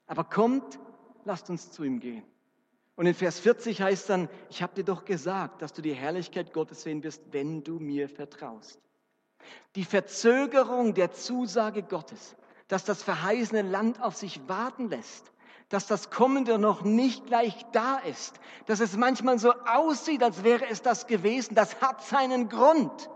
Aber 0.06 0.24
kommt, 0.24 0.80
lasst 1.26 1.50
uns 1.50 1.72
zu 1.72 1.84
ihm 1.84 2.00
gehen. 2.00 2.24
Und 2.96 3.06
in 3.06 3.14
Vers 3.14 3.40
40 3.40 3.82
heißt 3.82 4.10
dann, 4.10 4.28
ich 4.50 4.62
habe 4.62 4.76
dir 4.76 4.84
doch 4.84 5.06
gesagt, 5.06 5.62
dass 5.62 5.72
du 5.72 5.82
die 5.82 5.94
Herrlichkeit 5.94 6.52
Gottes 6.52 6.82
sehen 6.82 7.02
wirst, 7.04 7.22
wenn 7.32 7.64
du 7.64 7.80
mir 7.80 8.10
vertraust. 8.10 8.80
Die 9.76 9.86
Verzögerung 9.86 10.94
der 10.94 11.12
Zusage 11.14 11.84
Gottes, 11.84 12.36
dass 12.68 12.84
das 12.84 13.02
verheißene 13.02 13.62
Land 13.62 14.02
auf 14.02 14.16
sich 14.16 14.42
warten 14.48 14.90
lässt, 14.90 15.32
dass 15.70 15.88
das 15.88 16.10
Kommende 16.10 16.58
noch 16.58 16.84
nicht 16.84 17.28
gleich 17.28 17.66
da 17.72 18.00
ist, 18.00 18.40
dass 18.66 18.80
es 18.80 18.98
manchmal 18.98 19.40
so 19.40 19.54
aussieht, 19.54 20.24
als 20.24 20.44
wäre 20.44 20.68
es 20.68 20.82
das 20.82 21.08
gewesen, 21.08 21.56
das 21.56 21.80
hat 21.80 22.04
seinen 22.04 22.50
Grund. 22.50 23.10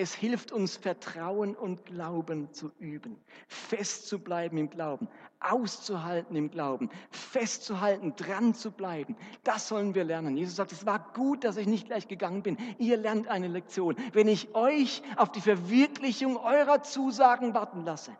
Es 0.00 0.14
hilft 0.14 0.50
uns, 0.50 0.78
Vertrauen 0.78 1.54
und 1.54 1.84
Glauben 1.84 2.50
zu 2.54 2.72
üben, 2.78 3.22
festzubleiben 3.48 4.56
im 4.56 4.70
Glauben, 4.70 5.08
auszuhalten 5.40 6.36
im 6.36 6.50
Glauben, 6.50 6.88
festzuhalten, 7.10 8.16
dran 8.16 8.54
zu 8.54 8.70
bleiben. 8.70 9.14
Das 9.44 9.68
sollen 9.68 9.94
wir 9.94 10.04
lernen. 10.04 10.38
Jesus 10.38 10.56
sagt, 10.56 10.72
es 10.72 10.86
war 10.86 11.12
gut, 11.12 11.44
dass 11.44 11.58
ich 11.58 11.66
nicht 11.66 11.84
gleich 11.84 12.08
gegangen 12.08 12.42
bin. 12.42 12.56
Ihr 12.78 12.96
lernt 12.96 13.28
eine 13.28 13.48
Lektion. 13.48 13.94
Wenn 14.14 14.26
ich 14.26 14.54
euch 14.54 15.02
auf 15.16 15.30
die 15.32 15.42
Verwirklichung 15.42 16.38
eurer 16.38 16.82
Zusagen 16.82 17.52
warten 17.52 17.84
lasse, 17.84 18.16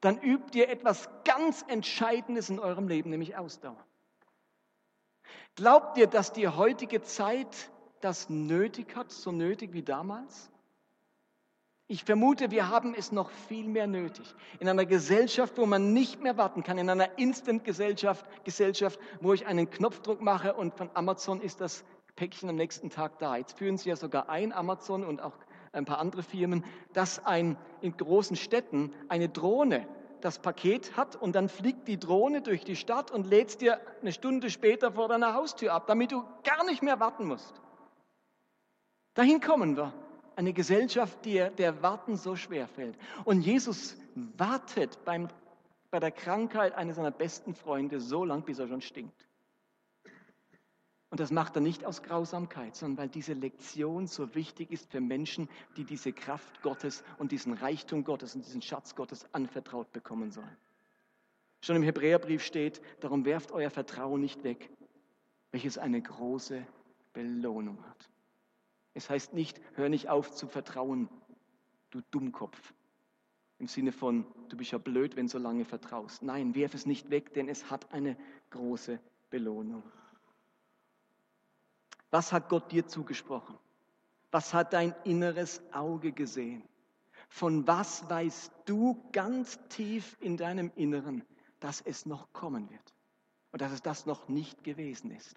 dann 0.00 0.18
übt 0.18 0.58
ihr 0.58 0.68
etwas 0.68 1.08
ganz 1.22 1.64
Entscheidendes 1.68 2.50
in 2.50 2.58
eurem 2.58 2.88
Leben, 2.88 3.10
nämlich 3.10 3.36
Ausdauer. 3.36 3.86
Glaubt 5.54 5.96
ihr, 5.96 6.08
dass 6.08 6.32
die 6.32 6.48
heutige 6.48 7.02
Zeit 7.02 7.70
das 8.00 8.28
nötig 8.30 8.96
hat, 8.96 9.12
so 9.12 9.30
nötig 9.30 9.72
wie 9.74 9.84
damals? 9.84 10.50
Ich 11.90 12.04
vermute, 12.04 12.52
wir 12.52 12.68
haben 12.68 12.94
es 12.94 13.10
noch 13.10 13.30
viel 13.30 13.66
mehr 13.66 13.88
nötig. 13.88 14.32
In 14.60 14.68
einer 14.68 14.86
Gesellschaft, 14.86 15.58
wo 15.58 15.66
man 15.66 15.92
nicht 15.92 16.22
mehr 16.22 16.36
warten 16.36 16.62
kann, 16.62 16.78
in 16.78 16.88
einer 16.88 17.18
Instant-Gesellschaft, 17.18 18.24
Gesellschaft, 18.44 19.00
wo 19.20 19.32
ich 19.32 19.44
einen 19.44 19.68
Knopfdruck 19.68 20.20
mache 20.20 20.54
und 20.54 20.72
von 20.72 20.88
Amazon 20.94 21.40
ist 21.40 21.60
das 21.60 21.82
Päckchen 22.14 22.48
am 22.48 22.54
nächsten 22.54 22.90
Tag 22.90 23.18
da. 23.18 23.34
Jetzt 23.34 23.58
führen 23.58 23.76
sie 23.76 23.88
ja 23.88 23.96
sogar 23.96 24.28
ein, 24.28 24.52
Amazon 24.52 25.02
und 25.02 25.20
auch 25.20 25.32
ein 25.72 25.84
paar 25.84 25.98
andere 25.98 26.22
Firmen, 26.22 26.64
dass 26.92 27.26
ein, 27.26 27.56
in 27.80 27.96
großen 27.96 28.36
Städten 28.36 28.94
eine 29.08 29.28
Drohne 29.28 29.88
das 30.20 30.38
Paket 30.38 30.96
hat 30.96 31.16
und 31.16 31.34
dann 31.34 31.48
fliegt 31.48 31.88
die 31.88 31.98
Drohne 31.98 32.40
durch 32.40 32.62
die 32.62 32.76
Stadt 32.76 33.10
und 33.10 33.26
lädt 33.26 33.48
es 33.48 33.58
dir 33.58 33.80
eine 34.00 34.12
Stunde 34.12 34.50
später 34.50 34.92
vor 34.92 35.08
deiner 35.08 35.34
Haustür 35.34 35.72
ab, 35.72 35.88
damit 35.88 36.12
du 36.12 36.22
gar 36.44 36.64
nicht 36.66 36.84
mehr 36.84 37.00
warten 37.00 37.26
musst. 37.26 37.60
Dahin 39.14 39.40
kommen 39.40 39.76
wir 39.76 39.92
eine 40.40 40.54
Gesellschaft, 40.54 41.26
der, 41.26 41.50
der 41.50 41.82
Warten 41.82 42.16
so 42.16 42.34
schwer 42.34 42.66
fällt. 42.66 42.96
Und 43.24 43.42
Jesus 43.42 43.94
wartet 44.14 45.04
beim, 45.04 45.28
bei 45.90 46.00
der 46.00 46.10
Krankheit 46.10 46.74
eines 46.74 46.96
seiner 46.96 47.10
besten 47.10 47.54
Freunde 47.54 48.00
so 48.00 48.24
lang, 48.24 48.42
bis 48.42 48.58
er 48.58 48.66
schon 48.66 48.80
stinkt. 48.80 49.28
Und 51.10 51.20
das 51.20 51.30
macht 51.30 51.56
er 51.56 51.60
nicht 51.60 51.84
aus 51.84 52.02
Grausamkeit, 52.02 52.74
sondern 52.74 52.96
weil 52.96 53.08
diese 53.10 53.34
Lektion 53.34 54.06
so 54.06 54.34
wichtig 54.34 54.70
ist 54.70 54.90
für 54.90 55.02
Menschen, 55.02 55.46
die 55.76 55.84
diese 55.84 56.10
Kraft 56.10 56.62
Gottes 56.62 57.04
und 57.18 57.32
diesen 57.32 57.52
Reichtum 57.52 58.02
Gottes 58.02 58.34
und 58.34 58.46
diesen 58.46 58.62
Schatz 58.62 58.94
Gottes 58.94 59.26
anvertraut 59.34 59.92
bekommen 59.92 60.30
sollen. 60.30 60.56
Schon 61.60 61.76
im 61.76 61.82
Hebräerbrief 61.82 62.42
steht, 62.42 62.80
darum 63.00 63.26
werft 63.26 63.52
euer 63.52 63.68
Vertrauen 63.68 64.22
nicht 64.22 64.42
weg, 64.42 64.70
welches 65.50 65.76
eine 65.76 66.00
große 66.00 66.66
Belohnung 67.12 67.84
hat. 67.84 68.08
Es 68.94 69.08
heißt 69.08 69.34
nicht, 69.34 69.60
hör 69.74 69.88
nicht 69.88 70.08
auf 70.08 70.32
zu 70.32 70.48
vertrauen, 70.48 71.08
du 71.90 72.00
Dummkopf. 72.10 72.74
Im 73.58 73.68
Sinne 73.68 73.92
von, 73.92 74.24
du 74.48 74.56
bist 74.56 74.72
ja 74.72 74.78
blöd, 74.78 75.16
wenn 75.16 75.26
du 75.26 75.32
so 75.32 75.38
lange 75.38 75.64
vertraust. 75.64 76.22
Nein, 76.22 76.54
werf 76.54 76.74
es 76.74 76.86
nicht 76.86 77.10
weg, 77.10 77.34
denn 77.34 77.48
es 77.48 77.70
hat 77.70 77.92
eine 77.92 78.16
große 78.50 78.98
Belohnung. 79.28 79.82
Was 82.10 82.32
hat 82.32 82.48
Gott 82.48 82.72
dir 82.72 82.86
zugesprochen? 82.86 83.56
Was 84.30 84.54
hat 84.54 84.72
dein 84.72 84.94
inneres 85.04 85.62
Auge 85.72 86.12
gesehen? 86.12 86.62
Von 87.28 87.66
was 87.66 88.08
weißt 88.08 88.52
du 88.64 89.00
ganz 89.12 89.58
tief 89.68 90.16
in 90.20 90.36
deinem 90.36 90.72
Inneren, 90.74 91.24
dass 91.60 91.80
es 91.80 92.06
noch 92.06 92.32
kommen 92.32 92.68
wird 92.70 92.94
und 93.52 93.60
dass 93.60 93.72
es 93.72 93.82
das 93.82 94.06
noch 94.06 94.28
nicht 94.28 94.64
gewesen 94.64 95.10
ist? 95.12 95.36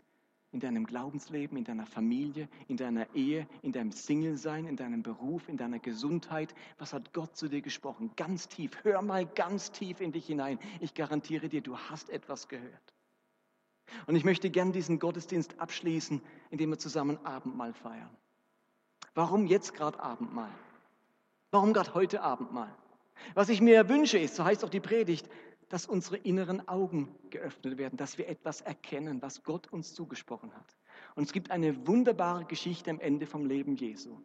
In 0.53 0.59
deinem 0.59 0.85
Glaubensleben, 0.85 1.57
in 1.57 1.63
deiner 1.63 1.87
Familie, 1.87 2.47
in 2.67 2.77
deiner 2.77 3.07
Ehe, 3.15 3.47
in 3.63 3.71
deinem 3.71 3.91
Single-Sein, 3.91 4.67
in 4.67 4.75
deinem 4.77 5.01
Beruf, 5.01 5.49
in 5.49 5.57
deiner 5.57 5.79
Gesundheit. 5.79 6.53
Was 6.77 6.93
hat 6.93 7.11
Gott 7.11 7.35
zu 7.35 7.49
dir 7.49 7.61
gesprochen? 7.61 8.11
Ganz 8.15 8.47
tief. 8.47 8.71
Hör 8.83 9.01
mal 9.01 9.25
ganz 9.25 9.71
tief 9.71 9.99
in 9.99 10.11
dich 10.11 10.27
hinein. 10.27 10.59
Ich 10.79 10.93
garantiere 10.93 11.49
dir, 11.49 11.61
du 11.61 11.77
hast 11.77 12.09
etwas 12.11 12.47
gehört. 12.47 12.93
Und 14.05 14.15
ich 14.15 14.23
möchte 14.23 14.49
gern 14.49 14.71
diesen 14.71 14.99
Gottesdienst 14.99 15.59
abschließen, 15.59 16.21
indem 16.51 16.69
wir 16.69 16.77
zusammen 16.77 17.17
Abendmahl 17.25 17.73
feiern. 17.73 18.15
Warum 19.15 19.47
jetzt 19.47 19.73
gerade 19.73 19.99
Abendmahl? 19.99 20.53
Warum 21.51 21.73
gerade 21.73 21.93
heute 21.95 22.21
Abendmahl? 22.21 22.73
Was 23.33 23.49
ich 23.49 23.59
mir 23.59 23.89
wünsche 23.89 24.17
ist, 24.19 24.35
so 24.35 24.43
heißt 24.43 24.63
auch 24.63 24.69
die 24.69 24.79
Predigt, 24.79 25.27
dass 25.73 25.87
unsere 25.87 26.17
inneren 26.17 26.67
Augen 26.67 27.15
geöffnet 27.31 27.79
werden, 27.79 27.97
dass 27.97 28.19
wir 28.19 28.29
etwas 28.29 28.61
erkennen, 28.61 29.23
was 29.23 29.41
Gott 29.41 29.73
uns 29.73 29.95
zugesprochen 29.95 30.53
hat. 30.53 30.77
Und 31.15 31.23
es 31.23 31.33
gibt 31.33 31.49
eine 31.49 31.87
wunderbare 31.87 32.45
Geschichte 32.45 32.91
am 32.91 32.99
Ende 32.99 33.25
vom 33.25 33.47
Leben 33.47 33.75
Jesu 33.75 34.19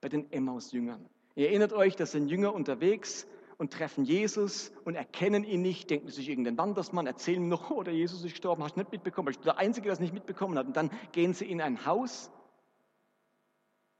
bei 0.00 0.08
den 0.08 0.32
Emmaus-Jüngern. 0.32 1.06
Ihr 1.34 1.48
erinnert 1.48 1.74
euch, 1.74 1.96
dass 1.96 2.12
sind 2.12 2.28
Jünger 2.28 2.54
unterwegs 2.54 3.26
und 3.58 3.74
treffen 3.74 4.06
Jesus 4.06 4.72
und 4.86 4.94
erkennen 4.94 5.44
ihn 5.44 5.60
nicht, 5.60 5.90
denken 5.90 6.08
sich 6.08 6.30
irgendein 6.30 6.56
Wandersmann, 6.56 7.06
erzählen 7.06 7.42
ihm 7.42 7.48
noch, 7.48 7.70
oh, 7.72 7.82
der 7.82 7.92
Jesus 7.92 8.24
ist 8.24 8.30
gestorben, 8.30 8.62
hast 8.64 8.76
du 8.76 8.80
nicht 8.80 8.92
mitbekommen. 8.92 9.28
Ich 9.28 9.36
bin 9.36 9.44
der 9.44 9.58
Einzige, 9.58 9.84
der 9.84 9.92
es 9.92 10.00
nicht 10.00 10.14
mitbekommen 10.14 10.56
hat. 10.56 10.66
Und 10.66 10.78
dann 10.78 10.90
gehen 11.12 11.34
sie 11.34 11.44
in 11.44 11.60
ein 11.60 11.84
Haus 11.84 12.30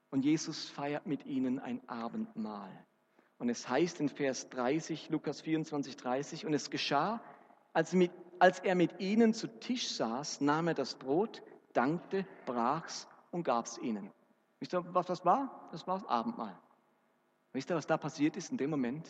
und 0.08 0.24
Jesus 0.24 0.70
feiert 0.70 1.04
mit 1.06 1.26
ihnen 1.26 1.58
ein 1.58 1.86
Abendmahl. 1.90 2.86
Und 3.38 3.50
es 3.50 3.68
heißt 3.68 4.00
in 4.00 4.08
Vers 4.08 4.48
30, 4.48 5.10
Lukas 5.10 5.40
24, 5.42 5.96
30, 5.96 6.46
und 6.46 6.54
es 6.54 6.70
geschah, 6.70 7.20
als, 7.72 7.92
mit, 7.92 8.10
als 8.38 8.60
er 8.60 8.74
mit 8.74 8.98
ihnen 9.00 9.34
zu 9.34 9.46
Tisch 9.60 9.88
saß, 9.88 10.40
nahm 10.40 10.68
er 10.68 10.74
das 10.74 10.94
Brot, 10.94 11.42
dankte, 11.74 12.26
brach's 12.46 13.06
und 13.30 13.42
gab's 13.42 13.76
ihnen. 13.78 14.10
Wisst 14.58 14.72
ihr, 14.72 14.94
was 14.94 15.06
das 15.06 15.24
war? 15.24 15.68
Das 15.72 15.86
war 15.86 15.98
das 15.98 16.08
Abendmahl. 16.08 16.56
Wisst 17.52 17.70
ihr, 17.70 17.76
was 17.76 17.86
da 17.86 17.98
passiert 17.98 18.36
ist 18.36 18.50
in 18.50 18.56
dem 18.56 18.70
Moment? 18.70 19.06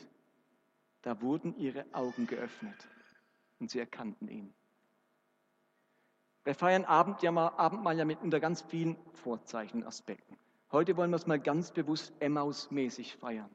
Da 1.03 1.21
wurden 1.21 1.57
ihre 1.57 1.87
Augen 1.93 2.27
geöffnet 2.27 2.89
und 3.61 3.71
sie 3.71 3.79
erkannten 3.79 4.29
ihn. 4.29 4.53
Wir 6.43 6.55
feiern 6.55 6.85
Abendmahl 6.85 7.99
ja 7.99 8.05
mit 8.05 8.21
unter 8.23 8.41
ganz 8.41 8.63
vielen 8.63 8.97
Vorzeichen 9.15 9.83
und 9.83 9.87
Aspekten. 9.89 10.37
Heute 10.73 10.97
wollen 10.97 11.11
wir 11.11 11.17
es 11.17 11.27
mal 11.29 11.39
ganz 11.39 11.71
bewusst 11.71 12.13
Emmaus-mäßig 12.19 13.17
feiern 13.17 13.51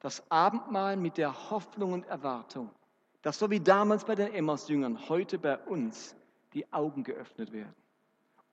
das 0.00 0.30
Abendmahl 0.30 0.96
mit 0.96 1.16
der 1.16 1.50
Hoffnung 1.50 1.92
und 1.92 2.06
Erwartung, 2.06 2.70
dass 3.22 3.38
so 3.38 3.50
wie 3.50 3.60
damals 3.60 4.04
bei 4.04 4.14
den 4.14 4.32
Emmaus-Jüngern 4.32 5.08
heute 5.08 5.38
bei 5.38 5.58
uns 5.58 6.14
die 6.52 6.72
Augen 6.72 7.02
geöffnet 7.02 7.52
werden 7.52 7.74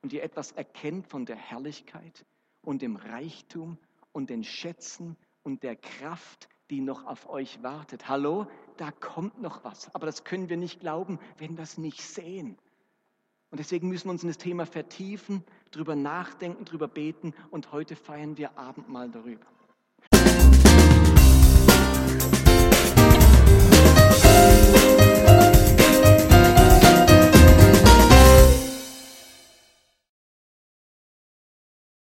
und 0.02 0.12
ihr 0.12 0.22
etwas 0.22 0.52
erkennt 0.52 1.06
von 1.06 1.26
der 1.26 1.36
Herrlichkeit 1.36 2.24
und 2.62 2.82
dem 2.82 2.96
Reichtum 2.96 3.78
und 4.12 4.30
den 4.30 4.44
Schätzen 4.44 5.16
und 5.42 5.62
der 5.62 5.76
Kraft, 5.76 6.48
die 6.70 6.80
noch 6.80 7.04
auf 7.06 7.28
euch 7.28 7.62
wartet. 7.62 8.08
Hallo, 8.08 8.46
da 8.76 8.90
kommt 8.90 9.40
noch 9.40 9.64
was, 9.64 9.94
aber 9.94 10.06
das 10.06 10.24
können 10.24 10.48
wir 10.48 10.56
nicht 10.56 10.80
glauben, 10.80 11.18
wenn 11.38 11.56
wir 11.56 11.62
es 11.62 11.78
nicht 11.78 12.02
sehen. 12.02 12.58
Und 13.50 13.58
deswegen 13.58 13.88
müssen 13.88 14.06
wir 14.08 14.12
uns 14.12 14.22
in 14.22 14.28
das 14.28 14.38
Thema 14.38 14.66
vertiefen, 14.66 15.44
drüber 15.70 15.94
nachdenken, 15.94 16.64
drüber 16.64 16.88
beten 16.88 17.34
und 17.50 17.70
heute 17.70 17.94
feiern 17.94 18.36
wir 18.36 18.58
Abendmahl 18.58 19.10
darüber. 19.10 19.46